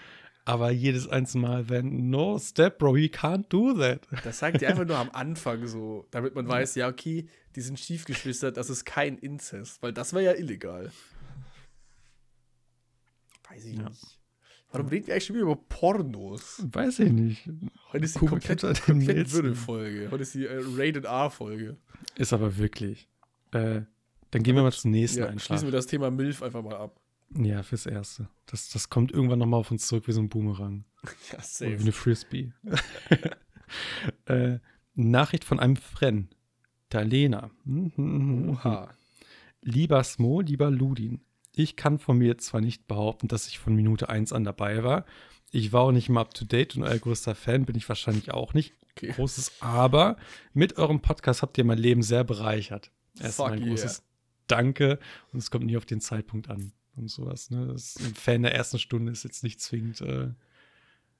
Aber 0.44 0.72
jedes 0.72 1.08
einzelne 1.08 1.48
Mal, 1.48 1.70
wenn 1.70 2.10
no 2.10 2.40
step, 2.40 2.80
bro, 2.80 2.98
he 2.98 3.06
can't 3.06 3.46
do 3.50 3.74
that. 3.74 4.08
Das 4.24 4.40
sagt 4.40 4.60
die 4.62 4.66
einfach 4.66 4.86
nur 4.86 4.98
am 4.98 5.12
Anfang 5.12 5.68
so, 5.68 6.08
damit 6.10 6.34
man 6.34 6.48
weiß, 6.48 6.74
ja, 6.74 6.88
okay, 6.90 7.28
die 7.56 7.62
sind 7.62 7.80
Stiefgeschwister, 7.80 8.52
das 8.52 8.70
ist 8.70 8.86
kein 8.86 9.18
Inzest, 9.18 9.82
weil 9.82 9.94
das 9.94 10.14
wäre 10.14 10.24
ja 10.26 10.34
illegal. 10.34 10.92
Weiß 13.50 13.66
ich 13.66 13.78
Ja. 13.78 13.90
nicht. 13.90 14.18
Warum 14.74 14.88
reden 14.88 15.08
wir 15.08 15.14
eigentlich 15.14 15.26
schon 15.26 15.36
wieder 15.36 15.44
über 15.44 15.58
Pornos? 15.58 16.66
Weiß 16.72 17.00
ich 17.00 17.12
nicht. 17.12 17.50
Heute 17.92 18.06
ist 18.06 18.16
die 18.16 18.26
komplett, 18.26 18.62
komplett 18.84 19.32
Würde-Folge. 19.34 20.10
Heute 20.12 20.24
ist 20.24 20.34
die 20.34 20.46
äh, 20.46 20.62
Rated 20.78 21.04
R-Folge. 21.04 21.76
Ist 22.16 22.32
aber 22.32 22.56
wirklich. 22.58 23.10
Äh, 23.52 23.82
dann 24.32 24.44
gehen 24.44 24.56
wir 24.56 24.64
mal 24.64 24.72
zum 24.72 24.92
nächsten 24.92 25.20
Ja, 25.20 25.28
einfach. 25.28 25.46
schließen 25.46 25.68
wir 25.68 25.74
das 25.74 25.88
Thema 25.88 26.10
MILF 26.10 26.42
einfach 26.42 26.64
mal 26.64 26.76
ab. 26.78 27.02
Ja, 27.36 27.64
fürs 27.64 27.86
Erste. 27.86 28.30
Das, 28.46 28.70
das 28.70 28.90
kommt 28.90 29.12
irgendwann 29.12 29.40
nochmal 29.40 29.60
auf 29.60 29.72
uns 29.72 29.88
zurück 29.88 30.08
wie 30.08 30.14
so 30.14 30.22
ein 30.22 30.30
Boomerang. 30.30 30.86
Ja, 31.32 31.34
Oder 31.40 31.44
safe. 31.44 31.78
wie 31.80 31.82
eine 31.82 31.92
Frisbee. 31.92 32.54
äh, 34.28 34.60
Nachricht 34.96 35.44
von 35.44 35.60
einem 35.60 35.76
Friend. 35.76 36.34
Der 36.92 37.06
Lena. 37.06 37.52
Oha. 37.98 38.90
Lieber 39.62 40.04
Smo, 40.04 40.42
lieber 40.42 40.70
Ludin. 40.70 41.22
Ich 41.54 41.76
kann 41.76 42.00
von 42.00 42.18
mir 42.18 42.38
zwar 42.38 42.62
nicht 42.62 42.88
behaupten, 42.88 43.28
dass 43.28 43.48
ich 43.48 43.60
von 43.60 43.76
Minute 43.76 44.10
1 44.10 44.34
an 44.34 44.44
dabei 44.44 44.84
war. 44.84 45.06
Ich 45.52 45.74
war 45.74 45.82
auch 45.82 45.92
nicht 45.92 46.10
mal 46.10 46.22
up 46.22 46.34
to 46.34 46.46
date 46.46 46.76
und 46.76 46.84
euer 46.84 46.98
größter 46.98 47.36
Fan 47.36 47.66
bin 47.66 47.76
ich 47.76 47.88
wahrscheinlich 47.90 48.32
auch 48.32 48.54
nicht. 48.54 48.74
Okay. 48.92 49.12
Großes 49.12 49.62
Aber. 49.62 50.18
Mit 50.54 50.78
eurem 50.78 51.02
Podcast 51.02 51.42
habt 51.42 51.58
ihr 51.58 51.66
mein 51.66 51.78
Leben 51.78 52.04
sehr 52.04 52.24
bereichert. 52.24 52.92
Erstmal 53.20 53.54
ein 53.54 53.60
yeah. 53.60 53.70
großes 53.70 54.04
Danke. 54.48 55.00
Und 55.32 55.40
es 55.40 55.52
kommt 55.52 55.66
nie 55.66 55.78
auf 55.78 55.86
den 55.86 56.02
Zeitpunkt 56.02 56.50
an. 56.50 56.72
Und 56.96 57.10
sowas. 57.10 57.50
Ne? 57.50 57.68
Das 57.68 57.98
ein 57.98 58.16
Fan 58.16 58.44
der 58.44 58.54
ersten 58.54 58.80
Stunde 58.80 59.12
ist 59.12 59.24
jetzt 59.24 59.44
nicht 59.44 59.62
zwingend, 59.62 60.02
äh, 60.02 60.30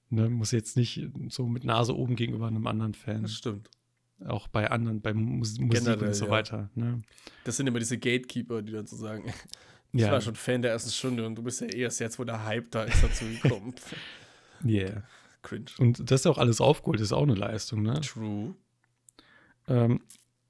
ne, 0.10 0.30
muss 0.30 0.52
jetzt 0.52 0.76
nicht 0.76 1.08
so 1.30 1.48
mit 1.48 1.64
Nase 1.64 1.96
oben 1.96 2.16
gegenüber 2.16 2.48
einem 2.48 2.68
anderen 2.68 2.94
Fan. 2.94 3.22
Das 3.22 3.34
stimmt. 3.34 3.70
Auch 4.28 4.48
bei 4.48 4.70
anderen, 4.70 5.02
bei 5.02 5.14
Mus 5.14 5.58
Musik 5.60 5.84
Generell, 5.84 6.10
und 6.10 6.14
so 6.14 6.26
ja. 6.26 6.32
weiter. 6.32 6.70
Ne? 6.76 7.02
Das 7.44 7.58
sind 7.58 7.68
immer 7.68 7.80
diese 7.80 7.98
Gatekeeper, 7.98 8.62
die 8.62 8.72
dann 8.72 8.86
so 8.86 8.96
sagen, 8.96 9.26
ich 9.94 10.02
Ja, 10.02 10.12
war 10.12 10.22
schon 10.22 10.36
Fan 10.36 10.62
der 10.62 10.72
ersten 10.72 10.92
Stunde 10.92 11.26
und 11.26 11.36
du 11.36 11.44
bist 11.44 11.62
ja 11.62 11.68
erst 11.68 12.00
jetzt, 12.00 12.20
wo 12.20 12.24
der 12.24 12.46
Hype 12.46 12.70
da 12.72 12.84
ist, 12.84 13.04
dazu 13.04 13.26
gekommen. 13.26 13.74
yeah. 14.66 15.04
Cringe. 15.42 15.66
Und 15.80 16.12
das 16.12 16.22
ist 16.22 16.28
auch 16.28 16.38
alles 16.38 16.62
aufgeholt, 16.62 17.00
ist 17.00 17.14
auch 17.14 17.24
eine 17.24 17.34
Leistung, 17.34 17.82
ne? 17.82 18.00
True. 18.02 18.56
Ähm, 19.68 20.02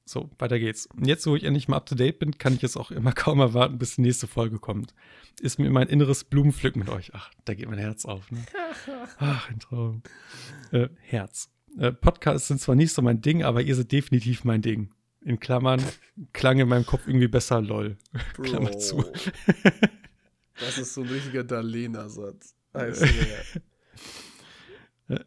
so, 0.06 0.30
weiter 0.40 0.60
geht's. 0.60 0.88
Und 0.88 1.08
jetzt, 1.08 1.26
wo 1.26 1.36
ich 1.36 1.44
endlich 1.44 1.68
mal 1.68 1.78
up 1.78 1.86
to 1.86 1.96
date 1.96 2.20
bin, 2.20 2.38
kann 2.38 2.54
ich 2.54 2.62
jetzt 2.62 2.76
auch 2.76 2.92
immer 2.92 3.12
kaum 3.14 3.40
erwarten, 3.40 3.78
bis 3.78 3.96
die 3.96 4.02
nächste 4.02 4.28
Folge 4.28 4.60
kommt. 4.60 4.94
Ist 5.40 5.60
mir 5.60 5.70
mein 5.70 5.88
inneres 5.88 6.24
Blumenpflücken 6.24 6.80
mit 6.80 6.90
euch. 6.90 7.12
Ach, 7.14 7.32
da 7.46 7.54
geht 7.54 7.70
mein 7.70 7.80
Herz 7.80 8.06
auf, 8.06 8.30
ne? 8.32 8.44
Ach, 9.18 9.50
ein 9.50 9.60
Traum. 9.60 10.04
Äh, 10.72 10.90
Herz. 11.00 11.50
Äh, 11.78 11.92
Podcasts 11.92 12.48
sind 12.48 12.60
zwar 12.60 12.76
nicht 12.76 12.94
so 12.94 13.02
mein 13.02 13.22
Ding, 13.22 13.44
aber 13.44 13.62
ihr 13.62 13.76
seid 13.76 13.92
definitiv 13.92 14.44
mein 14.44 14.62
Ding. 14.62 14.92
In 15.22 15.40
Klammern, 15.40 15.82
klang 16.34 16.60
in 16.60 16.68
meinem 16.68 16.86
Kopf 16.86 17.08
irgendwie 17.08 17.28
besser, 17.28 17.62
lol. 17.62 17.98
Klammer 18.42 18.78
zu. 18.78 19.04
Das 20.60 20.78
ist 20.78 20.94
so 20.94 21.02
ein 21.02 21.08
richtiger 21.08 21.44
Dalena-Satz. 21.44 22.56
Äh, 22.74 22.94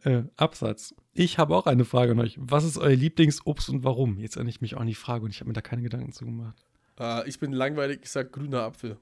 äh, 0.05 0.25
Absatz. 0.37 0.95
Ich 1.13 1.39
habe 1.39 1.57
auch 1.57 1.67
eine 1.67 1.85
Frage 1.85 2.13
an 2.13 2.21
euch. 2.21 2.37
Was 2.39 2.65
ist 2.65 2.79
euer 2.79 2.95
Lieblingsobst 2.95 3.69
und 3.69 3.83
warum? 3.83 4.19
Jetzt 4.19 4.37
erinnere 4.37 4.51
ich 4.51 4.61
mich 4.61 4.77
auch 4.77 4.81
an 4.81 4.87
die 4.87 4.95
Frage 4.95 5.25
und 5.25 5.31
ich 5.31 5.41
habe 5.41 5.49
mir 5.49 5.55
da 5.55 5.61
keine 5.61 5.83
Gedanken 5.83 6.13
zu 6.13 6.25
gemacht. 6.25 6.65
äh, 7.01 7.29
ich 7.29 7.41
bin 7.41 7.53
langweilig, 7.53 8.01
ich 8.05 8.11
sag 8.11 8.33
grüner 8.33 8.63
Apfel. 8.63 8.97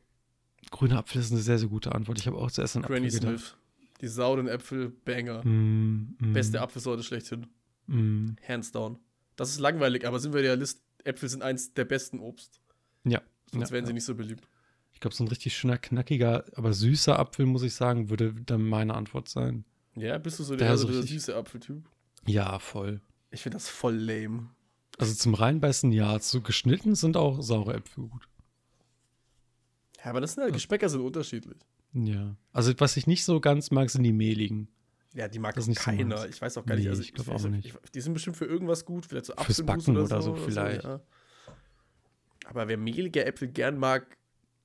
Grüner 0.70 0.98
Apfel 0.98 1.20
ist 1.20 1.32
eine 1.32 1.40
sehr, 1.40 1.58
sehr 1.58 1.68
gute 1.68 1.94
Antwort. 1.94 2.18
Ich 2.18 2.26
habe 2.26 2.38
auch 2.38 2.50
zuerst 2.50 2.76
an 2.76 2.84
Apfel 2.84 2.96
Granny 2.96 3.10
gedacht. 3.10 3.38
Smith. 3.38 3.56
Die 4.02 4.08
sauren 4.08 4.48
Äpfel, 4.48 4.90
Banger. 4.90 5.44
Mm, 5.46 6.16
mm, 6.18 6.32
Beste 6.32 6.60
Apfelsorte 6.60 7.02
schlechthin. 7.02 7.46
Mm, 7.86 8.30
Hands 8.46 8.70
down. 8.72 8.98
Das 9.36 9.50
ist 9.50 9.60
langweilig, 9.60 10.06
aber 10.06 10.18
sind 10.18 10.34
wir 10.34 10.42
realist, 10.42 10.82
Äpfel 11.04 11.28
sind 11.28 11.42
eins 11.42 11.72
der 11.72 11.84
besten 11.84 12.20
Obst. 12.20 12.60
ja. 13.04 13.22
Sonst 13.50 13.68
ja, 13.68 13.74
wären 13.74 13.84
sie 13.84 13.90
ja. 13.90 13.94
nicht 13.94 14.04
so 14.04 14.14
beliebt. 14.14 14.48
Ich 14.94 15.00
glaube, 15.00 15.14
so 15.14 15.22
ein 15.24 15.28
richtig 15.28 15.54
schöner, 15.54 15.76
knackiger, 15.76 16.44
aber 16.54 16.72
süßer 16.72 17.18
Apfel, 17.18 17.44
muss 17.44 17.62
ich 17.62 17.74
sagen, 17.74 18.08
würde 18.08 18.34
dann 18.46 18.62
meine 18.62 18.94
Antwort 18.94 19.28
sein. 19.28 19.64
Ja, 19.94 20.16
bist 20.16 20.38
du 20.38 20.44
so 20.44 20.56
Der 20.56 20.68
der, 20.68 20.78
so 20.78 20.88
der 20.88 21.02
süße 21.02 21.34
Apfeltyp? 21.36 21.86
Ja, 22.26 22.58
voll. 22.58 23.00
Ich 23.30 23.42
finde 23.42 23.56
das 23.56 23.68
voll 23.68 23.94
lame. 23.94 24.48
Also 24.98 25.14
zum 25.14 25.34
Reinbeißen 25.34 25.92
ja. 25.92 26.18
Zu 26.20 26.40
geschnitten 26.40 26.94
sind 26.94 27.16
auch 27.16 27.42
saure 27.42 27.74
Äpfel 27.74 28.04
gut. 28.08 28.28
Ja, 29.98 30.10
aber 30.10 30.20
das 30.20 30.34
sind 30.34 30.44
halt, 30.44 30.54
Geschmäcker 30.54 30.88
sind 30.88 31.00
unterschiedlich. 31.02 31.58
Ja. 31.94 32.36
Also 32.52 32.72
was 32.78 32.96
ich 32.96 33.06
nicht 33.06 33.24
so 33.24 33.40
ganz 33.40 33.70
mag, 33.70 33.90
sind 33.90 34.02
die 34.04 34.12
mehligen. 34.12 34.68
Ja, 35.14 35.28
die 35.28 35.38
mag 35.38 35.54
Das 35.54 35.66
nicht 35.66 35.78
so 35.80 35.84
keiner. 35.90 36.16
meins. 36.16 36.34
ich 36.34 36.40
weiß 36.40 36.56
auch 36.58 36.64
gar 36.64 36.74
nicht. 36.76 36.84
Nee, 36.84 36.90
Also 36.90 37.02
ich 37.02 37.12
glaub 37.12 37.28
weiß 37.28 37.44
auch 37.44 37.48
nicht. 37.50 37.66
Ich, 37.66 37.74
die 37.94 38.00
sind 38.00 38.14
bestimmt 38.14 38.36
für 38.36 38.46
irgendwas 38.46 38.84
gut, 38.86 39.04
vielleicht 39.06 39.26
so 39.26 39.34
Fürs 39.36 39.62
Backen 39.62 39.96
oder 39.98 40.22
so 40.22 40.34
vielleicht. 40.34 40.84
ja. 40.84 41.00
Aber 42.46 42.68
wer 42.68 42.76
mehlige 42.78 43.24
Äpfel 43.24 43.48
gern 43.48 43.76
mag, 43.78 44.16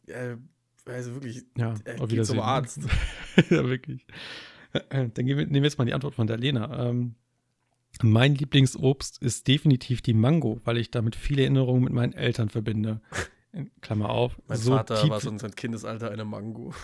äh, 0.08 0.38
also 0.86 1.14
wirklich, 1.16 1.44
Ja, 1.58 1.76
äh, 1.84 2.06
geht 2.08 2.26
zum. 2.26 2.40
Arzt. 2.40 2.80
ja, 3.50 3.66
wirklich. 3.68 4.06
Dann 4.90 5.12
gehen 5.14 5.28
wir, 5.38 5.46
nehmen 5.46 5.56
wir 5.56 5.64
jetzt 5.64 5.78
mal 5.78 5.86
die 5.86 5.94
Antwort 5.94 6.16
von 6.16 6.28
der 6.28 6.38
Lena. 6.38 6.88
Ähm, 6.90 7.16
mein 8.02 8.36
Lieblingsobst 8.36 9.22
ist 9.22 9.48
definitiv 9.48 10.02
die 10.02 10.14
Mango, 10.14 10.62
weil 10.64 10.78
ich 10.78 10.92
damit 10.92 11.16
viele 11.16 11.42
Erinnerungen 11.42 11.84
mit 11.84 11.94
meinen 11.94 12.14
Eltern 12.14 12.50
verbinde. 12.50 13.02
In 13.58 13.72
Klammer 13.82 14.10
auf. 14.10 14.40
Mein 14.48 14.58
so 14.60 14.72
Vater 14.72 15.02
tief- 15.02 15.10
war 15.10 15.20
so 15.20 15.30
in 15.30 15.40
seinem 15.40 15.56
Kindesalter 15.56 16.12
eine 16.12 16.26
Mango. 16.26 16.74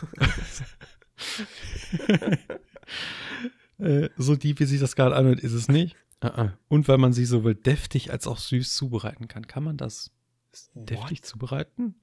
Äh, 3.79 4.09
so 4.17 4.35
deep, 4.35 4.59
wie 4.59 4.65
sich 4.65 4.79
das 4.79 4.95
gerade 4.95 5.15
anhört, 5.15 5.39
ist 5.39 5.53
es 5.53 5.67
nicht. 5.67 5.95
Ah, 6.21 6.27
ah. 6.27 6.57
Und 6.69 6.87
weil 6.87 6.99
man 6.99 7.11
sie 7.11 7.25
sowohl 7.25 7.55
deftig 7.55 8.11
als 8.11 8.27
auch 8.27 8.37
süß 8.37 8.73
zubereiten 8.75 9.27
kann. 9.27 9.47
Kann 9.47 9.63
man 9.63 9.77
das 9.77 10.11
deftig 10.75 11.23
zubereiten? 11.23 11.95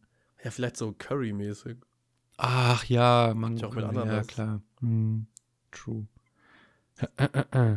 Ja, 0.43 0.51
vielleicht 0.51 0.77
so 0.77 0.93
Curry-mäßig. 0.93 1.77
Ach 2.37 2.85
ja, 2.85 3.33
man 3.37 3.57
Ich 3.57 3.65
auch 3.65 3.73
mit 3.75 3.85
ja 3.85 4.23
klar. 4.25 4.63
Hm, 4.81 5.27
true. 5.71 6.07
Äh. 7.17 7.77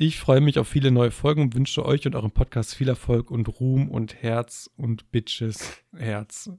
Ich 0.00 0.20
freue 0.20 0.40
mich 0.40 0.60
auf 0.60 0.68
viele 0.68 0.92
neue 0.92 1.10
Folgen 1.10 1.42
und 1.42 1.56
wünsche 1.56 1.84
euch 1.84 2.06
und 2.06 2.14
eurem 2.14 2.30
Podcast 2.30 2.72
viel 2.76 2.88
Erfolg 2.88 3.32
und 3.32 3.48
Ruhm 3.58 3.88
und 3.88 4.22
Herz 4.22 4.70
und 4.76 5.10
Bitches 5.10 5.82
Herz. 5.92 6.52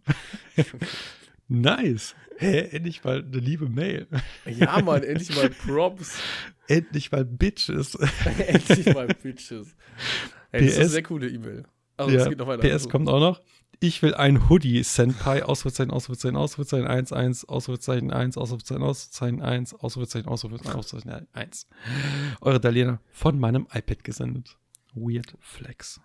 Nice. 1.48 2.16
Hä, 2.38 2.68
endlich 2.72 3.04
mal 3.06 3.24
eine 3.24 3.38
liebe 3.38 3.70
Mail. 3.70 4.08
Ja, 4.46 4.82
Mann, 4.82 5.04
endlich 5.04 5.34
mal 5.36 5.50
Props. 5.50 6.20
endlich 6.68 7.14
mal 7.14 7.24
Bitches. 7.24 7.96
endlich 8.48 8.94
mal 8.94 9.08
Bitches. 9.08 9.74
Hey, 10.52 10.66
das 10.66 10.72
ist 10.72 10.78
eine 10.78 10.86
PS 10.86 10.92
sehr 10.92 11.04
coole 11.04 11.30
E-Mail. 11.30 11.64
Also, 11.96 12.12
ja, 12.12 12.22
es 12.24 12.30
geht 12.30 12.38
noch 12.38 12.48
weiter. 12.48 12.78
PS 12.78 12.90
kommt 12.90 13.08
auch 13.08 13.22
noch. 13.22 13.42
Ich 13.82 14.02
will 14.02 14.14
ein 14.14 14.50
Hoodie, 14.50 14.84
Senpai, 14.84 15.44
Ausrufezeichen, 15.44 15.90
Ausrufezeichen, 15.90 16.36
Ausrufezeichen 16.36 16.86
1, 16.86 17.14
1, 17.14 17.46
Ausrufezeichen 17.46 18.12
1, 18.12 18.38
Ausrufezeichen, 18.38 18.84
Ausrufezeichen 18.84 19.42
1, 19.42 19.74
Ausrufezeichen, 19.74 20.28
Ausrufezeichen, 20.28 20.78
Ausrufezeichen 20.78 21.28
1. 21.32 21.68
Eure 22.42 22.60
Dalena 22.60 23.00
von 23.10 23.40
meinem 23.40 23.68
iPad 23.72 24.04
gesendet. 24.04 24.58
Weird 24.94 25.34
Flex. 25.40 26.02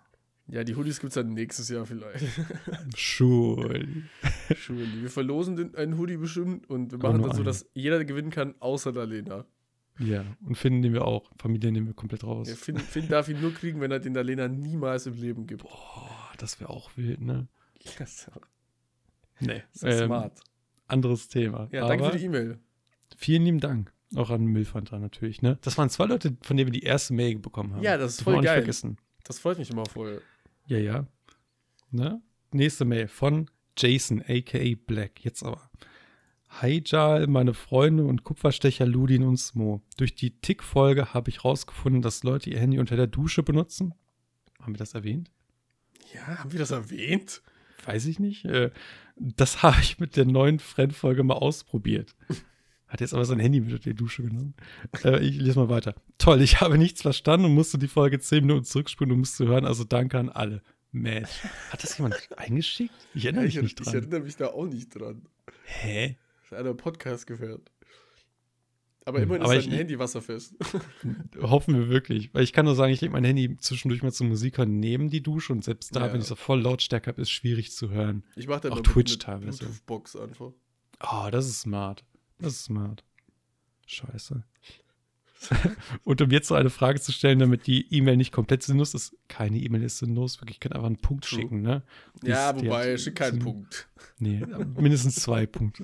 Ja, 0.47 0.63
die 0.63 0.75
Hoodies 0.75 1.01
gibt 1.01 1.09
es 1.09 1.15
dann 1.15 1.33
nächstes 1.33 1.67
Jahr 1.67 1.85
vielleicht. 1.85 2.23
Schön. 2.95 4.09
Schön. 4.55 5.01
Wir 5.01 5.09
verlosen 5.09 5.57
den, 5.57 5.75
einen 5.75 5.97
Hoodie 5.97 6.15
bestimmt 6.15 6.69
und 6.69 6.93
wir 6.93 6.99
machen 6.99 7.23
das 7.23 7.31
so, 7.31 7.35
einen. 7.37 7.45
dass 7.45 7.65
jeder 7.73 8.05
gewinnen 8.05 8.29
kann, 8.29 8.55
außer 8.61 8.93
der 8.93 9.05
Lena. 9.05 9.45
Ja, 9.99 10.23
und 10.45 10.55
Finn 10.55 10.79
nehmen 10.79 10.93
wir 10.93 11.05
auch. 11.05 11.29
Familie 11.37 11.73
nehmen 11.73 11.87
wir 11.87 11.93
komplett 11.93 12.23
raus. 12.23 12.47
Ja, 12.47 12.55
Finn, 12.55 12.77
Finn 12.77 13.09
darf 13.09 13.27
ihn 13.27 13.41
nur 13.41 13.53
kriegen, 13.53 13.81
wenn 13.81 13.91
er 13.91 13.99
den 13.99 14.13
der 14.13 14.23
Lena 14.23 14.47
niemals 14.47 15.07
im 15.07 15.15
Leben 15.15 15.45
gibt. 15.45 15.63
Boah, 15.63 16.31
das 16.37 16.61
wäre 16.61 16.69
auch 16.69 16.91
wild, 16.95 17.19
ne? 17.19 17.49
Das 17.99 18.29
Nee. 19.39 19.63
ja 19.81 19.87
Ähm, 19.89 20.05
smart. 20.07 20.39
anderes 20.87 21.27
Thema. 21.27 21.67
Ja, 21.71 21.87
danke 21.87 22.03
Aber 22.05 22.13
für 22.13 22.19
die 22.19 22.25
E-Mail. 22.25 22.59
vielen 23.17 23.43
lieben 23.43 23.59
Dank. 23.59 23.91
Auch 24.15 24.29
an 24.29 24.45
Milfanta 24.45 24.97
natürlich, 24.99 25.41
ne? 25.41 25.57
Das 25.61 25.77
waren 25.77 25.89
zwei 25.89 26.05
Leute, 26.05 26.37
von 26.41 26.55
denen 26.55 26.67
wir 26.71 26.79
die 26.79 26.85
erste 26.85 27.13
Mail 27.13 27.37
bekommen 27.39 27.73
haben. 27.73 27.83
Ja, 27.83 27.97
das 27.97 28.13
ist 28.15 28.21
voll 28.21 28.41
geil. 28.41 28.59
vergessen. 28.59 28.97
Das 29.23 29.39
freut 29.39 29.57
mich 29.57 29.69
immer 29.71 29.85
voll. 29.87 30.21
Ja, 30.67 30.77
ja. 30.77 31.07
Ne? 31.91 32.21
Nächste 32.51 32.85
Mail 32.85 33.07
von 33.07 33.49
Jason, 33.77 34.21
aka 34.27 34.75
Black. 34.87 35.25
Jetzt 35.25 35.43
aber. 35.43 35.69
Hi 36.61 36.81
Jal, 36.85 37.27
meine 37.27 37.53
Freunde 37.53 38.05
und 38.05 38.23
Kupferstecher 38.23 38.85
Ludin 38.85 39.23
und 39.23 39.37
Smo. 39.37 39.81
Durch 39.97 40.15
die 40.15 40.39
Tick-Folge 40.39 41.13
habe 41.13 41.29
ich 41.29 41.43
rausgefunden, 41.43 42.01
dass 42.01 42.23
Leute 42.23 42.49
ihr 42.49 42.59
Handy 42.59 42.79
unter 42.79 42.95
der 42.95 43.07
Dusche 43.07 43.43
benutzen. 43.43 43.93
Haben 44.61 44.75
wir 44.75 44.79
das 44.79 44.93
erwähnt? 44.93 45.29
Ja, 46.13 46.25
haben 46.37 46.51
wir 46.53 46.59
das 46.59 46.71
erwähnt? 46.71 47.41
Weiß 47.85 48.05
ich 48.07 48.19
nicht. 48.19 48.45
Äh, 48.45 48.71
Das 49.15 49.61
habe 49.63 49.77
ich 49.81 49.99
mit 49.99 50.15
der 50.17 50.25
neuen 50.25 50.59
Friend-Folge 50.59 51.23
mal 51.23 51.35
ausprobiert. 51.35 52.15
Hat 52.87 53.01
jetzt 53.01 53.13
aber 53.13 53.25
sein 53.25 53.39
Handy 53.39 53.59
mit 53.61 53.85
die 53.85 53.93
Dusche 53.95 54.23
genommen. 54.23 54.53
Äh, 55.03 55.19
ich 55.25 55.37
lese 55.39 55.59
mal 55.59 55.69
weiter. 55.69 55.95
Toll, 56.17 56.41
ich 56.41 56.61
habe 56.61 56.77
nichts 56.77 57.01
verstanden 57.01 57.47
und 57.47 57.53
musste 57.55 57.77
die 57.77 57.87
Folge 57.87 58.19
10 58.19 58.45
Minuten 58.45 58.63
zurückspulen, 58.65 59.11
um 59.13 59.21
es 59.21 59.35
zu 59.35 59.47
hören. 59.47 59.65
Also 59.65 59.83
danke 59.83 60.19
an 60.19 60.29
alle. 60.29 60.61
Mensch. 60.91 61.29
Hat 61.71 61.83
das 61.83 61.97
jemand 61.97 62.15
eingeschickt? 62.37 62.93
Ich 63.13 63.25
erinnere 63.25 63.45
mich 63.45 63.55
ich, 63.57 63.61
nicht 63.63 63.79
ich 63.79 63.85
dran. 63.85 63.95
erinnere 63.95 64.19
mich 64.21 64.35
da 64.37 64.47
auch 64.47 64.65
nicht 64.65 64.89
dran. 64.89 65.23
Hä? 65.65 66.17
Das 66.41 66.51
ist 66.51 66.57
einer 66.57 66.73
Podcast 66.73 67.27
gehört. 67.27 67.71
Aber 69.07 69.21
immerhin 69.21 69.43
aber 69.43 69.55
ist 69.55 69.65
dein 69.67 69.73
ich- 69.73 69.79
Handy 69.79 69.99
wasserfest. 69.99 70.55
Hoffen 71.41 71.75
wir 71.75 71.89
wirklich. 71.89 72.33
Weil 72.33 72.43
ich 72.43 72.53
kann 72.53 72.65
nur 72.65 72.73
sagen, 72.75 72.91
ich 72.91 73.01
lege 73.01 73.13
mein 73.13 73.23
Handy 73.23 73.55
zwischendurch 73.57 74.01
mal 74.01 74.11
zum 74.11 74.29
Musik 74.29 74.57
hören 74.57 74.79
neben 74.79 75.09
die 75.11 75.21
Dusche 75.21 75.53
und 75.53 75.63
selbst 75.63 75.95
da, 75.95 76.07
Ja. 76.07 76.13
wenn 76.13 76.21
ich 76.21 76.27
so 76.27 76.35
voll 76.35 76.59
Lautstärke 76.61 77.07
habe, 77.11 77.21
ist 77.21 77.29
schwierig 77.29 77.71
zu 77.71 77.91
hören. 77.91 78.23
Ich 78.35 78.47
mache 78.47 78.61
dann 78.61 78.73
Auch 78.73 78.81
Twitch 78.81 79.11
mit 79.13 79.21
teilweise. 79.21 79.59
Bluetooth-Box 79.59 80.15
einfach. 80.15 80.51
Oh, 81.01 81.27
das 81.31 81.45
ist 81.47 81.61
smart. 81.61 82.03
Das 82.39 82.53
ist 82.53 82.63
smart. 82.65 83.03
Scheiße. 83.85 84.43
Und 86.03 86.21
um 86.21 86.31
jetzt 86.31 86.47
so 86.47 86.55
eine 86.55 86.71
Frage 86.71 86.99
zu 86.99 87.11
stellen, 87.11 87.37
damit 87.37 87.67
die 87.67 87.85
E-Mail 87.93 88.17
nicht 88.17 88.31
komplett 88.31 88.63
sinnlos 88.63 88.95
ist, 88.95 89.15
keine 89.27 89.59
E-Mail 89.59 89.83
ist 89.83 89.99
sinnlos, 89.99 90.41
wirklich, 90.41 90.55
ich 90.55 90.59
kann 90.59 90.71
einfach 90.71 90.87
einen 90.87 90.97
Punkt 90.97 91.25
True. 91.29 91.41
schicken, 91.41 91.61
ne? 91.61 91.83
Die 92.23 92.29
Ja, 92.29 92.49
ist- 92.49 92.63
wobei, 92.65 92.97
schick 92.97 93.15
keinen. 93.15 93.37
Punkt. 93.37 93.87
Nee, 94.17 94.41
mindestens 94.79 95.15
zwei 95.17 95.45
Punkte. 95.45 95.83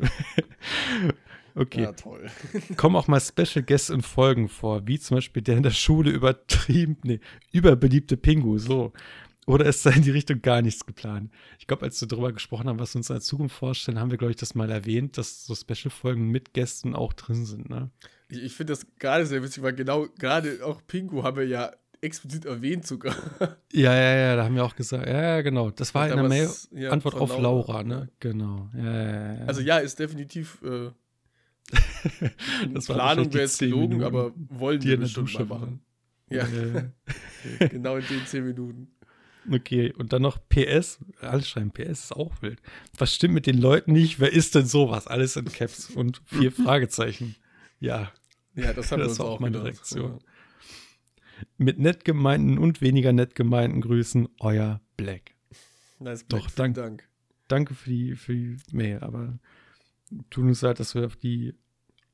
Okay. 1.56 1.84
Ja, 1.84 1.91
toll. 1.93 2.30
kommen 2.78 2.95
auch 2.95 3.08
mal 3.08 3.20
Special 3.20 3.64
Guests 3.64 3.89
in 3.89 4.02
Folgen 4.02 4.49
vor, 4.49 4.88
wie 4.88 4.99
zum 4.99 5.18
Beispiel 5.18 5.41
der 5.41 5.58
in 5.58 5.64
der 5.64 5.72
Schule 5.72 6.12
übertrieben, 6.12 6.97
nee, 7.04 7.20
überbeliebte 7.52 8.18
Pingu, 8.18 8.58
so. 8.58 8.93
Oder 9.47 9.66
ist 9.66 9.86
da 9.86 9.89
in 9.89 10.04
die 10.04 10.12
Richtung 10.12 10.41
gar 10.41 10.62
nichts 10.62 10.86
geplant? 10.86 11.32
Ich 11.60 11.66
glaube, 11.68 11.84
als 11.84 11.99
wir 11.99 12.08
darüber 12.08 12.32
gesprochen 12.32 12.70
haben, 12.70 12.80
was 12.80 12.93
wir 12.93 12.99
uns 12.99 13.10
in 13.10 13.16
der 13.16 13.22
Zukunft 13.22 13.56
vorstellen, 13.56 13.99
haben 13.99 14.12
wir, 14.12 14.18
glaube 14.18 14.32
ich, 14.32 14.38
das 14.38 14.54
mal 14.54 14.70
erwähnt, 14.70 15.18
dass 15.18 15.45
so 15.45 15.56
Special-Folgen 15.56 16.28
mit 16.30 16.54
Gästen 16.54 16.95
auch 16.95 17.14
drin 17.14 17.45
sind, 17.45 17.70
ne? 17.70 17.89
Ich, 18.30 18.43
ich 18.43 18.54
finde 18.54 18.74
das 18.74 18.86
gerade 18.99 19.26
sehr 19.26 19.43
witzig, 19.43 19.64
weil 19.64 19.74
genau, 19.74 20.08
gerade 20.20 20.60
auch 20.64 20.82
Pingu 20.86 21.24
haben 21.24 21.38
wir 21.38 21.47
ja 21.47 21.72
explizit 22.02 22.45
erwähnt 22.45 22.86
sogar. 22.86 23.16
Ja, 23.74 23.93
ja, 23.93 24.16
ja, 24.16 24.36
da 24.36 24.43
haben 24.43 24.56
wir 24.56 24.66
auch 24.66 24.76
gesagt, 24.76 25.08
ja, 25.08 25.22
ja, 25.22 25.41
genau. 25.41 25.72
Das 25.72 25.95
war 25.95 26.10
in 26.10 26.18
der 26.18 26.28
Mail 26.28 26.49
ja, 26.72 26.89
Antwort 26.89 27.16
auf 27.16 27.39
Laura, 27.39 27.84
ne? 27.84 28.10
Genau. 28.20 28.70
Ja, 28.76 28.84
ja, 28.84 29.34
ja. 29.34 29.45
Also 29.45 29.62
ja, 29.62 29.78
ist 29.78 29.97
definitiv 29.97 30.62
äh, 30.62 30.89
Das 32.74 32.86
Planung 32.88 33.32
wäre 33.34 33.43
jetzt 33.43 33.57
10 33.57 33.69
gelogen, 33.69 34.03
aber 34.03 34.34
wollen 34.36 34.80
die 34.80 34.95
bestimmt 34.95 35.28
Dusche 35.30 35.45
machen. 35.45 35.82
Ja, 36.30 36.45
Äh, 36.47 36.89
genau 37.69 37.97
in 37.97 38.05
den 38.07 38.26
10 38.26 38.45
Minuten. 38.45 38.88
Okay, 39.51 39.91
und 39.97 40.13
dann 40.13 40.22
noch 40.22 40.38
PS. 40.49 40.99
Alle 41.19 41.41
schreiben 41.43 41.72
PS, 41.72 42.03
ist 42.05 42.15
auch 42.15 42.41
wild. 42.41 42.61
Was 42.97 43.13
stimmt 43.15 43.34
mit 43.34 43.47
den 43.47 43.57
Leuten 43.59 43.91
nicht? 43.91 44.19
Wer 44.19 44.32
ist 44.32 44.53
denn 44.55 44.65
sowas? 44.67 45.07
Alles 45.07 45.36
in 45.36 45.45
Caps 45.45 45.89
und 45.89 46.22
vier 46.26 46.51
Fragezeichen. 46.63 47.36
Ja, 47.80 48.11
Ja, 48.55 48.72
das 48.74 48.91
haben 48.91 48.99
Das 48.99 49.07
wir 49.07 49.09
uns 49.11 49.19
auch 49.19 49.30
auch 49.36 49.39
meine 49.39 49.57
gedacht. 49.57 49.74
Reaktion. 49.74 50.19
mit 51.57 51.80
nett 51.80 52.05
gemeinten 52.05 52.57
und 52.59 52.82
weniger 52.82 53.13
nett 53.13 53.34
gemeinten 53.36 53.82
Grüßen, 53.82 54.30
euer 54.39 54.80
Black. 54.95 55.32
Ja. 55.49 55.57
Nice 56.11 56.26
Doch, 56.28 56.39
Black, 56.39 56.51
vielen 56.51 56.74
dank- 56.74 56.76
Dank. 56.76 57.09
Danke 57.47 57.74
für 57.74 57.89
die, 57.89 58.15
für 58.15 58.34
die 58.34 58.57
Mail, 58.72 58.99
aber 58.99 59.38
tut 60.30 60.43
uns 60.45 60.62
leid, 60.62 60.80
dass 60.80 60.95
wir 60.95 61.05
auf 61.05 61.16
die 61.16 61.53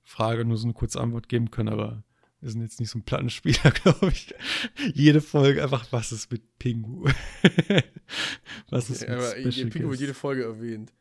Frage 0.03 0.45
nur 0.45 0.57
so 0.57 0.65
eine 0.65 0.73
kurze 0.73 0.99
Antwort 1.01 1.29
geben 1.29 1.51
können, 1.51 1.69
aber 1.69 2.03
wir 2.39 2.49
sind 2.51 2.61
jetzt 2.61 2.79
nicht 2.79 2.89
so 2.89 2.99
ein 2.99 3.03
Plattenspieler, 3.03 3.71
glaube 3.83 4.09
ich. 4.09 4.33
Jede 4.93 5.21
Folge 5.21 5.63
einfach, 5.63 5.85
was 5.91 6.11
ist 6.11 6.31
mit 6.31 6.59
Pingu? 6.59 7.09
was 8.69 8.89
ist 8.89 9.01
Ja, 9.01 9.09
mit 9.09 9.17
aber 9.17 9.51
Special 9.51 9.69
Pingu 9.69 9.89
wird 9.89 9.99
jede 9.99 10.13
Folge 10.13 10.43
erwähnt. 10.43 10.93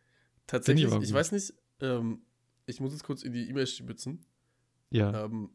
Tatsächlich, 0.47 0.93
ich 1.03 1.13
weiß 1.13 1.33
nicht, 1.33 1.55
ähm, 1.81 2.23
ich 2.67 2.81
muss 2.81 2.93
jetzt 2.93 3.05
kurz 3.05 3.23
in 3.23 3.33
die 3.33 3.49
E-Mail 3.49 3.67
stibitzen. 3.67 4.25
Ja. 4.91 5.25
Ähm, 5.25 5.51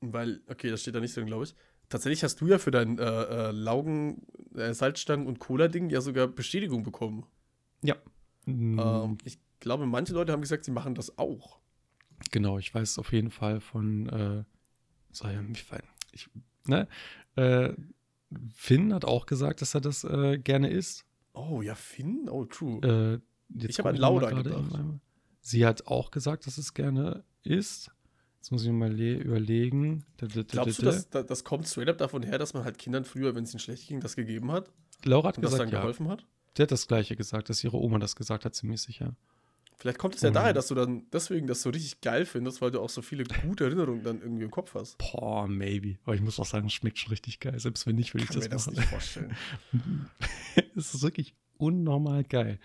weil, 0.00 0.40
okay, 0.46 0.70
das 0.70 0.82
steht 0.82 0.94
da 0.94 1.00
nicht 1.00 1.16
drin, 1.16 1.26
glaube 1.26 1.44
ich. 1.44 1.54
Tatsächlich 1.88 2.22
hast 2.22 2.40
du 2.40 2.46
ja 2.46 2.58
für 2.58 2.70
dein 2.70 2.98
äh, 2.98 3.02
äh, 3.02 3.50
Laugen, 3.50 4.26
äh, 4.54 4.72
Salzstangen 4.74 5.26
und 5.26 5.38
Cola-Ding 5.38 5.90
ja 5.90 6.00
sogar 6.00 6.28
Bestätigung 6.28 6.82
bekommen. 6.82 7.26
Mm, 8.46 8.78
Ähm, 8.78 9.18
ich 9.24 9.38
glaube, 9.60 9.86
manche 9.86 10.12
Leute 10.12 10.32
haben 10.32 10.40
gesagt, 10.42 10.64
sie 10.64 10.70
machen 10.70 10.94
das 10.94 11.18
auch. 11.18 11.58
Genau, 12.30 12.58
ich 12.58 12.74
weiß 12.74 12.98
auf 12.98 13.12
jeden 13.12 13.30
Fall 13.30 13.60
von, 13.60 14.08
äh, 14.08 14.44
so, 15.12 15.28
ja, 15.28 15.40
mich 15.42 15.62
fallen- 15.64 15.82
ich, 16.12 16.28
ne, 16.66 16.88
äh, 17.36 17.72
Finn 18.54 18.92
hat 18.92 19.04
auch 19.04 19.26
gesagt, 19.26 19.62
dass 19.62 19.74
er 19.74 19.80
das 19.80 20.04
äh, 20.04 20.38
gerne 20.38 20.68
isst. 20.70 21.04
Oh, 21.32 21.62
ja, 21.62 21.74
Finn? 21.74 22.28
Oh, 22.28 22.44
true. 22.44 22.80
Äh, 22.82 23.66
Ich 23.66 23.78
hab 23.78 23.86
guck 23.86 23.94
an 23.94 24.00
mal 24.00 24.18
gerade 24.20 24.42
gedacht. 24.42 25.00
Sie 25.40 25.64
hat 25.64 25.86
auch 25.86 26.10
gesagt, 26.10 26.46
dass 26.46 26.58
es 26.58 26.74
gerne 26.74 27.24
isst. 27.42 27.90
Jetzt 28.36 28.50
muss 28.52 28.64
ich 28.64 28.70
mal 28.70 28.92
le- 28.92 29.16
überlegen. 29.18 30.04
Glaubst 30.18 30.78
du, 30.78 30.82
da, 30.84 30.90
da. 30.90 30.96
dass, 30.96 31.08
da- 31.10 31.22
das 31.22 31.44
kommt 31.44 31.66
straight 31.66 31.88
up 31.88 31.98
davon 31.98 32.22
her, 32.22 32.38
dass 32.38 32.52
man 32.54 32.64
halt 32.64 32.76
Kindern 32.78 33.04
früher, 33.04 33.34
wenn 33.34 33.44
es 33.44 33.52
ihnen 33.54 33.60
schlecht 33.60 33.88
ging, 33.88 34.00
das 34.00 34.14
gegeben 34.16 34.50
hat 34.52 34.70
Laura 35.04 35.28
hat 35.28 35.38
und 35.38 35.42
das 35.44 35.52
gesagt, 35.52 35.68
dann 35.68 35.74
ja. 35.74 35.80
geholfen 35.80 36.08
hat? 36.08 36.26
Der 36.56 36.64
hat 36.64 36.70
das 36.72 36.86
Gleiche 36.88 37.16
gesagt, 37.16 37.48
dass 37.48 37.62
ihre 37.64 37.78
Oma 37.78 37.98
das 37.98 38.16
gesagt 38.16 38.44
hat, 38.44 38.54
ziemlich 38.54 38.82
sicher. 38.82 39.14
Vielleicht 39.80 39.98
kommt 39.98 40.16
es 40.16 40.22
ja 40.22 40.30
Mhm. 40.30 40.34
daher, 40.34 40.52
dass 40.52 40.66
du 40.68 40.74
dann 40.74 41.06
deswegen 41.12 41.46
das 41.46 41.62
so 41.62 41.70
richtig 41.70 42.00
geil 42.00 42.26
findest, 42.26 42.60
weil 42.60 42.72
du 42.72 42.80
auch 42.80 42.88
so 42.90 43.00
viele 43.00 43.22
gute 43.46 43.64
Erinnerungen 43.64 44.02
dann 44.02 44.20
irgendwie 44.20 44.42
im 44.44 44.50
Kopf 44.50 44.74
hast. 44.74 44.98
Boah, 44.98 45.46
maybe. 45.46 45.98
Aber 46.04 46.14
ich 46.16 46.20
muss 46.20 46.40
auch 46.40 46.46
sagen, 46.46 46.66
es 46.66 46.72
schmeckt 46.72 46.98
schon 46.98 47.10
richtig 47.10 47.38
geil. 47.38 47.58
Selbst 47.60 47.86
wenn 47.86 47.94
nicht, 47.94 48.12
würde 48.12 48.24
ich 48.24 48.30
Kann 48.30 48.36
das 48.40 48.44
mir 48.44 48.50
das 48.50 48.66
machen. 48.66 48.76
nicht 48.76 48.88
vorstellen. 48.88 49.36
es 50.76 50.94
ist 50.94 51.02
wirklich 51.02 51.34
unnormal 51.58 52.24
geil. 52.24 52.58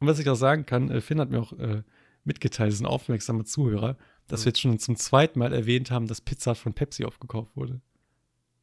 Und 0.00 0.06
was 0.06 0.18
ich 0.18 0.28
auch 0.28 0.36
sagen 0.36 0.66
kann, 0.66 0.90
äh, 0.90 1.00
Finn 1.00 1.20
hat 1.20 1.30
mir 1.30 1.40
auch 1.40 1.52
äh, 1.58 1.82
mitgeteilt, 2.24 2.72
ist 2.72 2.80
ein 2.80 2.86
aufmerksamer 2.86 3.44
Zuhörer, 3.44 3.96
dass 4.28 4.40
Mhm. 4.40 4.44
wir 4.44 4.50
jetzt 4.50 4.60
schon 4.60 4.78
zum 4.78 4.96
zweiten 4.96 5.38
Mal 5.38 5.52
erwähnt 5.52 5.90
haben, 5.90 6.06
dass 6.06 6.20
Pizza 6.20 6.54
von 6.54 6.74
Pepsi 6.74 7.04
aufgekauft 7.04 7.56
wurde. 7.56 7.80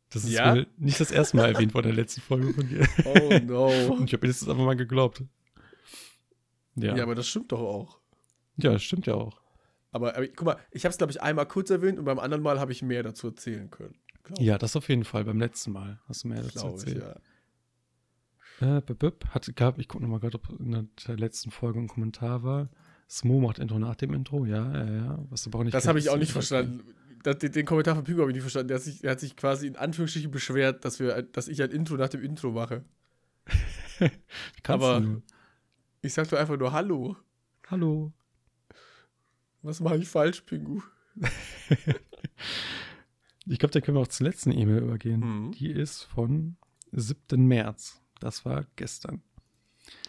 Das 0.09 0.23
ist 0.25 0.31
Ja? 0.31 0.53
wohl 0.53 0.67
nicht 0.77 0.99
das 0.99 1.11
erste 1.11 1.37
Mal 1.37 1.51
erwähnt 1.53 1.73
worden 1.73 1.89
in 1.89 1.95
der 1.95 2.03
letzten 2.03 2.21
Folge 2.21 2.53
von 2.53 2.67
dir. 2.67 2.87
Oh 3.05 3.29
no. 3.43 3.67
Und 3.97 4.05
ich 4.05 4.13
habe 4.13 4.25
mir 4.27 4.31
das 4.33 4.47
einfach 4.47 4.63
mal 4.63 4.75
geglaubt. 4.75 5.23
Ja, 6.75 6.89
Ja, 6.89 6.97
ja, 6.97 7.03
aber 7.03 7.15
das 7.15 7.27
stimmt 7.27 7.51
doch 7.51 7.61
auch. 7.61 7.99
das 8.57 8.83
stimmt 8.83 9.05
ja 9.05 9.15
auch. 9.15 9.41
Aber, 9.91 10.15
aber 10.15 10.27
guck 10.27 10.45
mal, 10.45 10.57
ich 10.71 10.85
habe 10.85 10.91
es, 10.91 10.97
glaube 10.97 11.11
ich, 11.11 11.21
einmal 11.21 11.45
kurz 11.47 11.69
erwähnt 11.69 11.99
und 11.99 12.05
beim 12.05 12.19
anderen 12.19 12.41
Mal 12.41 12.59
habe 12.59 12.71
ich 12.71 12.81
mehr 12.81 13.03
dazu 13.03 13.27
erzählen 13.27 13.69
können. 13.69 13.95
Ja, 14.39 14.57
das 14.57 14.75
auf 14.75 14.89
jeden 14.89 15.03
Fall. 15.03 15.25
Beim 15.25 15.39
letzten 15.39 15.71
Mal 15.71 15.99
hast 16.07 16.23
du 16.23 16.29
mehr 16.29 16.41
dazu 16.41 16.59
glaub 16.59 16.77
ich, 16.77 16.95
erzählt. 16.95 17.15
ja. 18.61 18.77
Äh, 18.77 18.81
bip, 18.81 18.99
bip, 18.99 19.25
hat, 19.29 19.55
gab, 19.55 19.77
ich 19.77 19.87
gucke 19.87 20.03
nochmal 20.03 20.19
gerade, 20.19 20.35
ob 20.35 20.59
in 20.59 20.89
der 21.07 21.17
letzten 21.17 21.51
Folge 21.51 21.79
ein 21.79 21.87
Kommentar 21.87 22.43
war. 22.43 22.69
Smo 23.09 23.39
macht 23.39 23.59
Intro 23.59 23.77
nach 23.77 23.95
dem 23.95 24.13
Intro, 24.13 24.45
ja, 24.45 24.71
ja, 24.73 24.93
ja. 24.93 25.25
Was 25.29 25.43
du 25.43 25.49
aber 25.51 25.63
nicht 25.63 25.73
Das 25.73 25.87
habe 25.87 25.99
ich 25.99 26.09
auch 26.09 26.17
nicht 26.17 26.31
verstanden. 26.31 26.83
Das, 27.23 27.37
den, 27.37 27.51
den 27.51 27.65
Kommentar 27.65 27.95
von 27.95 28.03
Pico 28.03 28.21
habe 28.21 28.31
ich 28.31 28.35
nicht 28.35 28.43
verstanden. 28.43 28.69
Der 28.69 28.77
hat, 28.77 28.83
sich, 28.83 28.99
der 29.01 29.11
hat 29.11 29.19
sich 29.19 29.35
quasi 29.35 29.67
in 29.67 29.75
Anführungsstrichen 29.75 30.31
beschwert, 30.31 30.83
dass, 30.83 30.99
wir, 30.99 31.21
dass 31.21 31.47
ich 31.47 31.61
ein 31.61 31.71
Intro 31.71 31.95
nach 31.95 32.09
dem 32.09 32.23
Intro 32.23 32.51
mache. 32.51 32.83
Kannst 34.63 34.85
aber-. 34.85 35.21
Ich 36.05 36.13
sag 36.13 36.29
doch 36.29 36.37
einfach 36.37 36.57
nur 36.57 36.73
Hallo. 36.73 37.15
Hallo. 37.67 38.11
Was 39.61 39.79
mache 39.79 39.95
ich 39.97 40.09
falsch, 40.09 40.41
Pingu? 40.41 40.81
ich 43.45 43.57
glaube, 43.57 43.71
da 43.71 43.79
können 43.79 43.95
wir 43.95 44.01
auch 44.01 44.09
zur 44.09 44.27
letzten 44.27 44.51
E-Mail 44.51 44.83
übergehen. 44.83 45.21
Mhm. 45.21 45.51
Die 45.53 45.71
ist 45.71 46.03
von 46.03 46.57
7. 46.91 47.47
März. 47.47 48.01
Das 48.19 48.43
war 48.43 48.65
gestern. 48.75 49.23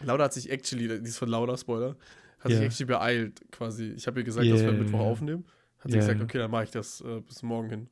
Lauda 0.00 0.24
hat 0.24 0.32
sich 0.32 0.50
actually, 0.50 0.88
die 0.88 1.08
ist 1.08 1.18
von 1.18 1.28
Lauda, 1.28 1.56
Spoiler, 1.56 1.96
hat 2.40 2.50
yeah. 2.50 2.58
sich 2.58 2.66
actually 2.66 2.88
beeilt, 2.88 3.52
quasi. 3.52 3.92
Ich 3.92 4.08
habe 4.08 4.18
ihr 4.18 4.24
gesagt, 4.24 4.44
yeah. 4.44 4.56
dass 4.56 4.64
wir 4.64 4.72
Mittwoch 4.72 4.98
aufnehmen. 4.98 5.44
Hat 5.78 5.92
sie 5.92 5.98
yeah. 5.98 6.06
gesagt, 6.08 6.20
okay, 6.22 6.38
dann 6.38 6.50
mache 6.50 6.64
ich 6.64 6.70
das 6.72 7.02
äh, 7.02 7.20
bis 7.20 7.44
morgen 7.44 7.70
hin. 7.70 7.88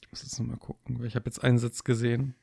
Ich 0.00 0.10
muss 0.10 0.22
jetzt 0.22 0.38
nochmal 0.38 0.56
gucken, 0.56 0.98
weil 0.98 1.08
ich 1.08 1.14
habe 1.14 1.26
jetzt 1.26 1.44
einen 1.44 1.58
Satz 1.58 1.84
gesehen. 1.84 2.34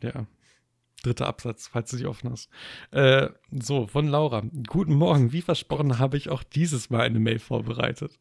Ja. 0.00 0.28
Dritter 1.06 1.26
Absatz, 1.26 1.68
falls 1.68 1.90
du 1.90 1.96
dich 1.96 2.06
offen 2.06 2.30
hast. 2.30 2.50
Äh, 2.90 3.28
so, 3.50 3.86
von 3.86 4.08
Laura. 4.08 4.42
Guten 4.66 4.94
Morgen. 4.94 5.32
Wie 5.32 5.42
versprochen 5.42 5.98
habe 5.98 6.16
ich 6.16 6.28
auch 6.28 6.42
dieses 6.42 6.90
Mal 6.90 7.02
eine 7.02 7.20
Mail 7.20 7.38
vorbereitet. 7.38 8.18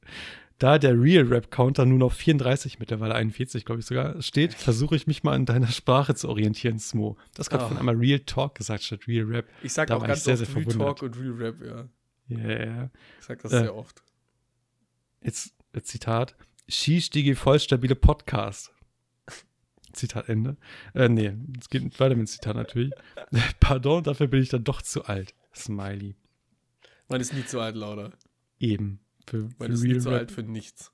Da 0.58 0.78
der 0.78 1.00
Real 1.00 1.26
Rap 1.26 1.52
Counter 1.52 1.86
nur 1.86 1.98
noch 1.98 2.14
34, 2.14 2.80
mittlerweile 2.80 3.16
41, 3.16 3.66
glaube 3.66 3.82
ich 3.82 3.86
sogar, 3.86 4.22
steht, 4.22 4.54
versuche 4.54 4.96
ich 4.96 5.06
mich 5.06 5.24
mal 5.24 5.34
an 5.34 5.46
deiner 5.46 5.68
Sprache 5.68 6.16
zu 6.16 6.30
orientieren, 6.30 6.80
Smo. 6.80 7.18
Das 7.34 7.50
gerade 7.50 7.66
oh. 7.66 7.68
von 7.68 7.78
einmal 7.78 7.96
Real 7.96 8.20
Talk 8.20 8.56
gesagt 8.56 8.84
statt 8.84 9.06
Real 9.08 9.26
Rap. 9.26 9.48
Ich 9.64 9.74
sag 9.74 9.90
da 9.90 9.98
auch 9.98 10.08
ganz 10.08 10.24
sehr, 10.24 10.36
oft 10.36 10.46
sehr 10.46 10.56
Real 10.56 10.66
Talk 10.66 11.02
und 11.02 11.20
Real 11.20 11.34
Rap, 11.34 11.62
ja. 11.62 11.90
Ja, 12.28 12.38
yeah. 12.38 12.92
Ich 13.20 13.26
sag 13.26 13.42
das 13.42 13.52
äh, 13.52 13.60
sehr 13.60 13.76
oft. 13.76 14.02
Jetzt, 15.22 15.54
Zitat. 15.82 16.36
Skistige 16.70 17.36
vollstabile 17.36 17.96
Podcast. 17.96 18.75
Zitat 19.96 20.30
Ende. 20.30 20.58
Äh, 20.94 21.10
nee, 21.10 21.34
es 21.60 21.70
geht 21.70 21.84
weiter 22.00 22.16
mit 22.16 22.28
dem 22.28 22.28
Zitat 22.28 22.56
natürlich. 22.56 22.94
Pardon, 23.60 24.04
dafür 24.04 24.28
bin 24.28 24.42
ich 24.42 24.50
dann 24.50 24.64
doch 24.64 24.82
zu 24.82 25.06
alt. 25.06 25.34
Smiley. 25.56 26.16
Man 27.08 27.22
ist 27.22 27.34
nie 27.34 27.46
zu 27.46 27.60
alt, 27.60 27.76
Lauda. 27.76 28.12
Eben. 28.60 29.00
Für, 29.28 29.50
man 29.58 29.72
ist 29.72 29.84
nie 29.84 29.98
zu 29.98 30.10
alt 30.10 30.32
für 30.32 30.44
nichts. 30.44 30.92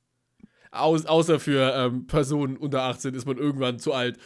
Aus, 0.71 1.05
außer 1.05 1.39
für 1.39 1.73
ähm, 1.75 2.07
Personen 2.07 2.55
unter 2.55 2.83
18 2.83 3.13
ist 3.13 3.25
man 3.25 3.37
irgendwann 3.37 3.79
zu 3.79 3.93
alt. 3.93 4.17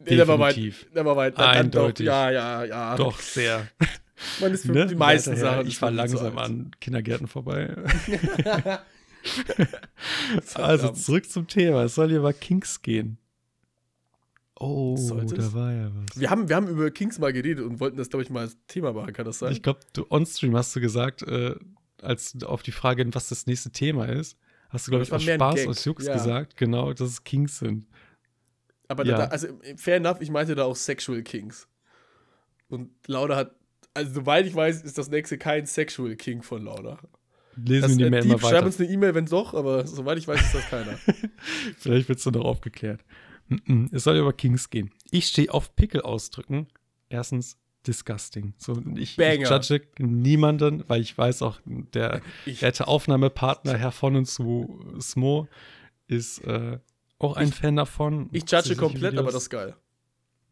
Definitiv. 0.00 0.86
Never 0.92 1.14
mind. 1.14 1.38
Eindeutig. 1.38 2.06
Doch, 2.06 2.12
ja, 2.12 2.30
ja, 2.30 2.64
ja. 2.64 2.96
Doch, 2.96 3.18
sehr. 3.18 3.68
Man 4.40 4.52
ist 4.52 4.66
für 4.66 4.72
ne? 4.72 4.86
die 4.86 4.94
meisten 4.94 5.36
Sachen. 5.36 5.66
Ich 5.66 5.78
fahre 5.78 5.92
langsam 5.92 6.38
an 6.38 6.70
Kindergärten 6.80 7.26
vorbei. 7.26 7.74
also 10.54 10.90
zurück 10.90 11.28
zum 11.28 11.46
Thema. 11.46 11.84
Es 11.84 11.96
soll 11.96 12.08
hier 12.08 12.18
über 12.18 12.32
Kings 12.32 12.82
gehen. 12.82 13.18
Oh, 14.56 14.96
Sollte 14.96 15.34
da 15.34 15.52
war 15.52 15.72
ja 15.72 15.90
was. 15.94 16.18
Wir 16.18 16.30
haben, 16.30 16.48
wir 16.48 16.56
haben 16.56 16.68
über 16.68 16.90
Kings 16.90 17.18
mal 17.18 17.32
geredet 17.32 17.64
und 17.64 17.80
wollten 17.80 17.96
das, 17.96 18.08
glaube 18.08 18.22
ich, 18.22 18.30
mal 18.30 18.40
als 18.40 18.56
Thema 18.68 18.92
machen, 18.92 19.12
kann 19.12 19.24
das 19.24 19.40
sein? 19.40 19.52
Ich 19.52 19.62
glaube, 19.62 19.80
du 19.92 20.06
on-stream 20.10 20.56
hast 20.56 20.74
du 20.76 20.80
gesagt, 20.80 21.22
äh, 21.22 21.56
als 22.00 22.40
auf 22.44 22.62
die 22.62 22.72
Frage, 22.72 23.04
was 23.14 23.28
das 23.28 23.46
nächste 23.46 23.70
Thema 23.70 24.06
ist, 24.06 24.38
hast 24.68 24.86
du, 24.86 24.90
glaube 24.90 25.04
ich, 25.04 25.12
aus 25.12 25.22
Spaß, 25.22 25.66
aus 25.66 25.84
Jux 25.84 26.06
ja. 26.06 26.12
gesagt, 26.12 26.56
genau, 26.56 26.92
dass 26.92 27.08
es 27.08 27.24
Kings 27.24 27.58
sind. 27.58 27.86
Aber 28.86 29.04
ja. 29.04 29.18
da, 29.18 29.24
also, 29.24 29.48
fair 29.76 29.96
enough, 29.96 30.20
ich 30.20 30.30
meinte 30.30 30.54
da 30.54 30.64
auch 30.64 30.76
Sexual 30.76 31.22
Kings. 31.22 31.66
Und 32.68 32.90
Lauda 33.06 33.36
hat, 33.36 33.54
also 33.92 34.12
soweit 34.12 34.46
ich 34.46 34.54
weiß, 34.54 34.82
ist 34.82 34.98
das 34.98 35.08
nächste 35.08 35.38
kein 35.38 35.66
Sexual 35.66 36.14
King 36.16 36.42
von 36.42 36.64
Lauda. 36.64 36.98
Lesen 37.56 37.82
das, 37.82 37.90
wir 37.90 37.96
die 37.96 38.04
äh, 38.04 38.10
Mail 38.10 38.24
immer 38.24 38.34
weiter. 38.34 38.48
Schreib 38.48 38.64
uns 38.66 38.80
eine 38.80 38.88
E-Mail, 38.88 39.14
wenn 39.14 39.26
doch, 39.26 39.54
aber 39.54 39.86
soweit 39.86 40.18
ich 40.18 40.28
weiß, 40.28 40.40
ist 40.40 40.54
das 40.54 40.68
keiner. 40.68 40.98
Vielleicht 41.78 42.08
wird 42.08 42.18
es 42.18 42.24
dann 42.24 42.34
noch 42.34 42.44
aufgeklärt. 42.44 43.04
Es 43.92 44.04
soll 44.04 44.16
über 44.16 44.32
Kings 44.32 44.70
gehen. 44.70 44.90
Ich 45.10 45.26
stehe 45.26 45.52
auf 45.52 45.74
Pickel 45.76 46.02
ausdrücken. 46.02 46.66
Erstens 47.08 47.58
disgusting. 47.86 48.54
So, 48.58 48.80
ich, 48.96 49.18
ich 49.18 49.48
judge 49.48 49.82
niemanden, 49.98 50.84
weil 50.88 51.00
ich 51.00 51.16
weiß 51.16 51.42
auch, 51.42 51.60
der 51.64 52.22
werte 52.46 52.88
Aufnahmepartner 52.88 53.76
Herr 53.76 53.92
von 53.92 54.16
und 54.16 54.26
zu 54.26 54.80
Smo 55.00 55.48
ist 56.06 56.38
äh, 56.44 56.78
auch 57.18 57.36
ein 57.36 57.48
ich, 57.48 57.54
Fan 57.54 57.76
davon. 57.76 58.28
Ich 58.32 58.50
judge 58.50 58.76
komplett, 58.76 59.12
Videos. 59.12 59.18
aber 59.20 59.32
das 59.32 59.42
ist 59.44 59.50
geil. 59.50 59.76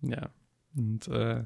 Ja. 0.02 0.30
Und 0.74 1.08
äh, 1.08 1.44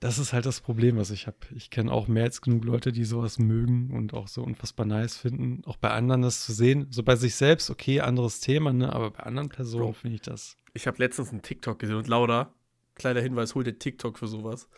das 0.00 0.18
ist 0.18 0.32
halt 0.32 0.44
das 0.44 0.60
Problem, 0.60 0.96
was 0.96 1.10
ich 1.10 1.26
habe. 1.26 1.38
Ich 1.54 1.70
kenne 1.70 1.90
auch 1.90 2.06
mehr 2.06 2.24
als 2.24 2.42
genug 2.42 2.64
Leute, 2.64 2.92
die 2.92 3.04
sowas 3.04 3.38
mögen 3.38 3.90
und 3.92 4.12
auch 4.12 4.28
so 4.28 4.42
unfassbar 4.42 4.84
nice 4.84 5.16
finden. 5.16 5.62
Auch 5.64 5.76
bei 5.76 5.90
anderen 5.90 6.22
das 6.22 6.44
zu 6.44 6.52
sehen. 6.52 6.88
So 6.90 7.02
bei 7.02 7.16
sich 7.16 7.34
selbst, 7.34 7.70
okay, 7.70 8.00
anderes 8.00 8.40
Thema, 8.40 8.72
ne? 8.72 8.92
Aber 8.92 9.10
bei 9.10 9.22
anderen 9.22 9.48
Personen 9.48 9.94
finde 9.94 10.16
ich 10.16 10.22
das. 10.22 10.56
Ich 10.74 10.86
habe 10.86 10.98
letztens 10.98 11.30
einen 11.30 11.42
TikTok 11.42 11.78
gesehen 11.78 11.96
und 11.96 12.08
Laura, 12.08 12.52
kleiner 12.94 13.20
Hinweis, 13.20 13.54
hol 13.54 13.64
dir 13.64 13.78
TikTok 13.78 14.18
für 14.18 14.26
sowas. 14.26 14.68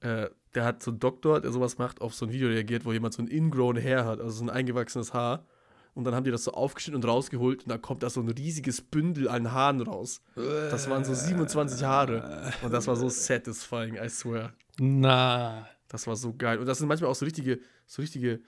Äh, 0.00 0.30
der 0.54 0.64
hat 0.64 0.82
so 0.82 0.90
einen 0.90 1.00
Doktor, 1.00 1.40
der 1.40 1.52
sowas 1.52 1.78
macht, 1.78 2.00
auf 2.00 2.14
so 2.14 2.26
ein 2.26 2.32
Video 2.32 2.48
reagiert, 2.48 2.84
wo 2.84 2.92
jemand 2.92 3.14
so 3.14 3.22
ein 3.22 3.28
ingrown 3.28 3.76
Hair 3.76 4.06
hat, 4.06 4.20
also 4.20 4.30
so 4.30 4.44
ein 4.44 4.50
eingewachsenes 4.50 5.12
Haar. 5.12 5.46
Und 5.94 6.04
dann 6.04 6.14
haben 6.14 6.24
die 6.24 6.30
das 6.30 6.44
so 6.44 6.52
aufgeschnitten 6.52 7.02
und 7.02 7.08
rausgeholt 7.08 7.64
und 7.64 7.68
da 7.68 7.76
kommt 7.76 8.02
da 8.02 8.08
so 8.08 8.20
ein 8.20 8.28
riesiges 8.28 8.80
Bündel 8.80 9.28
an 9.28 9.52
Haaren 9.52 9.82
raus. 9.82 10.22
Das 10.34 10.88
waren 10.88 11.04
so 11.04 11.12
27 11.12 11.84
Haare. 11.84 12.50
Und 12.62 12.72
das 12.72 12.86
war 12.86 12.96
so 12.96 13.10
satisfying, 13.10 13.96
I 13.96 14.08
swear. 14.08 14.54
Na. 14.78 15.68
Das 15.88 16.06
war 16.06 16.16
so 16.16 16.34
geil. 16.34 16.58
Und 16.58 16.66
das 16.66 16.78
sind 16.78 16.88
manchmal 16.88 17.10
auch 17.10 17.14
so 17.14 17.24
richtige, 17.24 17.60
so 17.86 18.02
richtige 18.02 18.40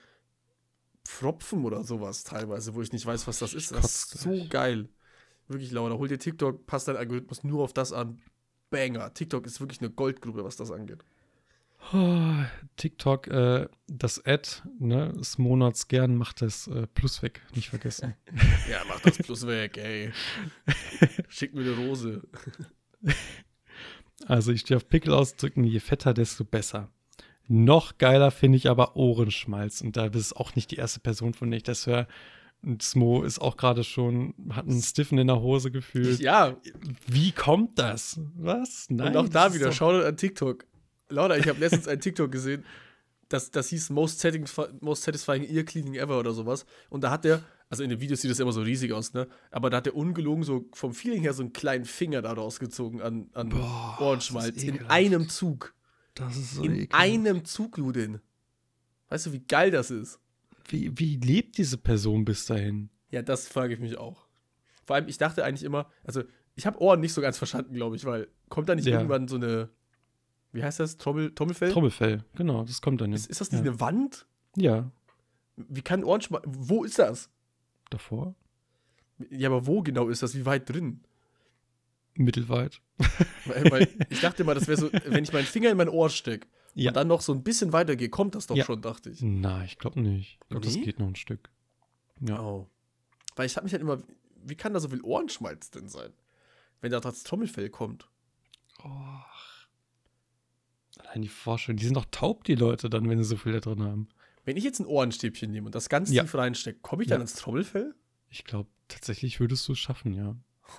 Pfropfen 1.05 1.65
oder 1.65 1.85
sowas 1.85 2.25
teilweise, 2.25 2.75
wo 2.75 2.81
ich 2.81 2.93
nicht 2.93 3.05
weiß, 3.05 3.27
was 3.27 3.39
das 3.39 3.53
ist. 3.53 3.73
Das 3.73 3.85
ist 3.85 4.19
so 4.19 4.47
geil. 4.49 4.89
Wirklich, 5.49 5.71
Laura, 5.71 5.95
hol 5.99 6.09
dir 6.09 6.19
TikTok, 6.19 6.67
passt 6.67 6.89
dein 6.89 6.97
Algorithmus 6.97 7.45
nur 7.45 7.63
auf 7.63 7.75
das 7.75 7.93
an. 7.93 8.21
Banger. 8.71 9.13
TikTok 9.13 9.47
ist 9.47 9.61
wirklich 9.61 9.81
eine 9.81 9.91
Goldgrube, 9.91 10.43
was 10.43 10.57
das 10.57 10.71
angeht. 10.71 11.05
TikTok, 12.77 13.29
äh, 13.29 13.69
das 13.87 14.25
Ad, 14.25 14.49
ne, 14.79 15.13
des 15.13 15.39
Monats 15.39 15.89
gern 15.89 16.17
macht 16.17 16.41
das 16.41 16.67
äh, 16.69 16.87
Plus 16.87 17.23
weg, 17.23 17.43
nicht 17.55 17.69
vergessen. 17.69 18.15
ja, 18.71 18.83
mach 18.89 19.01
das 19.01 19.19
Plus 19.19 19.47
weg, 19.47 19.77
ey. 19.77 20.13
Schick 21.29 21.55
mir 21.55 21.61
eine 21.61 21.77
Rose. 21.77 22.23
Also 24.27 24.53
ich 24.53 24.61
stehe 24.61 24.77
auf 24.77 24.89
Pickel 24.89 25.13
ausdrücken, 25.13 25.65
je 25.65 25.81
fetter, 25.81 26.15
desto 26.15 26.45
besser. 26.45 26.91
Noch 27.47 27.99
geiler 27.99 28.31
finde 28.31 28.57
ich 28.57 28.71
aber 28.71 28.97
Ohrenschmalz. 28.97 29.81
Und 29.81 29.97
da 29.97 30.09
bist 30.09 30.37
auch 30.37 30.55
nicht 30.55 30.71
die 30.71 30.77
erste 30.77 31.01
Person, 31.01 31.35
von 31.35 31.51
der 31.51 31.59
ich 31.59 31.63
das 31.63 31.87
höre. 31.87 32.07
Und 32.63 32.83
Smo 32.83 33.23
ist 33.23 33.41
auch 33.41 33.59
gerade 33.59 33.85
schon, 33.85 34.35
hat 34.51 34.67
einen 34.67 34.81
Stiffen 34.81 35.19
in 35.19 35.27
der 35.27 35.41
Hose 35.41 35.71
gefühlt. 35.71 36.21
Ja. 36.21 36.57
Wie 37.07 37.33
kommt 37.33 37.79
das? 37.79 38.19
Was? 38.37 38.87
Nein. 38.89 39.09
Und 39.09 39.17
auch 39.17 39.29
da 39.29 39.53
wieder, 39.53 39.71
schau 39.73 39.93
dir 39.93 40.07
an 40.07 40.17
TikTok. 40.17 40.65
Lauter, 41.11 41.37
ich 41.37 41.47
habe 41.47 41.61
letztens 41.61 41.87
ein 41.87 42.01
TikTok 42.01 42.33
gesehen, 42.33 42.65
das, 43.29 43.51
das 43.51 43.69
hieß 43.69 43.91
most 43.91 44.21
Satisfying 44.21 45.45
Ear 45.45 45.65
Cleaning 45.65 45.95
Ever 45.95 46.19
oder 46.19 46.33
sowas. 46.33 46.65
Und 46.89 47.05
da 47.05 47.11
hat 47.11 47.25
der, 47.25 47.43
also 47.75 47.83
in 47.83 47.91
den 47.91 48.01
Videos 48.01 48.21
sieht 48.21 48.31
das 48.31 48.39
immer 48.39 48.53
so 48.53 48.63
riesig 48.63 48.93
aus, 48.93 49.15
ne? 49.15 49.27
Aber 49.51 49.69
da 49.69 49.79
hat 49.79 49.87
der 49.87 49.97
ungelogen 49.97 50.45
so 50.45 50.69
vom 50.73 50.95
Feeling 50.95 51.23
her 51.23 51.35
so 51.35 51.43
einen 51.43 51.53
kleinen 51.53 51.85
Finger 51.85 52.23
da 52.23 52.33
rausgezogen 52.33 53.03
an, 53.03 53.29
an 53.33 53.49
Boah, 53.49 53.99
Ohrenschmalz. 54.01 54.63
In 54.63 54.87
einem 54.87 55.29
Zug. 55.29 55.75
Das 56.15 56.37
ist 56.37 56.55
so 56.55 56.63
In 56.63 56.77
ekelhaft. 56.77 56.95
einem 56.95 57.45
Zug, 57.45 57.77
Ludin. 57.77 58.21
Weißt 59.09 59.27
du, 59.27 59.33
wie 59.33 59.41
geil 59.41 59.73
das 59.73 59.91
ist? 59.91 60.21
Wie, 60.69 60.97
wie 60.97 61.17
lebt 61.17 61.59
diese 61.59 61.77
Person 61.77 62.25
bis 62.25 62.47
dahin? 62.47 62.91
Ja, 63.11 63.23
das 63.23 63.49
frage 63.49 63.75
ich 63.75 63.81
mich 63.81 63.99
auch. 63.99 64.29
Vor 64.85 64.95
allem, 64.95 65.09
ich 65.09 65.19
dachte 65.19 65.45
eigentlich 65.45 65.65
immer, 65.65 65.91
also 66.05 66.23
ich 66.55 66.65
habe 66.65 66.81
Ohren 66.81 67.01
nicht 67.01 67.13
so 67.13 67.21
ganz 67.21 67.37
verstanden, 67.37 67.75
glaube 67.75 67.97
ich, 67.97 68.05
weil 68.05 68.29
kommt 68.51 68.69
da 68.69 68.77
nicht 68.77 68.87
ja. 68.87 68.95
irgendwann 68.95 69.27
so 69.27 69.35
eine, 69.35 69.69
wie 70.53 70.63
heißt 70.63 70.79
das, 70.79 70.97
Trommel, 70.97 71.35
Trommelfell? 71.35 71.73
Trommelfell, 71.73 72.25
genau, 72.37 72.63
das 72.63 72.81
kommt 72.81 73.01
dann 73.01 73.11
nicht. 73.11 73.23
Ist, 73.23 73.31
ist 73.31 73.41
das 73.41 73.51
nicht 73.51 73.65
ja. 73.65 73.73
eine 73.73 73.81
Wand? 73.81 74.27
Ja. 74.57 74.93
Wie 75.57 75.83
kann 75.83 76.05
Ohrenschmalz, 76.05 76.45
wo 76.47 76.85
ist 76.85 77.01
das? 77.01 77.31
Davor. 77.91 78.35
Ja, 79.31 79.49
aber 79.49 79.67
wo 79.67 79.83
genau 79.83 80.09
ist 80.09 80.23
das? 80.23 80.35
Wie 80.35 80.45
weit 80.45 80.69
drin? 80.69 81.03
Mittelweit. 82.17 82.81
Weil, 83.45 83.71
weil 83.71 83.89
ich 84.11 84.21
dachte 84.21 84.45
mal, 84.45 84.55
das 84.55 84.69
wäre 84.69 84.79
so, 84.79 84.91
wenn 84.93 85.25
ich 85.25 85.33
meinen 85.33 85.47
Finger 85.47 85.71
in 85.71 85.77
mein 85.77 85.89
Ohr 85.89 86.11
stecke 86.11 86.47
ja. 86.75 86.91
und 86.91 86.97
dann 86.97 87.09
noch 87.09 87.21
so 87.21 87.33
ein 87.33 87.43
bisschen 87.43 87.73
weiter 87.73 87.97
gehe, 87.97 88.09
kommt 88.09 88.35
das 88.35 88.47
doch 88.47 88.57
ja. 88.57 88.65
schon, 88.65 88.83
dachte 88.83 89.11
ich. 89.11 89.23
Nein, 89.23 89.65
ich 89.65 89.79
glaube 89.79 90.01
nicht. 90.01 90.39
Ich 90.43 90.49
glaube, 90.49 90.67
nee? 90.67 90.75
das 90.75 90.85
geht 90.85 90.99
noch 90.99 91.09
ein 91.09 91.17
Stück. 91.17 91.51
Ja. 92.21 92.41
Oh. 92.41 92.69
Weil 93.37 93.47
ich 93.47 93.57
habe 93.57 93.65
mich 93.65 93.73
halt 93.73 93.83
immer, 93.83 94.03
wie 94.45 94.55
kann 94.55 94.75
da 94.75 94.81
so 94.81 94.89
viel 94.89 95.03
Ohrenschmalz 95.03 95.71
denn 95.71 95.89
sein? 95.89 96.13
Wenn 96.81 96.93
da 96.93 97.01
das 97.01 97.23
Trommelfell 97.25 97.71
kommt. 97.71 98.09
Oh. 98.85 98.91
Allein 100.99 101.23
die 101.23 101.29
Vorstellung, 101.29 101.79
die 101.79 101.85
sind 101.85 101.97
doch 101.97 102.07
taub, 102.11 102.45
die 102.45 102.55
Leute, 102.55 102.89
dann, 102.89 103.09
wenn 103.09 103.19
sie 103.19 103.29
so 103.29 103.37
viel 103.37 103.53
da 103.53 103.61
drin 103.61 103.83
haben. 103.83 104.09
Wenn 104.45 104.57
ich 104.57 104.65
jetzt 104.65 104.81
ein 104.81 104.87
Ohrenstäbchen 104.87 105.51
nehme 105.51 105.67
und 105.67 105.75
das 105.75 105.89
ganz 105.89 106.11
ja. 106.11 106.23
tief 106.23 106.35
reinstecke, 106.35 106.79
komme 106.81 107.03
ich 107.03 107.09
dann 107.09 107.21
ins 107.21 107.35
Trommelfell? 107.35 107.95
Ich 108.29 108.45
glaube, 108.45 108.69
tatsächlich 108.89 109.41
würdest 109.41 109.67
du 109.69 109.73
es 109.73 109.79
schaffen, 109.79 110.13
ja. 110.13 110.37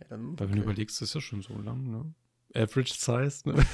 ja 0.00 0.06
dann, 0.10 0.38
Weil, 0.38 0.50
wenn 0.50 0.56
du 0.56 0.62
überlegst, 0.62 1.00
das 1.00 1.10
ist 1.10 1.14
ja 1.14 1.20
schon 1.20 1.42
so 1.42 1.56
lang, 1.58 1.90
ne? 1.90 2.14
Average 2.54 2.94
Size, 2.94 3.48
ne? 3.48 3.54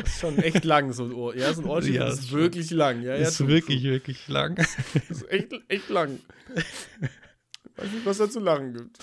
Das 0.00 0.12
ist 0.12 0.20
schon 0.20 0.38
echt 0.38 0.64
lang, 0.64 0.92
so 0.92 1.04
ein 1.04 1.12
Ohr. 1.12 1.34
Ja, 1.36 1.52
so 1.52 1.62
ein 1.62 1.68
Ohrstäbchen 1.68 2.00
ja, 2.00 2.08
ist, 2.08 2.20
ist 2.20 2.32
wirklich 2.32 2.70
lang. 2.70 3.02
Ja, 3.02 3.14
ist 3.14 3.40
ja, 3.40 3.48
wirklich, 3.48 3.82
schon. 3.82 3.90
wirklich 3.90 4.28
lang. 4.28 4.56
Das 4.94 5.10
ist 5.10 5.30
echt, 5.30 5.52
echt 5.68 5.88
lang. 5.88 6.18
Ich 6.54 6.64
weiß 7.76 7.92
nicht, 7.92 8.06
was 8.06 8.18
da 8.18 8.30
zu 8.30 8.40
lachen 8.40 8.74
gibt. 8.74 8.98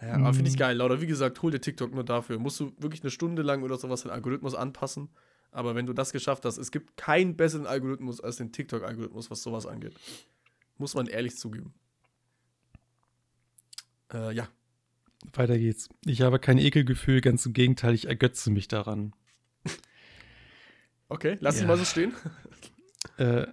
Ja, 0.00 0.14
aber 0.14 0.34
finde 0.34 0.50
ich 0.50 0.56
mm. 0.56 0.58
geil, 0.58 0.76
Lauter. 0.76 1.00
Wie 1.00 1.06
gesagt, 1.06 1.40
hol 1.42 1.52
dir 1.52 1.60
TikTok 1.60 1.94
nur 1.94 2.04
dafür. 2.04 2.38
Musst 2.38 2.58
du 2.58 2.72
wirklich 2.78 3.02
eine 3.02 3.10
Stunde 3.10 3.42
lang 3.42 3.62
oder 3.62 3.76
sowas 3.76 4.02
den 4.02 4.10
Algorithmus 4.10 4.54
anpassen 4.54 5.10
Aber 5.52 5.74
wenn 5.74 5.86
du 5.86 5.92
das 5.92 6.12
geschafft 6.12 6.44
hast, 6.44 6.56
es 6.56 6.70
gibt 6.72 6.96
keinen 6.96 7.36
besseren 7.36 7.66
Algorithmus 7.66 8.20
als 8.20 8.36
den 8.36 8.52
TikTok-Algorithmus, 8.52 9.30
was 9.30 9.42
sowas 9.42 9.66
angeht. 9.66 9.94
Muss 10.78 10.94
man 10.94 11.06
ehrlich 11.06 11.36
zugeben. 11.36 11.74
Äh, 14.12 14.34
ja. 14.34 14.48
Weiter 15.34 15.58
geht's. 15.58 15.88
Ich 16.04 16.22
habe 16.22 16.38
kein 16.38 16.58
Ekelgefühl, 16.58 17.20
ganz 17.20 17.46
im 17.46 17.52
Gegenteil, 17.52 17.94
ich 17.94 18.06
ergötze 18.08 18.50
mich 18.50 18.68
daran. 18.68 19.12
Okay, 21.08 21.36
lass 21.40 21.56
Ja. 21.56 21.62
ihn 21.62 21.68
mal 21.68 21.76
so 21.78 21.84
stehen. 21.84 22.12
Äh, 23.18 23.46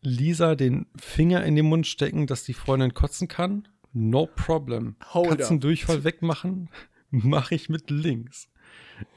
Lisa 0.00 0.54
den 0.56 0.86
Finger 0.98 1.44
in 1.44 1.54
den 1.54 1.66
Mund 1.66 1.86
stecken, 1.86 2.26
dass 2.26 2.42
die 2.42 2.54
Freundin 2.54 2.94
kotzen 2.94 3.28
kann? 3.28 3.68
No 3.92 4.26
problem. 4.26 4.96
Hold 5.12 5.32
up. 5.32 5.38
Katzendurchfall 5.38 6.02
wegmachen? 6.04 6.70
Mache 7.10 7.54
ich 7.54 7.68
mit 7.68 7.90
links. 7.90 8.48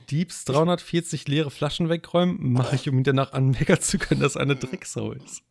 Diebs 0.09 0.45
340 0.45 1.27
leere 1.27 1.49
Flaschen 1.51 1.89
wegräumen? 1.89 2.51
Mache 2.53 2.75
ich, 2.75 2.87
um 2.89 2.97
ihn 2.97 3.03
danach 3.03 3.33
anmeckern 3.33 3.79
zu 3.81 3.97
können, 3.97 4.21
dass 4.21 4.37
eine 4.37 4.55
Drecksau 4.55 5.13
ist. 5.13 5.43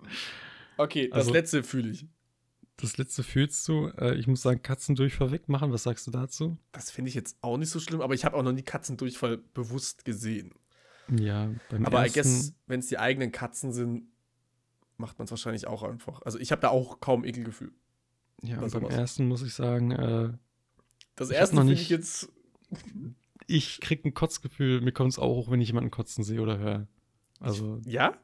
Okay, 0.77 1.09
das 1.09 1.19
Also- 1.19 1.33
letzte 1.33 1.63
fühle 1.63 1.91
ich. 1.91 2.07
Das 2.77 2.97
letzte 2.97 3.23
fühlst 3.23 3.69
du. 3.69 3.89
Äh, 3.99 4.15
ich 4.15 4.27
muss 4.27 4.41
sagen, 4.41 4.63
Katzendurchfall 4.63 5.33
wegmachen. 5.33 5.71
Was 5.71 5.83
sagst 5.83 6.07
du 6.07 6.11
dazu? 6.11 6.57
Das 6.73 6.91
finde 6.91 7.11
ich 7.11 7.15
jetzt 7.15 7.37
auch 7.43 7.59
nicht 7.59 7.69
so 7.69 7.79
schlimm, 7.79 8.01
aber 8.01 8.15
ich 8.15 8.25
habe 8.25 8.37
auch 8.37 8.43
noch 8.43 8.53
nie 8.53 8.63
Katzendurchfall 8.63 9.37
bewusst 9.37 10.07
gesehen. 10.07 10.55
Ja, 11.15 11.51
beim 11.69 11.85
Aber 11.85 11.99
I 12.01 12.05
ersten, 12.07 12.15
guess, 12.23 12.55
wenn 12.69 12.81
es 12.81 12.87
die 12.87 12.97
eigenen 12.99 13.33
Katzen 13.33 13.73
sind, 13.75 14.05
macht 14.97 15.19
man 15.19 15.25
es 15.27 15.31
wahrscheinlich 15.31 15.67
auch 15.67 15.83
einfach. 15.83 16.23
Also 16.23 16.39
ich 16.39 16.53
habe 16.53 16.63
da 16.63 16.69
auch 16.69 17.01
kaum 17.01 17.25
Ekelgefühl. 17.25 17.73
ja, 18.43 18.57
beim 18.67 18.85
ersten 18.87 19.29
muss 19.29 19.43
ich 19.43 19.53
sagen, 19.53 19.91
äh, 19.91 20.33
Das 21.17 21.29
Ich 21.31 21.37
erste 21.37 21.57
noch 21.57 21.63
finde 21.63 21.75
nicht- 21.75 21.83
ich 21.83 21.89
jetzt. 21.91 22.31
Ich 23.51 23.81
krieg 23.81 24.05
ein 24.05 24.15
Kotzgefühl. 24.15 24.81
Mir 24.81 24.93
kommt 24.93 25.13
es 25.13 25.19
auch 25.19 25.35
hoch, 25.35 25.51
wenn 25.51 25.61
ich 25.61 25.69
jemanden 25.69 25.91
kotzen 25.91 26.25
sehe 26.25 26.41
oder 26.41 26.59
höre. 26.59 26.87
Also, 27.41 27.81
Ja? 27.85 28.15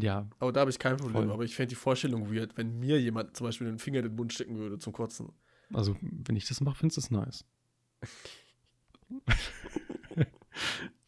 ja, 0.00 0.28
Aber 0.38 0.52
da 0.52 0.60
habe 0.60 0.70
ich 0.70 0.78
kein 0.78 0.96
Problem. 0.96 1.24
Voll. 1.24 1.32
Aber 1.32 1.44
ich 1.44 1.56
fände 1.56 1.70
die 1.70 1.74
Vorstellung 1.74 2.32
weird, 2.32 2.56
wenn 2.56 2.78
mir 2.78 3.00
jemand 3.00 3.36
zum 3.36 3.46
Beispiel 3.46 3.66
den 3.66 3.78
Finger 3.78 3.98
in 4.00 4.06
den 4.06 4.14
Mund 4.16 4.32
stecken 4.32 4.56
würde 4.58 4.78
zum 4.78 4.92
Kotzen. 4.92 5.32
also, 5.74 5.96
wenn 6.00 6.36
ich 6.36 6.46
das 6.46 6.60
mache, 6.60 6.76
findest 6.76 6.98
du 6.98 7.00
es 7.00 7.10
nice. 7.10 7.44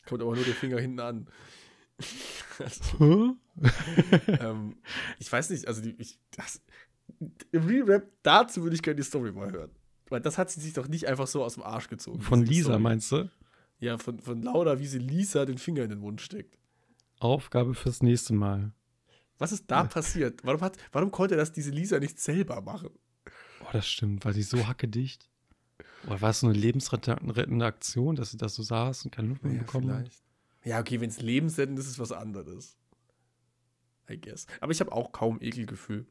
Kommt 0.07 0.23
aber 0.23 0.35
nur 0.35 0.45
der 0.45 0.55
Finger 0.55 0.81
hinten 0.81 1.01
an. 1.01 1.27
also, 2.59 3.37
ähm, 4.27 4.77
ich 5.19 5.31
weiß 5.31 5.51
nicht, 5.51 5.67
also 5.69 5.83
die, 5.83 5.95
ich, 5.99 6.19
das, 6.37 6.61
im 7.53 7.67
Re-Rap, 7.67 8.11
dazu 8.23 8.63
würde 8.63 8.75
ich 8.75 8.83
gerne 8.83 8.97
die 8.97 9.03
Story 9.03 9.33
mal 9.33 9.53
hören. 9.53 9.71
Weil 10.09 10.21
das 10.21 10.39
hat 10.39 10.51
sie 10.51 10.61
sich 10.61 10.73
doch 10.73 10.89
nicht 10.89 11.07
einfach 11.07 11.27
so 11.27 11.45
aus 11.45 11.55
dem 11.55 11.63
Arsch 11.63 11.89
gezogen. 11.89 12.21
Von 12.21 12.45
Lisa, 12.45 12.71
Story. 12.71 12.81
meinst 12.81 13.13
du? 13.13 13.31
Ja, 13.81 13.99
von, 13.99 14.21
von 14.21 14.43
Laura, 14.43 14.79
wie 14.79 14.87
sie 14.87 14.99
Lisa 14.99 15.45
den 15.47 15.59
Finger 15.59 15.85
in 15.85 15.91
den 15.91 15.99
Mund 16.01 16.21
steckt. 16.21 16.59
Aufgabe 17.19 17.75
fürs 17.75 18.03
nächste 18.03 18.35
Mal. 18.35 18.73
Was 19.39 19.53
ist 19.53 19.71
da 19.71 19.83
Ja. 19.83 19.85
passiert? 19.89 20.41
Warum, 20.45 20.61
hat, 20.61 20.77
warum 20.93 21.11
konnte 21.11 21.37
das 21.37 21.51
diese 21.53 21.71
Lisa 21.71 21.99
nicht 21.99 22.21
selber 22.21 22.61
machen? 22.61 22.91
Oh, 23.63 23.69
das 23.73 23.87
stimmt. 23.89 24.25
War 24.25 24.33
sie 24.33 24.43
so 24.43 24.67
hackedicht? 24.67 25.29
Oder 26.07 26.21
war 26.21 26.31
es 26.31 26.41
so 26.41 26.47
eine 26.47 26.57
lebensrettende 26.59 27.65
Aktion, 27.67 28.17
dass 28.17 28.31
sie 28.31 28.37
da 28.39 28.49
so 28.49 28.63
saß 28.63 29.05
und 29.07 29.11
keine 29.13 29.29
Luft 29.29 29.45
mehr 29.45 29.59
bekommen 29.59 29.91
hat? 29.93 30.11
Ja, 30.65 30.79
okay, 30.81 31.01
wenn 31.01 31.09
es 31.11 31.21
lebensrettend 31.21 31.79
ist, 31.79 31.87
ist 31.87 31.99
was 31.99 32.13
anderes. 32.13 32.77
I 34.11 34.19
guess. 34.21 34.47
Aber 34.61 34.73
ich 34.73 34.81
habe 34.81 34.93
auch 34.93 35.13
kaum 35.13 35.41
Ekelgefühl. 35.41 36.07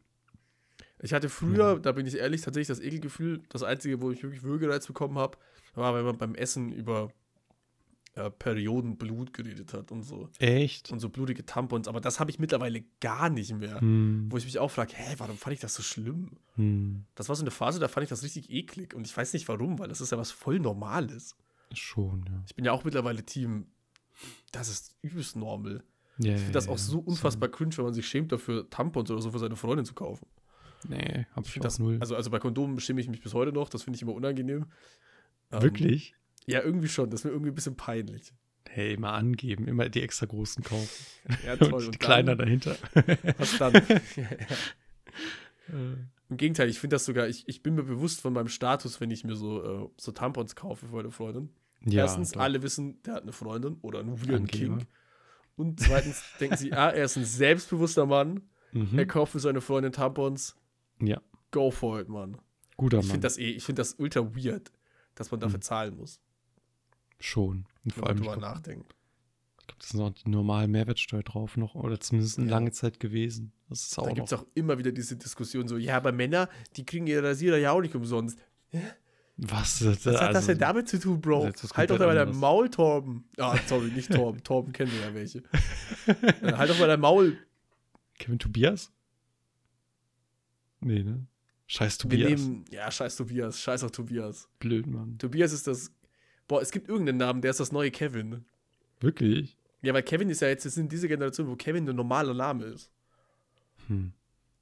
Ich 1.02 1.14
hatte 1.14 1.30
früher, 1.30 1.74
Ja. 1.74 1.80
da 1.80 1.92
bin 1.92 2.08
ich 2.08 2.16
ehrlich, 2.18 2.42
tatsächlich 2.42 2.68
das 2.68 2.80
Ekelgefühl, 2.80 3.44
das 3.50 3.64
Einzige, 3.64 4.02
wo 4.02 4.12
ich 4.12 4.24
wirklich 4.24 4.44
Würgereiz 4.44 4.88
bekommen 4.88 5.18
habe, 5.18 5.38
war, 5.76 5.94
wenn 5.96 6.06
man 6.06 6.18
beim 6.18 6.36
Essen 6.36 6.72
über 6.72 7.12
äh, 8.20 8.30
Periodenblut 8.30 9.34
geredet 9.34 9.74
hat 9.74 9.92
und 9.92 10.04
so. 10.04 10.30
Echt? 10.40 10.92
Und 10.92 11.00
so 11.00 11.10
blutige 11.10 11.46
Tampons. 11.46 11.88
Aber 11.88 12.02
das 12.02 12.20
habe 12.20 12.30
ich 12.32 12.40
mittlerweile 12.40 12.84
gar 13.00 13.30
nicht 13.30 13.54
mehr. 13.56 13.80
Hm, 13.82 14.28
Wo 14.30 14.38
ich 14.38 14.46
mich 14.46 14.60
auch 14.60 14.70
frage, 14.72 14.94
hä, 14.96 15.16
warum 15.18 15.38
fand 15.38 15.54
ich 15.54 15.60
das 15.60 15.74
so 15.76 15.82
schlimm? 15.84 16.32
hm, 16.56 17.06
Das 17.16 17.30
war 17.30 17.36
so 17.36 17.44
eine 17.44 17.52
Phase, 17.52 17.80
da 17.80 17.88
fand 17.88 18.04
ich 18.04 18.10
das 18.10 18.24
richtig 18.24 18.50
eklig. 18.52 18.94
Und 18.94 19.08
ich 19.08 19.16
weiß 19.16 19.34
nicht 19.34 19.48
warum, 19.48 19.80
weil 19.80 19.88
das 19.88 20.02
ist 20.02 20.12
ja 20.12 20.18
was 20.18 20.32
voll 20.32 20.60
Normales. 20.60 21.36
schon, 21.74 22.26
ja. 22.30 22.44
Ich 22.48 22.56
bin 22.56 22.66
ja 22.66 22.72
auch 22.74 22.84
mittlerweile 22.84 23.24
Team, 23.24 23.68
das 24.52 24.70
ist 24.70 24.96
übelst 25.02 25.36
normal. 25.36 25.84
ja 26.18 26.34
Ich 26.34 26.40
finde 26.40 26.54
das 26.54 26.68
auch 26.68 26.78
so 26.78 27.00
unfassbar 27.00 27.50
cringe, 27.50 27.78
wenn 27.78 27.86
man 27.86 27.94
sich 27.94 28.08
schämt 28.08 28.32
dafür, 28.32 28.70
Tampons 28.70 29.10
oder 29.12 29.22
so 29.22 29.32
für 29.32 29.40
seine 29.40 29.56
Freundin 29.56 29.86
zu 29.86 29.94
kaufen. 29.94 30.28
Nee, 30.88 31.26
hab 31.36 31.46
Ich 31.46 31.56
ich 31.58 31.62
das, 31.62 31.78
null. 31.80 31.98
also, 32.00 32.16
also 32.16 32.30
bei 32.30 32.40
Kondomen 32.40 32.80
schäme 32.80 33.02
ich 33.02 33.08
mich 33.10 33.22
bis 33.22 33.34
heute 33.34 33.52
noch, 33.52 33.70
das 33.70 33.84
finde 33.84 33.96
ich 33.98 34.02
immer 34.02 34.14
unangenehm. 34.14 34.66
Ähm, 35.52 35.62
Wirklich? 35.62 36.16
Ja, 36.52 36.62
irgendwie 36.64 36.88
schon, 36.88 37.10
das 37.10 37.22
ist 37.22 37.26
mir 37.26 37.32
irgendwie 37.32 37.52
ein 37.52 37.56
bisschen 37.56 37.76
peinlich. 37.76 38.34
Hey, 38.70 38.94
immer 38.94 39.14
angeben, 39.14 39.68
immer 39.68 39.90
die 39.90 40.02
extra 40.02 40.26
großen 40.26 40.64
kaufen. 40.64 41.06
Ja, 41.46 41.54
Und 41.54 41.60
toll. 41.60 41.82
die 41.82 41.88
Und 41.88 42.00
kleiner 42.00 42.36
dahinter. 42.36 42.76
was 43.38 43.58
dann? 43.58 43.74
Im 46.30 46.38
Gegenteil, 46.38 46.70
ich 46.70 46.80
finde 46.80 46.96
das 46.96 47.06
sogar, 47.06 47.28
ich, 47.28 47.48
ich 47.48 47.64
bin 47.64 47.76
mir 47.76 47.84
bewusst 47.84 48.22
von 48.22 48.34
meinem 48.34 48.48
Status, 48.50 49.00
wenn 49.02 49.12
ich 49.12 49.24
mir 49.24 49.36
so, 49.36 49.64
äh, 49.64 49.90
so 49.98 50.12
Tampons 50.12 50.56
kaufe 50.56 50.88
für 50.88 50.96
meine 50.96 51.12
Freundin. 51.12 51.50
ja, 51.86 52.04
Erstens, 52.04 52.32
doch. 52.32 52.42
alle 52.42 52.62
wissen, 52.62 53.02
der 53.04 53.16
hat 53.16 53.24
eine 53.24 53.32
Freundin 53.32 53.78
oder 53.82 54.00
einen 54.00 54.12
Angeber. 54.12 54.46
King. 54.46 54.86
Und 55.56 55.80
zweitens 55.80 56.24
denken 56.40 56.58
sie, 56.58 56.72
ah, 56.74 56.90
er 56.90 57.06
ist 57.06 57.18
ein 57.18 57.26
selbstbewusster 57.26 58.06
Mann, 58.06 58.42
Mhm. 58.72 59.00
er 59.00 59.08
kauft 59.08 59.32
für 59.32 59.40
seine 59.40 59.62
Freundin 59.62 59.92
Tampons. 59.92 60.56
Ja, 61.02 61.20
Go 61.50 61.72
for 61.72 62.00
it, 62.00 62.08
Mann. 62.08 62.38
guter 62.78 63.00
Ich 63.00 63.06
Mann. 63.06 63.12
finde 63.14 63.26
das 63.26 63.40
eh, 63.40 63.50
ich 63.50 63.64
finde 63.64 63.80
das 63.80 63.94
ultra 63.96 64.22
weird, 64.36 64.72
dass 65.16 65.32
man 65.32 65.40
dafür 65.40 65.58
Mhm. 65.58 65.62
zahlen 65.64 65.96
muss, 65.98 66.22
Schon. 67.20 67.58
Und 67.58 67.68
wenn 67.86 67.92
vor 67.94 68.02
man 68.04 68.08
allem, 68.10 68.18
ich 68.18 68.24
drüber 68.28 68.38
glaub, 68.40 68.54
nachdenkt. 68.56 68.96
gibt 69.68 69.84
es 69.84 69.94
noch 69.94 70.10
die 70.12 70.30
normale 70.30 70.68
Mehrwertsteuer 70.68 71.24
drauf 71.24 71.58
noch. 71.58 71.76
Oder 71.76 72.00
zumindest 72.00 72.38
eine 72.40 72.48
Ja. 72.48 72.54
lange 72.56 72.72
Zeit 72.72 73.00
gewesen. 73.00 73.52
Das 73.70 73.82
ist 73.84 73.98
Da 73.98 74.02
auch 74.04 74.14
gibt 74.14 74.28
es 74.28 74.34
auch 74.34 74.46
immer 74.56 74.78
wieder 74.78 74.92
diese 74.92 75.16
Diskussion 75.16 75.68
so, 75.68 75.78
ja, 75.78 75.96
aber 75.98 76.12
Männer, 76.12 76.50
die 76.76 76.86
kriegen 76.86 77.06
ihre 77.08 77.24
Rasierer 77.24 77.58
ja 77.58 77.72
auch 77.72 77.82
nicht 77.82 77.94
umsonst. 77.96 78.40
Was, 79.42 79.86
Was 79.86 80.06
hat 80.20 80.36
das 80.36 80.48
denn 80.48 80.58
damit 80.58 80.90
zu 80.90 81.00
tun, 81.00 81.22
Bro? 81.22 81.46
Halt 81.74 81.90
doch 81.90 82.00
mal 82.00 82.14
dein. 82.16 82.36
Maul, 82.36 82.70
Torben. 82.70 83.24
Ah, 83.38 83.58
sorry, 83.68 83.88
nicht 83.92 84.12
Torben. 84.12 84.44
Torben 84.44 84.74
kennen 84.74 84.92
wir 84.92 85.00
ja 85.02 85.14
welche. 85.14 85.44
Äh, 86.08 86.54
halt 86.54 86.70
doch 86.70 86.78
mal 86.80 86.88
dein 86.88 87.00
Maul. 87.00 87.38
Kevin 88.18 88.38
Tobias? 88.40 88.92
Nee, 90.82 91.04
ne? 91.04 91.26
Scheiß 91.68 91.98
Wir 92.00 92.26
Tobias. 92.26 92.42
nehmen, 92.42 92.66
ja, 92.72 92.90
scheiß 92.90 93.16
Tobias, 93.16 93.62
scheiß 93.62 93.84
auf 93.84 93.92
Tobias. 93.92 94.50
Blöd, 94.60 94.88
Mann. 94.88 95.18
Tobias 95.20 95.52
ist 95.54 95.68
das, 95.68 95.92
boah, 96.50 96.62
es 96.62 96.72
gibt 96.72 96.90
irgendeinen 96.90 97.20
Namen, 97.20 97.42
der 97.42 97.52
ist 97.52 97.62
das 97.62 97.72
neue 97.72 97.92
Kevin. 97.92 98.44
Wirklich? 99.00 99.56
Ja, 99.82 99.94
weil 99.94 100.04
Kevin 100.04 100.30
ist 100.30 100.42
ja 100.42 100.50
jetzt, 100.50 100.66
wir 100.66 100.72
sind 100.72 100.92
diese 100.92 101.08
Generation, 101.08 101.48
wo 101.48 101.56
Kevin 101.56 101.88
ein 101.88 101.96
normaler 101.96 102.34
Name 102.34 102.66
ist. 102.66 102.92
Hm. 103.88 104.12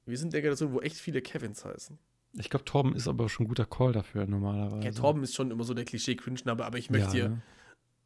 Wir 0.06 0.16
sind 0.16 0.32
der 0.32 0.40
Generation, 0.42 0.72
wo 0.72 0.80
echt 0.80 0.96
viele 0.96 1.20
Kevins 1.20 1.64
heißen. 1.64 1.98
Ich 2.34 2.50
glaube, 2.50 2.64
Torben 2.64 2.94
ist 2.94 3.08
aber 3.08 3.28
schon 3.28 3.46
ein 3.46 3.48
guter 3.48 3.64
Call 3.66 3.92
dafür 3.92 4.26
normalerweise. 4.26 4.84
Ja, 4.84 4.92
Torben 4.92 5.22
ist 5.24 5.34
schon 5.34 5.50
immer 5.50 5.64
so 5.64 5.74
der 5.74 5.84
Klischee-Cringe-Name, 5.84 6.64
aber 6.64 6.78
ich 6.78 6.88
möchte 6.90 7.16
ja, 7.18 7.24
dir 7.24 7.28
ne? 7.30 7.42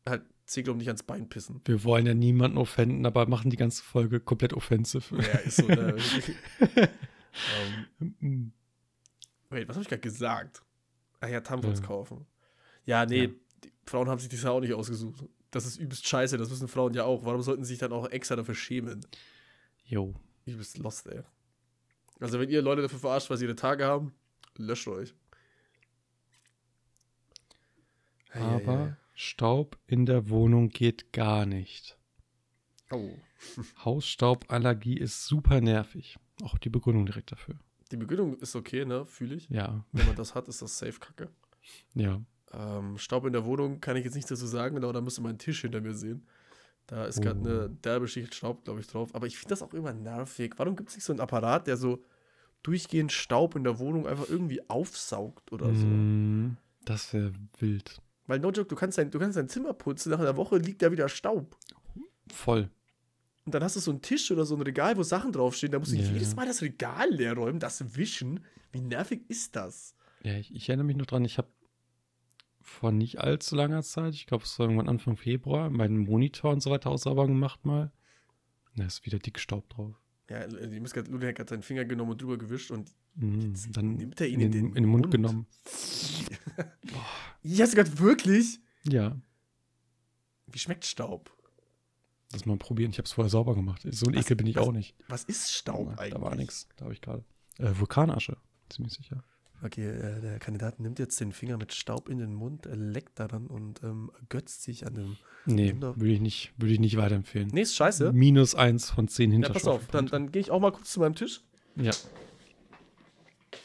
halt 0.08 0.22
Ziglum 0.46 0.78
nicht 0.78 0.88
ans 0.88 1.02
Bein 1.02 1.28
pissen. 1.28 1.60
Wir 1.64 1.84
wollen 1.84 2.06
ja 2.06 2.14
niemanden 2.14 2.56
offenden, 2.56 3.04
aber 3.04 3.26
machen 3.26 3.50
die 3.50 3.56
ganze 3.56 3.82
Folge 3.82 4.20
komplett 4.20 4.54
offensive. 4.54 5.16
Ja, 5.16 5.38
ist 5.40 5.56
so, 5.56 5.66
ne? 5.66 5.96
ähm, 8.00 8.14
Hm. 8.20 8.52
wait, 9.50 9.68
was 9.68 9.76
habe 9.76 9.82
ich 9.82 9.88
gerade 9.88 10.00
gesagt? 10.02 10.62
Ach 11.20 11.28
ja, 11.28 11.40
Tampons 11.40 11.80
Ja. 11.80 11.86
kaufen. 11.86 12.26
Ja, 12.84 13.06
nee, 13.06 13.24
Ja. 13.24 13.30
Die 13.64 13.70
Frauen 13.86 14.08
haben 14.08 14.18
sich 14.18 14.28
das 14.28 14.42
ja 14.42 14.50
auch 14.50 14.60
nicht 14.60 14.74
ausgesucht. 14.74 15.24
Das 15.50 15.66
ist 15.66 15.76
übelst 15.76 16.06
scheiße, 16.06 16.38
das 16.38 16.50
wissen 16.50 16.68
Frauen 16.68 16.94
ja 16.94 17.04
auch. 17.04 17.24
Warum 17.24 17.42
sollten 17.42 17.64
sie 17.64 17.70
sich 17.72 17.78
dann 17.78 17.92
auch 17.92 18.08
extra 18.08 18.36
dafür 18.36 18.54
schämen? 18.54 19.04
Jo. 19.84 20.14
Übelst 20.46 20.78
lost, 20.78 21.06
ey. 21.08 21.22
Also, 22.20 22.38
wenn 22.40 22.48
ihr 22.48 22.62
Leute 22.62 22.82
dafür 22.82 22.98
verarscht, 22.98 23.28
weil 23.30 23.36
sie 23.36 23.44
ihre 23.44 23.56
Tage 23.56 23.84
haben, 23.84 24.12
löscht 24.56 24.88
euch. 24.88 25.14
Aber 28.32 28.96
Staub 29.14 29.78
in 29.86 30.06
der 30.06 30.28
Wohnung 30.30 30.68
geht 30.70 31.12
gar 31.12 31.44
nicht. 31.46 31.98
Oh. 32.90 33.10
Hausstauballergie 33.84 34.96
ist 34.96 35.26
super 35.26 35.60
nervig. 35.60 36.16
Auch 36.42 36.58
die 36.58 36.70
Begründung 36.70 37.06
direkt 37.06 37.32
dafür. 37.32 37.56
Die 37.90 37.96
Begründung 37.96 38.38
ist 38.38 38.56
okay, 38.56 38.84
ne? 38.84 39.04
Fühle 39.04 39.34
ich. 39.34 39.48
Ja, 39.50 39.84
Wenn 39.92 40.06
man 40.06 40.16
das 40.16 40.34
hat, 40.34 40.48
ist 40.48 40.62
das 40.62 40.78
safe 40.78 40.98
kacke. 40.98 41.30
ja. 41.94 42.20
Ähm, 42.54 42.98
Staub 42.98 43.24
in 43.26 43.32
der 43.32 43.44
Wohnung 43.44 43.80
kann 43.80 43.96
ich 43.96 44.04
jetzt 44.04 44.14
nichts 44.14 44.28
dazu 44.30 44.46
sagen, 44.46 44.76
aber 44.76 44.92
da 44.92 45.00
müsste 45.00 45.22
man 45.22 45.38
Tisch 45.38 45.62
hinter 45.62 45.80
mir 45.80 45.94
sehen. 45.94 46.26
Da 46.86 47.04
ist 47.06 47.22
gerade 47.22 47.40
Oh. 47.40 47.44
eine 47.44 47.70
derbe 47.70 48.08
Schicht 48.08 48.34
Staub, 48.34 48.64
glaube 48.64 48.80
ich, 48.80 48.86
drauf. 48.88 49.14
Aber 49.14 49.26
ich 49.26 49.38
finde 49.38 49.50
das 49.50 49.62
auch 49.62 49.72
immer 49.72 49.92
nervig. 49.92 50.54
Warum 50.56 50.76
gibt 50.76 50.90
es 50.90 50.96
nicht 50.96 51.04
so 51.04 51.12
einen 51.12 51.20
Apparat, 51.20 51.66
der 51.66 51.76
so 51.76 52.02
durchgehend 52.62 53.12
Staub 53.12 53.54
in 53.56 53.64
der 53.64 53.78
Wohnung 53.78 54.06
einfach 54.06 54.28
irgendwie 54.28 54.68
aufsaugt 54.68 55.52
oder 55.52 55.74
so? 55.74 55.86
Mm, 55.86 56.56
das 56.84 57.12
wäre 57.14 57.32
wild. 57.58 58.00
Weil, 58.26 58.40
no 58.40 58.50
joke, 58.50 58.68
du 58.68 58.76
kannst, 58.76 58.98
dein, 58.98 59.10
du 59.10 59.18
kannst 59.18 59.36
dein 59.36 59.48
Zimmer 59.48 59.72
putzen, 59.72 60.10
nach 60.10 60.20
einer 60.20 60.36
Woche 60.36 60.58
liegt 60.58 60.82
da 60.82 60.90
wieder 60.92 61.08
Staub. 61.08 61.56
Voll. 62.32 62.68
Und 63.44 63.54
dann 63.54 63.64
hast 63.64 63.74
du 63.76 63.80
so 63.80 63.90
einen 63.90 64.02
Tisch 64.02 64.30
oder 64.30 64.44
so 64.44 64.54
ein 64.54 64.62
Regal, 64.62 64.96
wo 64.96 65.02
Sachen 65.02 65.32
draufstehen. 65.32 65.72
Da 65.72 65.78
musst 65.78 65.92
du 65.92 65.96
Ja. 65.96 66.02
jedes 66.12 66.36
Mal 66.36 66.46
das 66.46 66.62
Regal 66.62 67.10
leer 67.10 67.34
räumen, 67.34 67.58
das 67.58 67.96
wischen. 67.96 68.44
Wie 68.70 68.80
nervig 68.80 69.22
ist 69.28 69.56
das? 69.56 69.94
Ja, 70.22 70.36
ich, 70.36 70.54
ich 70.54 70.68
erinnere 70.68 70.86
mich 70.86 70.96
noch 70.96 71.06
dran, 71.06 71.24
ich 71.24 71.38
habe 71.38 71.48
vor 72.62 72.92
nicht 72.92 73.18
allzu 73.20 73.56
langer 73.56 73.82
Zeit, 73.82 74.14
ich 74.14 74.26
glaube, 74.26 74.44
es 74.44 74.58
war 74.58 74.66
irgendwann 74.66 74.88
Anfang 74.88 75.16
Februar, 75.16 75.68
meinen 75.70 75.98
Monitor 75.98 76.52
und 76.52 76.62
so 76.62 76.70
weiter 76.70 76.90
auch 76.90 76.96
sauber 76.98 77.26
gemacht 77.26 77.64
mal. 77.64 77.92
Da 78.76 78.84
ist 78.84 79.04
wieder 79.04 79.18
dick 79.18 79.38
Staub 79.38 79.68
drauf. 79.68 79.94
Ja, 80.30 80.46
die 80.46 80.80
Muskat 80.80 81.08
Ludwig 81.08 81.38
hat 81.38 81.48
seinen 81.50 81.62
Finger 81.62 81.84
genommen 81.84 82.12
und 82.12 82.22
drüber 82.22 82.38
gewischt 82.38 82.70
und 82.70 82.90
Mhm, 83.14 83.52
dann 83.72 83.96
nimmt 83.96 84.18
er 84.22 84.26
ihn 84.28 84.40
in, 84.40 84.50
den, 84.52 84.66
in 84.68 84.74
den 84.74 84.86
Mund 84.86 85.02
Mund. 85.04 85.10
genommen. 85.14 85.46
Du 87.42 87.50
gerade 87.74 87.98
wirklich? 87.98 88.58
Ja, 88.84 89.20
Wie 90.46 90.58
schmeckt 90.58 90.84
Staub? 90.84 91.30
das 92.30 92.46
mal 92.46 92.56
probieren. 92.56 92.90
Ich 92.92 92.96
habe 92.98 93.04
es 93.04 93.12
vorher 93.12 93.28
sauber 93.28 93.54
gemacht. 93.54 93.82
So 93.90 94.06
ein 94.06 94.14
Was- 94.14 94.24
Ekel 94.24 94.36
bin 94.36 94.46
ich 94.46 94.56
was- 94.56 94.66
auch 94.66 94.72
nicht. 94.72 94.94
Was 95.08 95.24
ist 95.24 95.52
Staub 95.52 95.88
Ja, 95.90 95.98
eigentlich? 95.98 96.14
da 96.14 96.20
war 96.22 96.34
nichts. 96.34 96.66
Da 96.76 96.84
habe 96.86 96.94
ich 96.94 97.02
gerade. 97.02 97.22
Äh, 97.58 97.78
Vulkanasche, 97.78 98.38
ziemlich 98.70 98.94
sicher. 98.94 99.22
Okay, 99.64 99.88
äh, 99.88 100.20
der 100.20 100.38
Kandidat 100.40 100.80
nimmt 100.80 100.98
jetzt 100.98 101.20
den 101.20 101.32
Finger 101.32 101.56
mit 101.56 101.72
Staub 101.72 102.08
in 102.08 102.18
den 102.18 102.34
Mund, 102.34 102.66
er 102.66 102.76
leckt 102.76 103.20
daran 103.20 103.46
und 103.46 103.82
ähm, 103.84 104.10
ergötzt 104.20 104.62
sich 104.62 104.86
an 104.86 104.94
dem. 104.94 105.16
Nee, 105.46 105.74
würde 105.78 106.08
ich 106.12 106.20
nicht, 106.20 106.52
würde 106.56 106.74
ich 106.74 106.80
nicht 106.80 106.96
weiterempfehlen. 106.96 107.48
Nee, 107.52 107.62
ist 107.62 107.76
scheiße. 107.76 108.12
Minus 108.12 108.54
eins 108.56 108.90
von 108.90 109.06
zehn 109.06 109.30
Ja, 109.30 109.34
Hinterschriften. 109.34 109.70
pass 109.70 109.80
auf, 109.82 109.86
dann, 109.88 110.06
dann 110.06 110.32
gehe 110.32 110.40
ich 110.40 110.50
auch 110.50 110.60
mal 110.60 110.72
kurz 110.72 110.92
zu 110.92 111.00
meinem 111.00 111.14
Tisch. 111.14 111.42
Ja. 111.76 111.92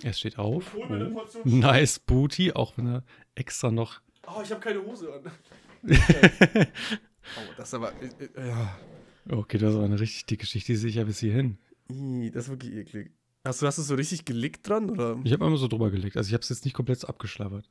Er 0.04 0.14
steht 0.14 0.38
auf. 0.38 0.76
Oh. 0.76 1.24
Nice 1.44 2.00
Booty, 2.00 2.52
auch 2.54 2.78
wenn 2.78 2.88
er 2.88 3.04
extra 3.36 3.72
noch. 3.72 4.02
Oh, 4.28 4.42
ich 4.44 4.52
habe 4.52 4.62
keine 4.62 4.84
Hose 4.86 5.12
an. 5.12 5.32
oh, 5.90 7.54
das 7.58 7.70
ist 7.70 7.74
aber. 7.74 7.92
Äh, 8.02 8.26
äh, 8.36 8.48
ja. 8.50 8.78
Okay, 9.30 9.58
das 9.58 9.72
ist 9.72 9.76
aber 9.76 9.86
eine 9.86 10.00
richtig 10.00 10.26
dicke 10.28 10.42
Geschichte, 10.42 10.74
die 10.74 10.78
sehe 10.78 10.90
ich 10.90 10.96
ja 10.96 11.04
bis 11.04 11.20
hierhin. 11.20 11.58
Ih, 11.90 12.30
das 12.32 12.46
ist 12.46 12.50
wirklich 12.52 12.74
eklig. 12.76 13.12
Hast 13.44 13.62
du, 13.62 13.68
hast 13.68 13.78
du 13.78 13.82
so 13.82 13.96
richtig 13.96 14.26
gelickt 14.26 14.68
dran? 14.68 14.90
Oder? 14.90 15.20
Ich 15.24 15.32
habe 15.32 15.46
einmal 15.46 15.60
so 15.60 15.68
drüber 15.68 15.90
gelegt. 15.90 16.18
Also 16.18 16.28
ich 16.28 16.34
habe 16.34 16.42
es 16.42 16.50
jetzt 16.50 16.66
nicht 16.66 16.74
komplett 16.74 17.06
abgeschlabbert. 17.06 17.70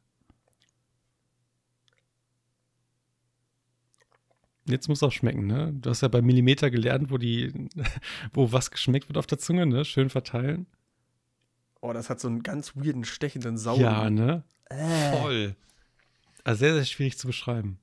Jetzt 4.68 4.88
muss 4.88 5.02
auch 5.02 5.12
schmecken, 5.12 5.46
ne? 5.46 5.72
Du 5.80 5.90
hast 5.90 6.00
ja 6.00 6.08
bei 6.08 6.22
Millimeter 6.22 6.70
gelernt, 6.70 7.10
wo 7.10 7.18
die, 7.18 7.68
wo 8.32 8.50
was 8.52 8.70
geschmeckt 8.70 9.08
wird 9.08 9.16
auf 9.16 9.26
der 9.26 9.38
Zunge, 9.38 9.66
ne? 9.66 9.84
Schön 9.84 10.10
verteilen. 10.10 10.66
Oh, 11.80 11.92
das 11.92 12.10
hat 12.10 12.18
so 12.18 12.26
einen 12.26 12.42
ganz 12.42 12.74
weirden, 12.74 13.04
stechenden 13.04 13.58
Sauer. 13.58 13.78
Ja, 13.78 14.10
ne? 14.10 14.42
Äh. 14.70 15.20
Voll. 15.20 15.56
Also 16.42 16.60
sehr, 16.60 16.74
sehr 16.74 16.84
schwierig 16.84 17.18
zu 17.18 17.28
beschreiben. 17.28 17.78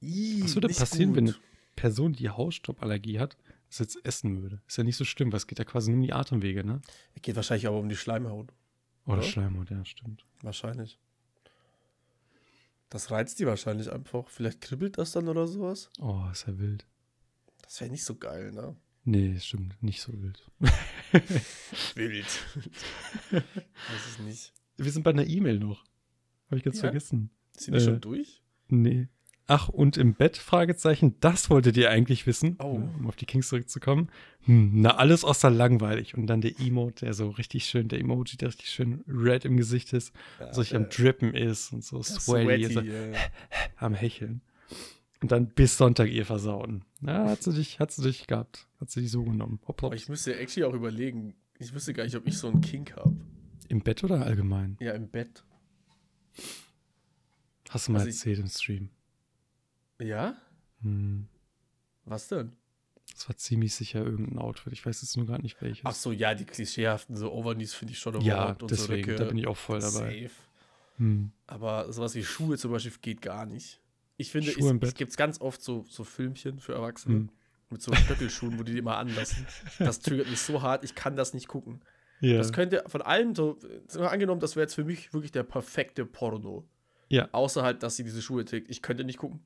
Ih, 0.00 0.42
Was 0.42 0.54
würde 0.54 0.68
passieren, 0.68 1.14
wenn 1.14 1.26
gut. 1.26 1.34
eine 1.34 1.44
Person, 1.84 2.14
die 2.14 2.30
Hausstauballergie 2.30 3.18
hat, 3.20 3.36
das 3.68 3.78
jetzt 3.80 4.06
essen 4.06 4.40
würde? 4.40 4.62
Ist 4.66 4.78
ja 4.78 4.84
nicht 4.84 4.96
so 4.96 5.04
schlimm, 5.04 5.30
weil 5.32 5.36
es 5.36 5.46
geht 5.46 5.58
ja 5.58 5.66
quasi 5.66 5.90
nur 5.90 5.98
um 5.98 6.02
die 6.02 6.14
Atemwege, 6.14 6.64
ne? 6.64 6.80
Geht 7.20 7.36
wahrscheinlich 7.36 7.66
aber 7.66 7.78
um 7.78 7.90
die 7.90 7.96
Schleimhaut. 7.96 8.54
Oder 9.04 9.18
Oder? 9.18 9.22
Schleimhaut, 9.22 9.68
ja, 9.68 9.84
stimmt. 9.84 10.24
Wahrscheinlich. 10.40 10.98
Das 12.88 13.10
reizt 13.10 13.38
die 13.38 13.44
wahrscheinlich 13.46 13.92
einfach. 13.92 14.28
Vielleicht 14.30 14.62
kribbelt 14.62 14.96
das 14.96 15.12
dann 15.12 15.28
oder 15.28 15.46
sowas. 15.46 15.90
Oh, 16.00 16.22
ist 16.32 16.46
ja 16.46 16.58
wild. 16.58 16.86
Das 17.60 17.78
wäre 17.82 17.90
nicht 17.90 18.04
so 18.04 18.14
geil, 18.14 18.50
ne? 18.52 18.74
Nee, 19.04 19.38
stimmt, 19.40 19.82
nicht 19.82 20.00
so 20.00 20.14
wild. 20.22 20.42
Wild. 21.94 22.24
Weiß 23.30 23.42
ich 24.10 24.18
nicht. 24.24 24.52
Wir 24.78 24.90
sind 24.90 25.02
bei 25.02 25.10
einer 25.10 25.26
E-Mail 25.26 25.58
noch. 25.58 25.84
Habe 26.46 26.56
ich 26.56 26.62
ganz 26.64 26.76
Ja? 26.76 26.84
vergessen. 26.84 27.28
Sind 27.52 27.74
die 27.74 27.80
Äh, 27.80 27.84
schon 27.84 28.00
durch? 28.00 28.42
Nee. 28.68 29.08
Ach, 29.46 29.68
und 29.68 29.98
im 29.98 30.14
Bett? 30.14 30.38
Fragezeichen. 30.38 31.16
Das 31.20 31.50
wolltet 31.50 31.76
ihr 31.76 31.90
eigentlich 31.90 32.26
wissen, 32.26 32.56
Oh. 32.60 32.78
ne, 32.78 32.94
um 32.98 33.06
auf 33.06 33.16
die 33.16 33.26
Kings 33.26 33.48
zurückzukommen. 33.48 34.08
Hm, 34.46 34.80
na, 34.80 34.96
alles 34.96 35.22
außer 35.22 35.50
langweilig. 35.50 36.14
Und 36.16 36.26
dann 36.28 36.40
der 36.40 36.58
Emote, 36.58 37.04
der 37.04 37.12
so 37.14 37.28
richtig 37.28 37.66
schön, 37.66 37.88
der 37.88 38.00
Emoji, 38.00 38.38
der 38.38 38.48
richtig 38.48 38.70
schön 38.70 39.04
red 39.06 39.44
im 39.44 39.58
Gesicht 39.58 39.92
ist, 39.92 40.14
so 40.52 40.60
richtig 40.62 40.76
am 40.76 40.88
Drippen 40.88 41.34
ist 41.34 41.72
und 41.74 41.84
so 41.84 42.02
sweaty, 42.02 42.72
so 42.72 42.80
äh, 42.80 43.12
am 43.76 43.92
Hecheln. 43.94 44.40
Und 45.20 45.30
dann 45.30 45.48
bis 45.48 45.76
Sonntag 45.76 46.10
ihr 46.10 46.24
versauen. 46.24 46.84
Na, 47.00 47.28
hat 47.28 47.42
sie 47.42 47.52
dich, 47.52 47.80
hat 47.80 47.92
sie 47.92 48.02
dich 48.02 48.26
gehabt. 48.26 48.66
Hat 48.80 48.90
sie 48.90 49.02
dich 49.02 49.10
so 49.10 49.24
genommen. 49.24 49.60
Hopp, 49.68 49.82
hopp. 49.82 49.94
Ich 49.94 50.08
müsste 50.08 50.38
actually 50.38 50.64
auch 50.64 50.74
überlegen. 50.74 51.34
Ich 51.58 51.72
wüsste 51.74 51.92
gar 51.92 52.04
nicht, 52.04 52.16
ob 52.16 52.26
ich 52.26 52.36
so 52.38 52.48
einen 52.48 52.60
Kink 52.62 52.96
habe. 52.96 53.14
Im 53.68 53.80
Bett 53.80 54.02
oder 54.04 54.24
allgemein? 54.24 54.76
Ja, 54.80 54.92
im 54.92 55.08
Bett. 55.08 55.44
Hast 57.70 57.88
du 57.88 57.92
mal 57.92 57.98
Also 57.98 58.08
ich- 58.10 58.16
erzählt 58.16 58.38
im 58.38 58.48
Stream. 58.48 58.88
Ja? 60.00 60.36
Hm. 60.82 61.28
Was 62.04 62.28
denn? 62.28 62.52
Das 63.12 63.28
war 63.28 63.36
ziemlich 63.36 63.74
sicher 63.74 64.04
irgendein 64.04 64.38
Outfit. 64.38 64.72
Ich 64.72 64.84
weiß 64.84 65.02
jetzt 65.02 65.16
nur 65.16 65.26
gar 65.26 65.40
nicht 65.40 65.60
welches. 65.62 65.84
Ach 65.84 65.94
so, 65.94 66.10
ja, 66.10 66.34
die 66.34 66.44
klischeehaften 66.44 67.16
so 67.16 67.32
Overknees 67.32 67.74
finde 67.74 67.92
ich 67.92 67.98
schon 67.98 68.20
ja, 68.20 68.34
überhaupt 68.34 68.62
und 68.62 68.68
so 68.70 68.76
deswegen, 68.76 69.10
Röcke 69.10 69.22
da 69.22 69.28
bin 69.28 69.38
ich 69.38 69.46
auch 69.46 69.56
voll 69.56 69.80
dabei. 69.80 70.30
Hm. 70.96 71.30
Aber 71.46 71.92
sowas 71.92 72.14
wie 72.14 72.24
Schuhe 72.24 72.58
zum 72.58 72.72
Beispiel 72.72 72.92
geht 73.00 73.22
gar 73.22 73.46
nicht. 73.46 73.80
Ich 74.16 74.30
finde, 74.30 74.50
Schuhe 74.50 74.78
es, 74.80 74.88
es 74.88 74.94
gibt 74.94 75.16
ganz 75.16 75.40
oft 75.40 75.62
so, 75.62 75.84
so 75.88 76.04
Filmchen 76.04 76.58
für 76.58 76.74
Erwachsene 76.74 77.14
Hm. 77.14 77.30
mit 77.70 77.82
so 77.82 77.92
Stöckelschuhen, 77.94 78.58
wo 78.58 78.62
die 78.62 78.72
die 78.72 78.78
immer 78.78 78.96
anlassen. 78.96 79.46
Das 79.78 80.00
triggert 80.00 80.28
mich 80.28 80.40
so 80.40 80.62
hart, 80.62 80.84
ich 80.84 80.94
kann 80.94 81.16
das 81.16 81.34
nicht 81.34 81.48
gucken. 81.48 81.82
Ja. 82.20 82.38
Das 82.38 82.52
könnte 82.52 82.84
von 82.86 83.02
allem 83.02 83.34
so, 83.34 83.58
angenommen, 83.98 84.40
das 84.40 84.56
wäre 84.56 84.64
jetzt 84.64 84.74
für 84.74 84.84
mich 84.84 85.12
wirklich 85.12 85.32
der 85.32 85.42
perfekte 85.42 86.06
Porno. 86.06 86.64
Ja. 87.08 87.28
Außer 87.32 87.62
halt, 87.62 87.82
dass 87.82 87.96
sie 87.96 88.04
diese 88.04 88.22
Schuhe 88.22 88.44
trägt. 88.44 88.70
Ich 88.70 88.82
könnte 88.82 89.04
nicht 89.04 89.18
gucken. 89.18 89.40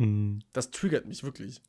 Hm. 0.00 0.40
Das 0.52 0.70
triggert 0.70 1.06
mich 1.06 1.22
wirklich. 1.22 1.60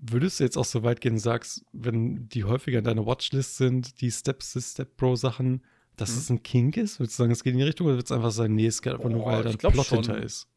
Würdest 0.00 0.40
du 0.40 0.44
jetzt 0.44 0.56
auch 0.58 0.64
so 0.64 0.82
weit 0.82 1.00
gehen 1.00 1.12
und 1.14 1.18
sagst, 1.20 1.64
wenn 1.72 2.28
die 2.28 2.42
häufiger 2.44 2.78
in 2.80 2.84
deiner 2.84 3.06
Watchlist 3.06 3.56
sind, 3.56 4.00
die 4.00 4.10
Steps, 4.10 4.56
Step 4.72 4.96
Bro 4.96 5.14
Sachen, 5.16 5.62
dass 5.96 6.10
Mhm. 6.10 6.18
es 6.18 6.30
ein 6.30 6.42
Kink 6.42 6.76
ist? 6.76 6.98
Würdest 6.98 7.18
du 7.18 7.22
sagen, 7.22 7.30
es 7.32 7.44
geht 7.44 7.52
in 7.52 7.58
die 7.58 7.64
Richtung 7.64 7.86
oder 7.86 7.94
würdest 7.96 8.10
du 8.10 8.14
einfach 8.14 8.32
sagen, 8.32 8.54
nee, 8.56 8.66
es 8.66 8.82
geht 8.82 8.94
einfach 8.94 9.08
nur, 9.08 9.20
Boah, 9.20 9.32
weil 9.34 9.42
da 9.44 9.50
ein 9.50 9.58
Plot 9.58 9.86
schon. 9.86 9.98
hinter 10.02 10.20
ist? 10.22 10.48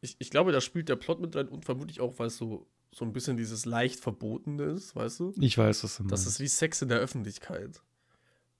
Ich, 0.00 0.16
ich 0.18 0.30
glaube, 0.30 0.50
da 0.50 0.60
spielt 0.60 0.88
der 0.88 0.96
Plot 0.96 1.20
mit 1.20 1.36
rein 1.36 1.48
und 1.48 1.64
vermutlich 1.64 2.00
auch, 2.00 2.18
weil 2.18 2.26
es 2.28 2.36
so, 2.36 2.66
so 2.92 3.04
ein 3.04 3.12
bisschen 3.12 3.36
dieses 3.36 3.64
leicht 3.64 4.00
Verbotene 4.00 4.64
ist, 4.64 4.96
weißt 4.96 5.20
du? 5.20 5.34
Ich 5.40 5.56
weiß, 5.56 5.84
was 5.84 5.96
du 5.98 6.02
Das 6.04 6.20
meinst. 6.22 6.26
ist 6.26 6.40
wie 6.40 6.48
Sex 6.48 6.82
in 6.82 6.88
der 6.88 6.98
Öffentlichkeit. 6.98 7.80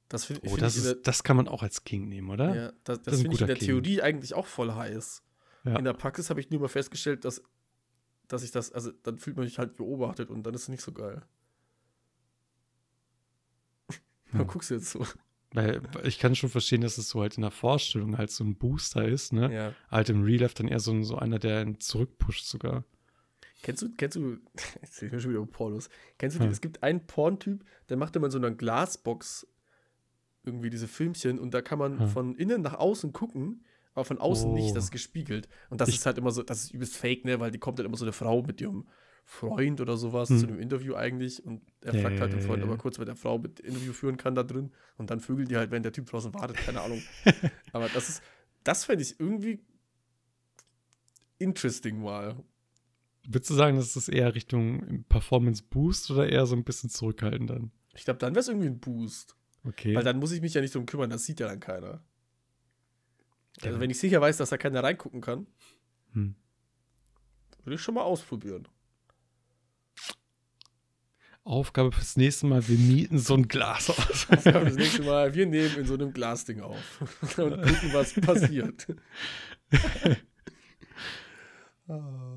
Das 0.08 0.24
finde 0.26 0.42
oh, 0.46 0.50
find 0.50 0.62
das, 0.62 0.76
ist, 0.76 0.96
das 1.06 1.22
kann 1.24 1.36
man 1.36 1.48
auch 1.48 1.62
als 1.62 1.82
Kink 1.84 2.08
nehmen, 2.08 2.30
oder? 2.30 2.52
der, 2.52 2.62
ja, 2.62 2.72
das, 2.84 2.98
Das 2.98 3.02
das 3.02 3.20
finde 3.20 3.34
ich 3.34 3.40
in 3.40 3.46
der 3.48 3.56
King. 3.56 3.66
Theorie 3.66 4.00
eigentlich 4.02 4.34
auch 4.34 4.46
voll 4.46 4.72
heiß. 4.72 5.22
Ja. 5.68 5.78
In 5.78 5.84
der 5.84 5.92
Praxis 5.92 6.30
habe 6.30 6.40
ich 6.40 6.50
nur 6.50 6.60
mal 6.60 6.68
festgestellt, 6.68 7.24
dass, 7.24 7.42
dass 8.26 8.42
ich 8.42 8.50
das, 8.50 8.72
also 8.72 8.90
dann 9.02 9.18
fühlt 9.18 9.36
man 9.36 9.46
sich 9.46 9.58
halt 9.58 9.76
beobachtet 9.76 10.30
und 10.30 10.42
dann 10.44 10.54
ist 10.54 10.62
es 10.62 10.68
nicht 10.68 10.82
so 10.82 10.92
geil. 10.92 11.22
Ja. 14.32 14.40
Dann 14.40 14.46
guckst 14.46 14.68
du 14.68 14.74
jetzt 14.74 14.90
so. 14.90 15.06
Weil 15.52 15.80
ich 16.04 16.18
kann 16.18 16.34
schon 16.34 16.50
verstehen, 16.50 16.82
dass 16.82 16.98
es 16.98 17.08
so 17.08 17.22
halt 17.22 17.36
in 17.38 17.40
der 17.40 17.50
Vorstellung 17.50 18.18
halt 18.18 18.30
so 18.30 18.44
ein 18.44 18.56
Booster 18.56 19.08
ist, 19.08 19.32
ne? 19.32 19.50
Ja. 19.50 19.74
Halt 19.90 20.10
im 20.10 20.22
Real 20.22 20.42
Life 20.42 20.54
dann 20.54 20.68
eher 20.68 20.80
so, 20.80 21.02
so 21.02 21.16
einer, 21.16 21.38
der 21.38 21.62
ihn 21.62 21.80
zurückpusht 21.80 22.44
sogar. 22.44 22.84
Kennst 23.62 23.80
du, 23.80 23.88
kennst 23.96 24.16
du, 24.16 24.36
jetzt 24.82 25.00
reden 25.00 25.12
wir 25.12 25.20
schon 25.20 25.30
wieder 25.30 25.40
über 25.40 25.50
Pornos. 25.50 25.88
Kennst 26.18 26.36
du, 26.38 26.42
die, 26.42 26.48
es 26.48 26.60
gibt 26.60 26.82
einen 26.82 27.06
Porntyp, 27.06 27.64
der 27.88 27.96
macht 27.96 28.14
immer 28.16 28.26
in 28.26 28.30
so 28.30 28.36
einer 28.36 28.50
Glasbox 28.50 29.46
irgendwie 30.44 30.68
diese 30.68 30.88
Filmchen 30.88 31.38
und 31.38 31.54
da 31.54 31.62
kann 31.62 31.78
man 31.78 31.98
Hm. 32.00 32.08
von 32.08 32.34
innen 32.36 32.60
nach 32.60 32.74
außen 32.74 33.14
gucken, 33.14 33.64
aber 33.94 34.04
von 34.04 34.18
außen 34.18 34.52
nicht, 34.52 34.70
Oh. 34.72 34.74
das 34.74 34.84
ist 34.84 34.90
gespiegelt. 34.90 35.48
Und 35.70 35.80
das 35.80 35.88
Ich- 35.88 35.96
ist 35.96 36.06
halt 36.06 36.18
immer 36.18 36.30
so, 36.30 36.42
das 36.42 36.64
ist 36.64 36.70
übelst 36.72 36.96
fake, 36.96 37.24
ne, 37.24 37.40
weil 37.40 37.50
die 37.50 37.58
kommt 37.58 37.78
dann 37.78 37.86
immer 37.86 37.96
so 37.96 38.04
eine 38.04 38.12
Frau 38.12 38.42
mit 38.42 38.60
ihrem 38.60 38.86
Freund 39.24 39.80
oder 39.82 39.96
sowas 39.98 40.30
Hm. 40.30 40.38
zu 40.38 40.46
einem 40.46 40.58
Interview 40.58 40.94
eigentlich 40.94 41.44
und 41.44 41.60
er 41.82 41.92
fragt 41.94 42.18
halt 42.20 42.32
den 42.32 42.40
Freund, 42.40 42.62
er 42.62 42.68
ja. 42.68 42.76
kurz 42.76 42.98
mit 42.98 43.08
der 43.08 43.16
Frau 43.16 43.38
mit 43.38 43.60
Interview 43.60 43.92
führen 43.92 44.16
kann 44.16 44.34
da 44.34 44.42
drin 44.42 44.72
und 44.96 45.10
dann 45.10 45.20
vögeln 45.20 45.48
die 45.48 45.56
halt, 45.56 45.70
wenn 45.70 45.82
der 45.82 45.92
Typ 45.92 46.06
draußen 46.06 46.32
wartet, 46.32 46.56
keine 46.56 46.80
Ahnung. 46.80 47.02
aber 47.72 47.88
das 47.90 48.08
ist, 48.08 48.22
das 48.64 48.84
fände 48.86 49.02
ich 49.02 49.20
irgendwie 49.20 49.60
interesting 51.38 52.00
mal. 52.00 52.36
Würdest 53.26 53.50
du 53.50 53.54
sagen, 53.54 53.76
dass 53.76 53.92
das 53.92 54.08
eher 54.08 54.34
Richtung 54.34 55.04
Performance 55.08 55.62
Boost 55.68 56.10
oder 56.10 56.28
eher 56.28 56.46
so 56.46 56.56
ein 56.56 56.64
bisschen 56.64 56.88
zurückhaltend 56.90 57.50
dann? 57.50 57.70
Ich 57.94 58.04
glaube, 58.04 58.18
dann 58.18 58.34
wäre 58.34 58.40
es 58.40 58.48
irgendwie 58.48 58.68
ein 58.68 58.80
Boost. 58.80 59.36
Okay. 59.64 59.94
Weil 59.94 60.04
dann 60.04 60.18
muss 60.18 60.32
ich 60.32 60.40
mich 60.40 60.54
ja 60.54 60.60
nicht 60.62 60.74
drum 60.74 60.86
kümmern, 60.86 61.10
das 61.10 61.24
sieht 61.24 61.40
ja 61.40 61.48
dann 61.48 61.60
keiner. 61.60 62.02
Also 63.64 63.80
wenn 63.80 63.90
ich 63.90 63.98
sicher 63.98 64.20
weiß, 64.20 64.36
dass 64.36 64.50
da 64.50 64.56
keiner 64.58 64.82
reingucken 64.82 65.20
kann, 65.20 65.46
Hm. 66.12 66.34
würde 67.64 67.74
ich 67.74 67.80
schon 67.82 67.94
mal 67.94 68.02
ausprobieren. 68.02 68.66
Aufgabe 71.44 71.92
fürs 71.92 72.16
nächste 72.16 72.46
Mal, 72.46 72.66
wir 72.68 72.76
mieten 72.78 73.18
so 73.18 73.34
ein 73.34 73.48
Glas 73.48 73.88
aus. 73.88 74.28
Aufgabe 74.30 74.66
das 74.66 74.74
nächste 74.74 75.02
Mal, 75.02 75.34
wir 75.34 75.46
nehmen 75.46 75.76
in 75.78 75.86
so 75.86 75.94
einem 75.94 76.12
Glasding 76.12 76.60
auf 76.60 77.00
und 77.38 77.50
gucken, 77.62 77.92
was 77.92 78.12
passiert. 78.14 78.86
Ah. 81.90 82.36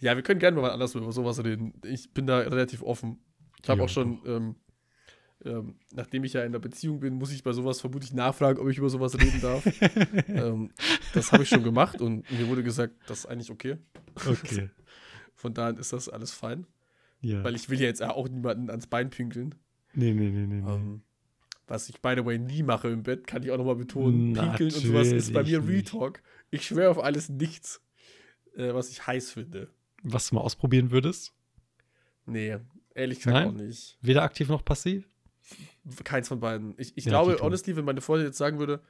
ja, 0.00 0.16
wir 0.16 0.22
können 0.24 0.40
gerne 0.40 0.60
mal 0.60 0.72
anders 0.72 0.96
über 0.96 1.12
sowas 1.12 1.42
reden. 1.44 1.74
Ich 1.84 2.12
bin 2.12 2.26
da 2.26 2.38
relativ 2.38 2.82
offen. 2.82 3.20
Ich 3.62 3.68
habe 3.68 3.84
auch 3.84 3.88
schon, 3.88 4.20
ähm, 4.26 4.56
ähm, 5.44 5.76
nachdem 5.92 6.24
ich 6.24 6.34
ja 6.34 6.44
in 6.44 6.52
der 6.52 6.58
Beziehung 6.58 7.00
bin, 7.00 7.14
muss 7.14 7.32
ich 7.32 7.42
bei 7.42 7.52
sowas 7.52 7.80
vermutlich 7.80 8.12
nachfragen, 8.12 8.58
ob 8.58 8.68
ich 8.68 8.78
über 8.78 8.90
sowas 8.90 9.18
reden 9.18 9.40
darf. 9.40 9.64
ähm, 10.28 10.70
das 11.14 11.32
habe 11.32 11.42
ich 11.42 11.48
schon 11.48 11.62
gemacht 11.62 12.00
und 12.00 12.30
mir 12.30 12.48
wurde 12.48 12.62
gesagt, 12.62 12.94
das 13.06 13.20
ist 13.20 13.26
eigentlich 13.26 13.50
okay. 13.50 13.76
Okay. 14.14 14.70
Von 15.34 15.54
daher 15.54 15.78
ist 15.78 15.92
das 15.92 16.08
alles 16.08 16.32
fein. 16.32 16.66
Ja. 17.22 17.42
Weil 17.44 17.54
ich 17.54 17.68
will 17.70 17.80
ja 17.80 17.86
jetzt 17.86 18.02
auch 18.02 18.28
niemanden 18.28 18.70
ans 18.70 18.86
Bein 18.86 19.10
pinkeln. 19.10 19.54
nee, 19.94 20.12
nee, 20.12 20.30
nee, 20.30 20.46
nee. 20.46 20.60
nee. 20.60 20.70
Ähm, 20.70 21.02
was 21.66 21.88
ich, 21.88 22.00
by 22.00 22.14
the 22.16 22.24
way, 22.24 22.36
nie 22.36 22.64
mache 22.64 22.88
im 22.88 23.04
Bett, 23.04 23.26
kann 23.26 23.42
ich 23.44 23.50
auch 23.52 23.56
nochmal 23.56 23.76
betonen. 23.76 24.32
Pinkeln 24.32 24.74
und 24.74 24.80
sowas 24.80 25.12
ist 25.12 25.32
bei 25.32 25.44
mir 25.44 25.60
Natürlich 25.60 25.92
Retalk. 25.92 26.22
Ich 26.50 26.66
schwöre 26.66 26.90
auf 26.90 26.98
alles 26.98 27.28
nichts. 27.28 27.80
äh, 28.56 28.74
was 28.74 28.90
ich 28.90 29.06
heiß 29.06 29.30
finde. 29.30 29.70
Was 30.02 30.28
du 30.28 30.34
mal 30.34 30.40
ausprobieren 30.40 30.90
würdest? 30.90 31.32
Nee, 32.26 32.58
ehrlich 32.94 33.18
gesagt 33.18 33.34
Nein? 33.34 33.48
auch 33.48 33.52
nicht. 33.52 33.98
Weder 34.02 34.22
aktiv 34.22 34.48
noch 34.48 34.64
passiv? 34.64 35.09
Keins 36.04 36.28
von 36.28 36.40
beiden. 36.40 36.74
Ich, 36.78 36.96
ich 36.96 37.04
Ja, 37.04 37.10
glaube, 37.10 37.38
honestly, 37.40 37.76
wenn 37.76 37.84
meine 37.84 38.00
Freundin 38.00 38.26
jetzt 38.28 38.38
sagen 38.38 38.58
würde, 38.58 38.82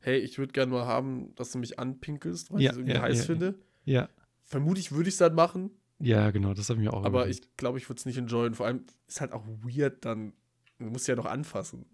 hey, 0.00 0.18
ich 0.18 0.38
würde 0.38 0.52
gerne 0.52 0.70
mal 0.72 0.86
haben, 0.86 1.34
dass 1.34 1.50
du 1.52 1.58
mich 1.58 1.78
anpinkelst, 1.78 2.52
weil 2.52 2.60
Ja, 2.60 2.70
ich 2.70 2.72
es 2.72 2.78
irgendwie 2.78 2.94
ja, 2.96 3.02
heiß 3.02 3.24
finde. 3.26 3.58
Ja. 3.84 4.08
Vermutlich 4.42 4.92
würde 4.92 5.08
ich 5.08 5.14
es 5.14 5.18
dann 5.18 5.34
machen, 5.34 5.70
Ja, 5.98 6.30
genau, 6.30 6.52
das 6.54 6.68
habe 6.68 6.80
ich 6.80 6.84
mir 6.86 6.92
auch 6.92 7.04
aber 7.04 7.20
überlegt. 7.22 7.44
ich 7.46 7.56
glaube, 7.56 7.78
ich 7.78 7.88
würde 7.88 7.98
es 8.00 8.06
nicht 8.06 8.18
enjoyen. 8.18 8.54
Vor 8.54 8.66
allem 8.66 8.84
ist 9.06 9.20
halt 9.20 9.32
auch 9.32 9.44
weird 9.62 10.04
dann. 10.04 10.32
Du 10.78 10.86
musst 10.86 11.08
ja 11.08 11.14
noch 11.16 11.24
anfassen. 11.26 11.86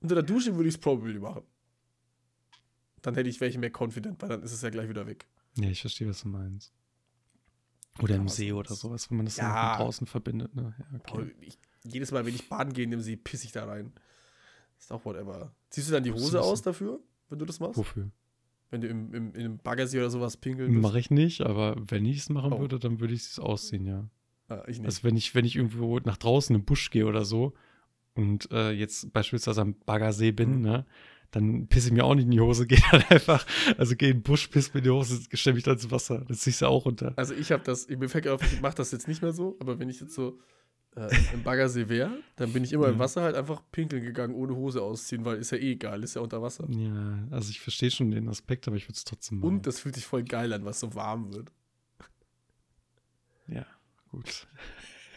Unter 0.00 0.14
der 0.16 0.24
Dusche 0.24 0.54
würde 0.56 0.68
ich 0.68 0.74
es 0.76 0.80
probably 0.80 1.18
machen. 1.18 1.42
Dann 3.02 3.14
hätte 3.14 3.28
ich 3.28 3.40
welche 3.40 3.58
mehr 3.58 3.70
confident, 3.76 4.20
weil 4.22 4.28
dann 4.28 4.42
ist 4.42 4.52
es 4.52 4.62
ja 4.62 4.70
gleich 4.70 4.88
wieder 4.88 5.06
weg. 5.06 5.26
Ja, 5.58 5.68
ich 5.68 5.80
verstehe, 5.80 6.08
was 6.08 6.22
du 6.22 6.28
meinst. 6.28 6.72
Oder 8.00 8.16
im 8.16 8.28
See 8.28 8.52
oder 8.52 8.74
sowas, 8.74 9.10
wenn 9.10 9.18
man 9.18 9.26
das 9.26 9.36
Ja. 9.36 9.76
draußen 9.76 10.06
verbindet. 10.06 10.54
Ne? 10.54 10.74
Ja, 10.78 10.86
okay. 10.98 11.34
ich, 11.40 11.58
jedes 11.84 12.10
Mal, 12.12 12.24
wenn 12.26 12.34
ich 12.34 12.48
baden 12.48 12.72
gehe 12.72 12.84
in 12.84 12.90
dem 12.90 13.00
See, 13.00 13.16
pisse 13.16 13.44
ich 13.46 13.52
da 13.52 13.64
rein. 13.64 13.92
Ist 14.78 14.92
auch 14.92 15.04
whatever. 15.04 15.52
Ziehst 15.70 15.88
du 15.88 15.92
dann 15.92 16.04
die. 16.04 16.12
Hose 16.12 16.40
aus 16.40 16.62
dafür, 16.62 17.00
wenn 17.28 17.38
du 17.38 17.44
das 17.44 17.60
machst? 17.60 17.76
Wofür? 17.76 18.10
Wenn 18.70 18.80
du 18.80 18.88
im, 18.88 19.12
im, 19.14 19.34
in 19.34 19.40
einem 19.40 19.58
Baggersee 19.58 19.98
oder 19.98 20.10
sowas 20.10 20.36
pinkeln? 20.36 20.80
Mache 20.80 20.98
ich 20.98 21.10
nicht, 21.10 21.42
aber 21.42 21.76
wenn 21.88 22.04
ich 22.06 22.18
es 22.18 22.30
machen 22.30 22.54
Oh. 22.54 22.60
würde, 22.60 22.78
dann 22.78 23.00
würde 23.00 23.14
ich 23.14 23.22
es 23.22 23.38
ausziehen, 23.38 23.86
ja. 23.86 24.08
Ah, 24.48 24.62
ich 24.66 24.78
nicht. 24.78 24.86
Also 24.86 25.04
wenn 25.04 25.16
ich, 25.16 25.34
wenn 25.34 25.44
ich 25.44 25.56
irgendwo 25.56 25.98
nach 26.00 26.16
draußen 26.16 26.54
im 26.56 26.64
Busch 26.64 26.90
gehe 26.90 27.06
oder 27.06 27.24
so 27.24 27.52
und 28.14 28.50
äh, 28.50 28.70
jetzt 28.72 29.12
beispielsweise 29.12 29.60
am 29.60 29.74
Baggersee 29.74 30.32
bin, 30.32 30.56
Mhm. 30.56 30.60
ne, 30.62 30.86
dann 31.30 31.66
pisse 31.68 31.88
ich 31.88 31.92
mir 31.94 32.04
auch 32.04 32.14
nicht 32.14 32.24
in 32.24 32.30
die 32.30 32.40
Hose, 32.40 32.66
gehe 32.66 32.80
dann 32.90 33.02
einfach, 33.08 33.46
also 33.78 33.94
gehe 33.94 34.10
in 34.10 34.18
den 34.18 34.22
Busch, 34.22 34.48
piss 34.48 34.72
mir 34.74 34.78
in 34.78 34.84
die 34.84 34.90
Hose, 34.90 35.20
stelle 35.32 35.54
mich 35.54 35.64
dann 35.64 35.74
ins 35.74 35.90
Wasser. 35.90 36.24
Das 36.26 36.38
ziehst 36.40 36.62
du 36.62 36.66
auch 36.66 36.84
runter. 36.86 37.12
Also 37.16 37.34
ich 37.34 37.52
habe 37.52 37.62
das, 37.64 37.88
mir 37.88 38.08
fällt 38.08 38.26
auf, 38.28 38.42
ich 38.52 38.60
mache 38.62 38.74
das 38.74 38.90
jetzt 38.92 39.06
nicht 39.08 39.22
mehr 39.22 39.32
so, 39.32 39.56
aber 39.60 39.78
wenn 39.78 39.88
ich 39.90 40.00
jetzt 40.00 40.14
so 40.14 40.38
äh, 40.96 41.08
im- 41.16 41.26
im 41.34 41.42
Baggersee 41.42 41.88
wäre, 41.88 42.18
dann 42.36 42.52
bin 42.52 42.64
ich 42.64 42.72
immer 42.72 42.86
im 42.88 42.94
Ja. 42.94 42.98
Wasser 42.98 43.22
halt 43.22 43.34
einfach 43.36 43.62
pinkeln 43.72 44.02
gegangen, 44.02 44.34
ohne 44.34 44.54
Hose 44.54 44.82
ausziehen, 44.82 45.24
weil 45.24 45.38
ist 45.38 45.50
ja 45.52 45.58
eh 45.58 45.72
egal, 45.72 46.02
ist 46.04 46.14
ja 46.16 46.20
unter 46.22 46.42
Wasser. 46.42 46.66
Ja, 46.70 47.18
also 47.30 47.50
ich 47.50 47.60
verstehe 47.60 47.90
schon 47.90 48.10
den 48.10 48.28
Aspekt, 48.28 48.66
aber 48.68 48.76
ich 48.76 48.84
würde 48.84 48.94
es 48.96 49.04
trotzdem 49.04 49.38
machen. 49.38 49.48
Und 49.48 49.66
das 49.66 49.80
fühlt 49.80 49.94
sich 49.94 50.04
voll 50.04 50.22
geil 50.22 50.52
an, 50.52 50.64
was 50.64 50.80
so 50.80 50.94
warm 50.94 51.32
wird. 51.32 51.50
Ja, 53.48 53.66
gut. 54.10 54.46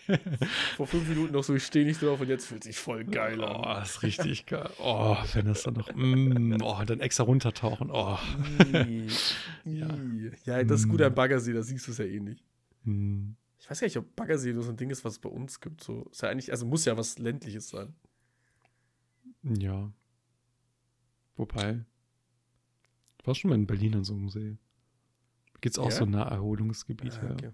Vor 0.77 0.85
fünf 0.85 1.07
Minuten 1.09 1.33
noch 1.33 1.43
so, 1.43 1.55
ich 1.55 1.65
stehe 1.65 1.83
nicht 1.83 1.99
drauf 2.01 2.21
und 2.21 2.27
jetzt 2.29 2.45
fühlt 2.45 2.63
sich 2.63 2.77
voll 2.77 3.05
geil 3.05 3.39
Oh, 3.41 3.45
an. 3.45 3.79
das 3.79 3.91
ist 3.91 4.03
richtig 4.03 4.45
geil. 4.45 4.69
Oh, 4.79 5.17
wenn 5.33 5.47
das 5.47 5.63
dann 5.63 5.73
noch, 5.73 5.89
mm, 5.95 6.57
oh, 6.61 6.83
dann 6.85 6.99
extra 6.99 7.23
runtertauchen. 7.23 7.89
Oh. 7.91 8.17
Ja. 9.65 9.87
ja, 10.45 10.63
das 10.63 10.81
ist 10.81 10.89
gut 10.89 11.01
am 11.01 11.13
Baggersee, 11.15 11.53
da 11.53 11.63
siehst 11.63 11.87
du 11.87 11.91
es 11.91 11.97
ja 11.97 12.05
eh 12.05 12.19
nicht. 12.19 12.43
Mm, 12.83 13.31
Ich 13.65 13.71
weiß 13.71 13.79
gar 13.79 13.87
nicht, 13.87 13.97
ob 13.97 14.15
Baggersee 14.15 14.53
nur 14.53 14.61
so 14.61 14.69
ein 14.69 14.77
Ding 14.77 14.91
ist, 14.91 15.03
was 15.03 15.13
es 15.13 15.19
bei 15.19 15.27
uns 15.29 15.59
gibt. 15.59 15.83
So, 15.83 16.03
ist 16.11 16.21
ja 16.21 16.29
eigentlich, 16.29 16.51
also 16.51 16.67
muss 16.67 16.85
ja 16.85 16.95
was 16.97 17.17
ländliches 17.17 17.67
sein. 17.69 17.95
ja. 19.41 19.91
Wobei, 21.35 21.83
ich 23.19 23.27
war 23.27 23.33
schon 23.35 23.49
mal 23.49 23.55
in 23.55 23.65
Berlin 23.67 23.95
an 23.95 24.03
so 24.05 24.13
einem 24.13 24.29
See. 24.29 24.57
Gibt's 25.61 25.79
auch 25.79 25.89
Ja? 25.89 25.95
so 25.97 26.03
ein 26.05 26.11
Naherholungsgebiet, 26.11 27.17
Ah, 27.19 27.25
ja. 27.25 27.31
okay. 27.33 27.51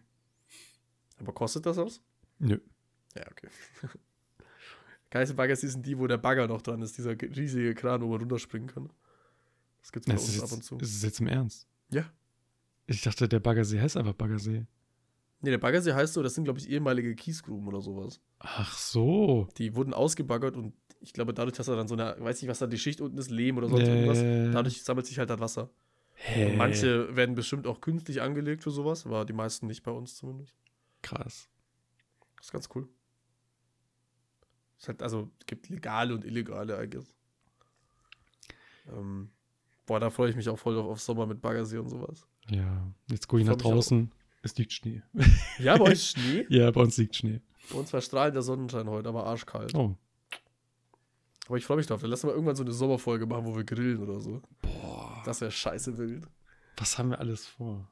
Aber 1.17 1.33
kostet 1.33 1.65
das 1.65 1.77
was? 1.77 2.01
Nö. 2.39 2.59
Ja, 3.15 3.25
okay. 3.31 3.47
Geilste 5.09 5.33
Baggersee 5.35 5.67
sind 5.67 5.85
die, 5.85 5.97
wo 5.97 6.07
der 6.07 6.17
Bagger 6.17 6.47
noch 6.47 6.61
dran 6.61 6.81
ist, 6.81 6.97
dieser 6.97 7.15
ge- 7.15 7.31
riesige 7.33 7.73
Kran, 7.73 8.01
wo 8.01 8.07
man 8.09 8.19
runterspringen 8.19 8.67
kann. 8.67 8.91
Das 9.81 9.91
gibt's 9.91 10.07
bei 10.07 10.13
uns 10.13 10.41
ab 10.41 10.51
und 10.51 10.63
zu. 10.63 10.77
ist 10.77 10.93
es 10.95 11.01
jetzt 11.03 11.19
im 11.21 11.27
Ernst? 11.27 11.67
Ja. 11.89 12.11
Ich 12.85 13.01
dachte, 13.01 13.27
der 13.27 13.39
Baggersee 13.39 13.79
heißt 13.79 13.97
einfach 13.97 14.13
Baggersee. 14.13 14.65
Nee, 15.41 15.49
der 15.49 15.57
Baggersee 15.57 15.93
heißt 15.93 16.13
so, 16.13 16.21
das 16.21 16.35
sind, 16.35 16.43
glaube 16.43 16.59
ich, 16.59 16.69
ehemalige 16.69 17.15
Kiesgruben 17.15 17.67
oder 17.67 17.81
sowas. 17.81 18.21
Ach 18.39 18.77
so. 18.77 19.47
Die 19.57 19.75
wurden 19.75 19.93
ausgebaggert 19.93 20.55
und 20.55 20.73
ich 20.99 21.13
glaube, 21.13 21.33
dadurch, 21.33 21.57
dass 21.57 21.67
er 21.67 21.75
dann 21.75 21.87
so 21.87 21.95
eine, 21.95 22.15
weiß 22.19 22.41
nicht, 22.41 22.49
was 22.49 22.59
da 22.59 22.67
die 22.67 22.77
Schicht 22.77 23.01
unten 23.01 23.17
ist, 23.17 23.31
Lehm 23.31 23.57
oder 23.57 23.67
sonst 23.67 23.87
irgendwas, 23.87 24.19
Äh, 24.19 24.51
dadurch 24.51 24.83
sammelt 24.83 25.07
sich 25.07 25.17
halt 25.17 25.31
das 25.31 25.39
Wasser. 25.39 25.71
Und 26.35 26.57
manche 26.57 27.15
werden 27.15 27.33
bestimmt 27.33 27.65
auch 27.65 27.81
künstlich 27.81 28.21
angelegt 28.21 28.61
für 28.61 28.69
sowas, 28.69 29.07
aber 29.07 29.25
die 29.25 29.33
meisten 29.33 29.65
nicht 29.65 29.81
bei 29.81 29.91
uns 29.91 30.15
zumindest. 30.15 30.55
Krass. 31.01 31.49
Das 32.37 32.45
ist 32.45 32.51
ganz 32.51 32.69
cool. 32.75 32.87
Es 34.79 34.87
halt, 34.87 35.01
also, 35.01 35.31
gibt 35.47 35.69
legale 35.69 36.13
und 36.13 36.23
illegale, 36.23 36.83
I 36.83 36.87
guess. 36.87 37.15
Ähm, 38.91 39.31
boah, 39.87 39.99
da 39.99 40.11
freue 40.11 40.29
ich 40.29 40.35
mich 40.35 40.49
auch 40.49 40.59
voll 40.59 40.77
auf, 40.77 40.85
auf 40.85 41.01
Sommer 41.01 41.25
mit 41.25 41.41
Baggersee 41.41 41.77
und 41.77 41.89
sowas. 41.89 42.27
Ja, 42.49 42.91
jetzt 43.09 43.27
gucke 43.27 43.41
ich 43.41 43.47
nach 43.47 43.55
draußen. 43.55 44.11
Es 44.41 44.57
liegt 44.57 44.73
Schnee. 44.73 45.01
Ja, 45.59 45.77
bei 45.77 45.85
euch 45.91 46.03
Schnee? 46.11 46.45
ja, 46.49 46.71
bei 46.71 46.81
uns 46.81 46.97
liegt 46.97 47.15
Schnee. 47.15 47.41
Bei 47.71 47.77
uns 47.77 47.93
war 47.93 48.01
strahlender 48.01 48.41
Sonnenschein 48.41 48.89
heute, 48.89 49.09
aber 49.09 49.25
arschkalt. 49.25 49.73
Oh. 49.75 49.95
Aber 51.47 51.57
ich 51.57 51.65
freue 51.65 51.77
mich 51.77 51.87
drauf. 51.87 52.01
Dann 52.01 52.09
lassen 52.09 52.27
wir 52.27 52.33
irgendwann 52.33 52.55
so 52.55 52.63
eine 52.63 52.71
Sommerfolge 52.71 53.25
machen, 53.25 53.45
wo 53.45 53.55
wir 53.55 53.63
grillen 53.63 54.01
oder 54.01 54.19
so. 54.19 54.41
Boah. 54.61 55.21
Das 55.25 55.41
wäre 55.41 55.51
scheiße 55.51 55.97
wild. 55.97 56.27
Was 56.77 56.97
haben 56.97 57.09
wir 57.09 57.19
alles 57.19 57.45
vor? 57.45 57.89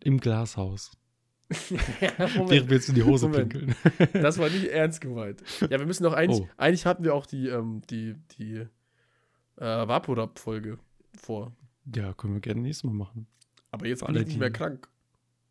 Im 0.00 0.18
Glashaus. 0.20 0.92
Moment. 1.70 2.50
Während 2.50 2.68
wir 2.70 2.76
jetzt 2.76 2.88
in 2.88 2.94
die 2.94 3.02
Hose 3.02 3.28
Moment. 3.28 3.52
pinkeln. 3.52 4.22
Das 4.22 4.38
war 4.38 4.48
nicht 4.48 4.66
ernst 4.68 5.00
gemeint. 5.00 5.42
Ja, 5.60 5.70
wir 5.78 5.86
müssen 5.86 6.04
noch 6.04 6.12
eigentlich, 6.14 6.40
Oh. 6.40 6.48
eigentlich 6.56 6.86
hatten 6.86 7.04
wir 7.04 7.14
auch 7.14 7.26
die, 7.26 7.48
ähm, 7.48 7.82
die, 7.90 8.14
die 8.38 8.54
äh, 9.56 9.60
Vaporub-Folge 9.88 10.78
vor. 11.16 11.52
ja, 11.94 12.12
können 12.14 12.34
wir 12.34 12.40
gerne 12.40 12.60
nächstes 12.62 12.84
Mal 12.84 12.94
machen. 12.94 13.26
Aber 13.70 13.86
jetzt 13.86 14.00
Für 14.00 14.06
bin 14.06 14.16
ich 14.16 14.22
nicht 14.24 14.34
die- 14.36 14.38
mehr 14.38 14.50
krank. 14.50 14.88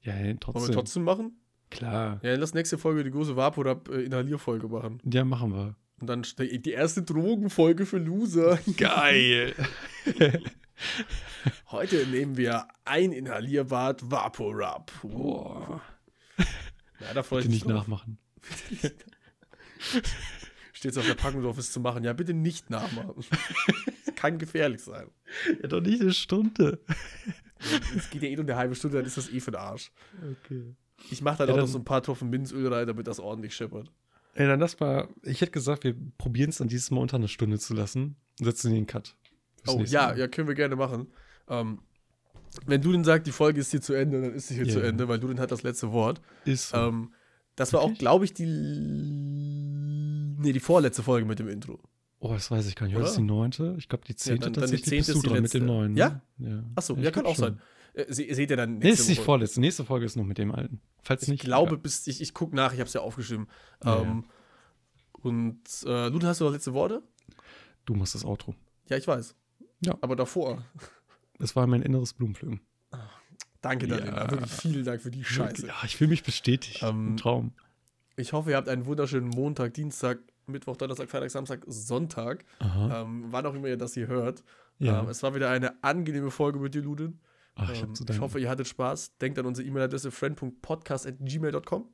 Ja, 0.03 0.13
ja, 0.13 0.19
Wollen 0.19 0.27
wir 0.27 0.39
trotzdem. 0.39 0.73
trotzdem 0.75 1.03
machen? 1.03 1.39
Klar. 1.69 2.19
Ja, 2.23 2.35
lass 2.35 2.53
nächste 2.53 2.77
Folge 2.77 3.03
die 3.03 3.11
große 3.11 3.35
Vaporub-Inhalierfolge 3.35 4.67
machen. 4.67 4.99
Ja, 5.11 5.23
machen 5.25 5.51
wir. 5.53 5.75
Und 6.01 6.07
dann 6.07 6.23
die 6.37 6.71
erste 6.71 7.01
Drogenfolge 7.03 7.85
für 7.85 7.97
Loser. 7.97 8.59
Geil. 8.77 9.53
Heute 11.71 12.05
nehmen 12.07 12.35
wir 12.37 12.67
ein 12.85 13.11
Inhalierbad 13.11 14.11
Vaporub. 14.11 14.91
Boah. 15.01 15.81
Ja, 16.99 17.13
da 17.13 17.21
freue 17.23 17.41
ich 17.41 17.47
Bitte 17.47 17.55
mich 17.55 17.65
nicht 17.65 17.69
drauf. 17.75 17.81
nachmachen. 17.87 18.17
Steht 20.71 20.97
auf 20.97 21.05
der 21.05 21.15
Packung 21.15 21.41
drauf, 21.43 21.57
es 21.57 21.71
zu 21.73 21.81
machen. 21.81 22.03
Ja, 22.05 22.13
bitte 22.13 22.33
nicht 22.33 22.69
nachmachen. 22.69 23.13
Kann 24.15 24.37
gefährlich 24.37 24.81
sein. 24.81 25.07
Ja, 25.61 25.67
doch 25.67 25.81
nicht 25.81 26.01
eine 26.01 26.13
Stunde. 26.13 26.79
Es 27.97 28.09
geht 28.09 28.21
ja 28.23 28.29
eh 28.29 28.35
nur 28.35 28.45
eine 28.45 28.55
halbe 28.55 28.75
Stunde, 28.75 28.97
dann 28.97 29.05
ist 29.05 29.17
das 29.17 29.29
eh 29.29 29.39
für 29.39 29.51
den 29.51 29.59
Arsch. 29.61 29.91
Okay. 30.45 30.75
Ich 31.11 31.21
mache 31.21 31.37
dann 31.39 31.47
Ja, 31.47 31.53
auch 31.53 31.57
noch 31.57 31.63
dann- 31.65 31.71
so 31.71 31.79
ein 31.79 31.85
paar 31.85 32.01
Tropfen 32.03 32.29
Minzöl 32.29 32.71
rein, 32.73 32.87
damit 32.87 33.07
das 33.07 33.19
ordentlich 33.19 33.55
scheppert. 33.55 33.91
Ey, 34.35 34.47
dann 34.47 34.59
lass 34.59 34.79
mal. 34.79 35.07
Ich 35.21 35.41
hätte 35.41 35.51
gesagt, 35.51 35.83
wir 35.83 35.95
probieren 36.17 36.49
es 36.49 36.57
dann 36.57 36.67
dieses 36.67 36.89
Mal 36.91 36.99
unter 37.01 37.17
eine 37.17 37.27
Stunde 37.27 37.59
zu 37.59 37.73
lassen. 37.73 38.15
Setzen 38.39 38.73
den 38.73 38.87
Cut. 38.87 39.15
Oh, 39.67 39.81
ja, 39.85 40.07
Mal. 40.07 40.17
ja, 40.19 40.27
können 40.27 40.47
wir 40.47 40.55
gerne 40.55 40.75
machen. 40.75 41.07
Ähm, 41.47 41.79
wenn 42.65 42.81
du 42.81 42.91
denn 42.91 43.03
sagst, 43.03 43.27
die 43.27 43.31
Folge 43.31 43.59
ist 43.61 43.71
hier 43.71 43.81
zu 43.81 43.93
Ende, 43.93 44.21
dann 44.21 44.33
ist 44.33 44.47
sie 44.47 44.55
hier 44.55 44.65
Ja. 44.65 44.73
zu 44.73 44.79
Ende, 44.79 45.07
weil 45.07 45.19
du 45.19 45.27
dann 45.27 45.39
hat 45.39 45.51
das 45.51 45.61
letzte 45.63 45.91
Wort. 45.91 46.19
Ist 46.45 46.69
so. 46.69 46.77
Ähm, 46.77 47.11
das 47.55 47.73
war 47.73 47.81
auch, 47.81 47.85
Wirklich? 47.89 47.99
glaube 47.99 48.25
ich, 48.25 48.33
die. 48.33 48.45
Nee, 50.39 50.51
die 50.51 50.59
vorletzte 50.59 51.03
Folge 51.03 51.25
mit 51.27 51.39
dem 51.39 51.47
Intro. 51.47 51.79
Oh, 52.29 52.33
das 52.33 52.49
weiß 52.51 52.67
ich 52.67 52.75
gar 52.75 52.87
nicht. 52.87 52.95
Oder? 52.95 53.05
ist 53.05 53.17
die 53.17 53.21
neunte. 53.21 53.75
Ich 53.77 53.87
glaube, 53.89 54.03
die 54.05 54.15
zehnte 54.15 54.51
dann- 54.51 54.53
dann 54.63 54.71
die 54.71 54.77
zehnte 54.81 54.95
bist 54.97 55.09
ist 55.09 55.15
du 55.17 55.21
die 55.21 55.27
dran 55.29 55.41
mit 55.43 55.53
dem 55.53 55.65
neuen. 55.65 55.95
Ja? 55.97 56.21
Ne? 56.37 56.49
ja. 56.49 56.63
Achso, 56.75 56.95
ja, 56.95 57.11
kann 57.11 57.25
auch 57.25 57.35
sein. 57.35 57.59
schon. 57.93 58.01
Äh, 58.05 58.11
se- 58.13 58.33
seht 58.33 58.49
ihr 58.49 58.57
dann 58.57 58.73
Nee, 58.79 58.79
ist 58.79 58.83
nächste 58.83 59.09
nicht 59.09 59.17
Woche. 59.19 59.25
vorletzte. 59.25 59.59
Nächste 59.59 59.85
Folge 59.85 60.05
ist 60.05 60.15
noch 60.15 60.23
mit 60.25 60.37
dem 60.37 60.51
alten. 60.51 60.81
Falls 61.03 61.23
Ich 61.23 61.29
nicht. 61.29 61.43
glaube, 61.43 61.71
ja. 61.71 61.77
bis 61.77 62.07
ich, 62.07 62.21
ich 62.21 62.33
gucke 62.33 62.55
nach, 62.55 62.73
ich 62.73 62.79
habe 62.79 62.87
es 62.87 62.93
ja 62.93 63.01
aufgeschrieben. 63.01 63.47
Ja, 63.83 64.01
ähm, 64.01 64.25
Und 65.11 65.61
äh, 65.85 66.07
Luna, 66.09 66.27
hast 66.29 66.41
du 66.41 66.45
noch 66.45 66.51
letzte 66.53 66.73
Worte? 66.73 67.01
Du 67.85 67.93
musst 67.95 68.15
das 68.15 68.25
Outro. 68.25 68.55
Ja, 68.89 68.97
ich 68.97 69.07
weiß. 69.07 69.35
Ja. 69.85 69.95
Aber 70.01 70.15
davor. 70.15 70.63
Das 71.39 71.55
war 71.55 71.67
mein 71.67 71.81
inneres 71.81 72.13
Blumenpflücken. 72.13 72.61
Danke, 73.61 73.87
Ja. 73.87 73.97
Daniela. 73.97 74.31
Wirklich 74.31 74.51
vielen 74.51 74.85
Dank 74.85 75.01
für 75.01 75.11
die 75.11 75.23
Scheiße. 75.23 75.67
Ja, 75.67 75.75
ich 75.85 75.95
fühle 75.95 76.09
mich 76.09 76.23
bestätigt. 76.23 76.83
Ähm, 76.83 77.13
Ein 77.13 77.17
Traum. 77.17 77.53
Ich 78.17 78.33
hoffe, 78.33 78.51
ihr 78.51 78.57
habt 78.57 78.67
einen 78.69 78.85
wunderschönen 78.85 79.27
Montag, 79.29 79.73
Dienstag, 79.73 80.19
Mittwoch, 80.47 80.77
Donnerstag, 80.77 81.09
Freitag, 81.09 81.31
Samstag, 81.31 81.61
Sonntag. 81.67 82.45
Ähm, 82.61 83.25
wann 83.29 83.45
auch 83.45 83.53
immer 83.53 83.67
ihr 83.67 83.77
das 83.77 83.93
hier 83.93 84.07
hört. 84.07 84.43
ja. 84.79 85.01
Ähm, 85.01 85.09
es 85.09 85.23
war 85.23 85.35
wieder 85.35 85.49
eine 85.49 85.83
angenehme 85.83 86.31
Folge 86.31 86.59
mit 86.59 86.73
dir, 86.75 86.81
Ludin. 86.81 87.19
Ach, 87.55 87.71
ich, 87.71 87.81
Ähm, 87.83 87.93
ich 88.09 88.19
hoffe, 88.19 88.39
ihr 88.39 88.49
hattet 88.49 88.67
Spaß. 88.67 89.17
Denkt 89.17 89.37
an 89.39 89.45
unsere 89.45 89.67
E-Mail-Adresse 89.67 90.11
friend.podcast.gmail.com. 90.11 91.87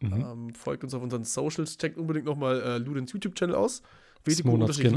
Mhm. 0.00 0.12
Ähm, 0.12 0.54
folgt 0.54 0.84
uns 0.84 0.94
auf 0.94 1.02
unseren 1.02 1.24
Socials. 1.24 1.78
Checkt 1.78 1.96
unbedingt 1.98 2.26
nochmal 2.26 2.60
äh, 2.60 2.78
Ludins 2.78 3.12
YouTube-Channel 3.12 3.54
aus. 3.54 3.82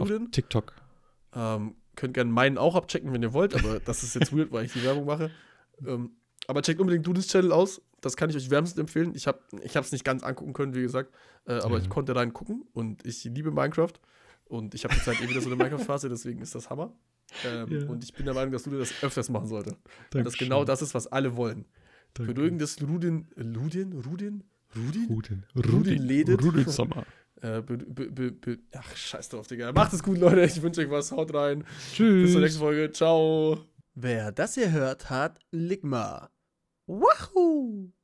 Ludin. 0.10 0.32
TikTok. 0.32 0.74
Ähm, 1.34 1.76
könnt 1.96 2.14
gerne 2.16 2.32
meinen 2.32 2.58
auch 2.58 2.76
abchecken, 2.76 3.14
wenn 3.14 3.22
ihr 3.22 3.34
wollt, 3.34 3.54
aber 3.56 3.80
das 3.80 4.04
ist 4.04 4.16
jetzt 4.16 4.36
weird, 4.36 4.52
weil 4.52 4.66
ich 4.66 4.74
die 4.74 4.84
Werbung 4.84 5.06
mache. 5.06 5.32
Ähm, 5.86 6.12
aber 6.48 6.62
checkt 6.62 6.80
unbedingt 6.80 7.06
Ludins 7.06 7.28
Channel 7.28 7.52
aus. 7.52 7.82
Das 8.02 8.16
kann 8.18 8.30
ich 8.30 8.36
euch 8.36 8.50
wärmstens 8.50 8.80
empfehlen. 8.80 9.14
Ich 9.16 9.28
habe 9.28 9.40
es 9.62 9.92
nicht 9.92 10.04
ganz 10.06 10.24
angucken 10.24 10.54
können, 10.54 10.74
wie 10.76 10.82
gesagt, 10.82 11.14
äh, 11.46 11.54
aber 11.54 11.78
Ja. 11.78 11.84
ich 11.84 11.90
konnte 11.90 12.16
reingucken 12.16 12.64
und 12.74 13.06
ich 13.06 13.24
liebe 13.26 13.52
Minecraft. 13.52 13.94
Und 14.46 14.74
ich 14.74 14.84
habe 14.84 14.96
zurzeit 14.96 15.22
eh 15.22 15.30
wieder 15.30 15.42
so 15.42 15.48
eine 15.48 15.56
Minecraft-Phase, 15.58 16.10
deswegen 16.10 16.42
ist 16.42 16.56
das 16.56 16.70
Hammer. 16.70 16.92
Ähm, 17.46 17.68
Ja. 17.70 17.88
Und 17.88 18.04
ich 18.04 18.14
bin 18.14 18.26
der 18.26 18.34
Meinung, 18.34 18.52
dass 18.52 18.66
Ludin 18.66 18.80
das 18.80 18.94
öfters 19.04 19.30
machen 19.30 19.48
sollte. 19.48 19.72
Weil 19.72 20.24
das 20.24 20.34
Dankeschön. 20.34 20.48
genau 20.48 20.64
das 20.66 20.82
ist, 20.82 20.96
was 20.96 21.06
alle 21.08 21.36
wollen. 21.38 21.66
Danke. 22.16 22.34
Für 22.34 22.42
irgendes 22.42 22.80
Ludin, 22.80 23.28
Ludin, 23.36 23.94
Rudin, 23.94 24.44
Rudin? 24.76 25.08
Rudin. 25.10 25.44
Rudin 25.56 26.02
ledet. 26.02 26.44
Rudin 26.44 26.68
Sommer. 26.68 27.06
Äh, 27.42 27.62
be, 27.62 27.78
be, 27.78 28.12
be, 28.12 28.32
be, 28.34 28.58
ach, 28.74 28.98
scheiß 28.98 29.30
drauf, 29.30 29.48
Digga. 29.48 29.72
Macht 29.72 29.94
es 29.94 30.04
gut, 30.04 30.18
Leute. 30.18 30.42
Ich 30.44 30.62
wünsche 30.62 30.82
euch 30.82 30.90
was. 30.92 31.14
Haut 31.14 31.34
rein. 31.34 31.60
Bis 31.60 31.94
Tschüss. 31.94 32.32
zur 32.34 32.42
nächsten 32.42 32.60
Folge. 32.60 32.92
Ciao. 32.92 33.60
Wer 33.96 34.34
das 34.34 34.56
hier 34.56 34.72
hört, 34.74 35.10
hat 35.10 35.40
Ligma. 35.50 36.30
Wahoo! 36.90 37.92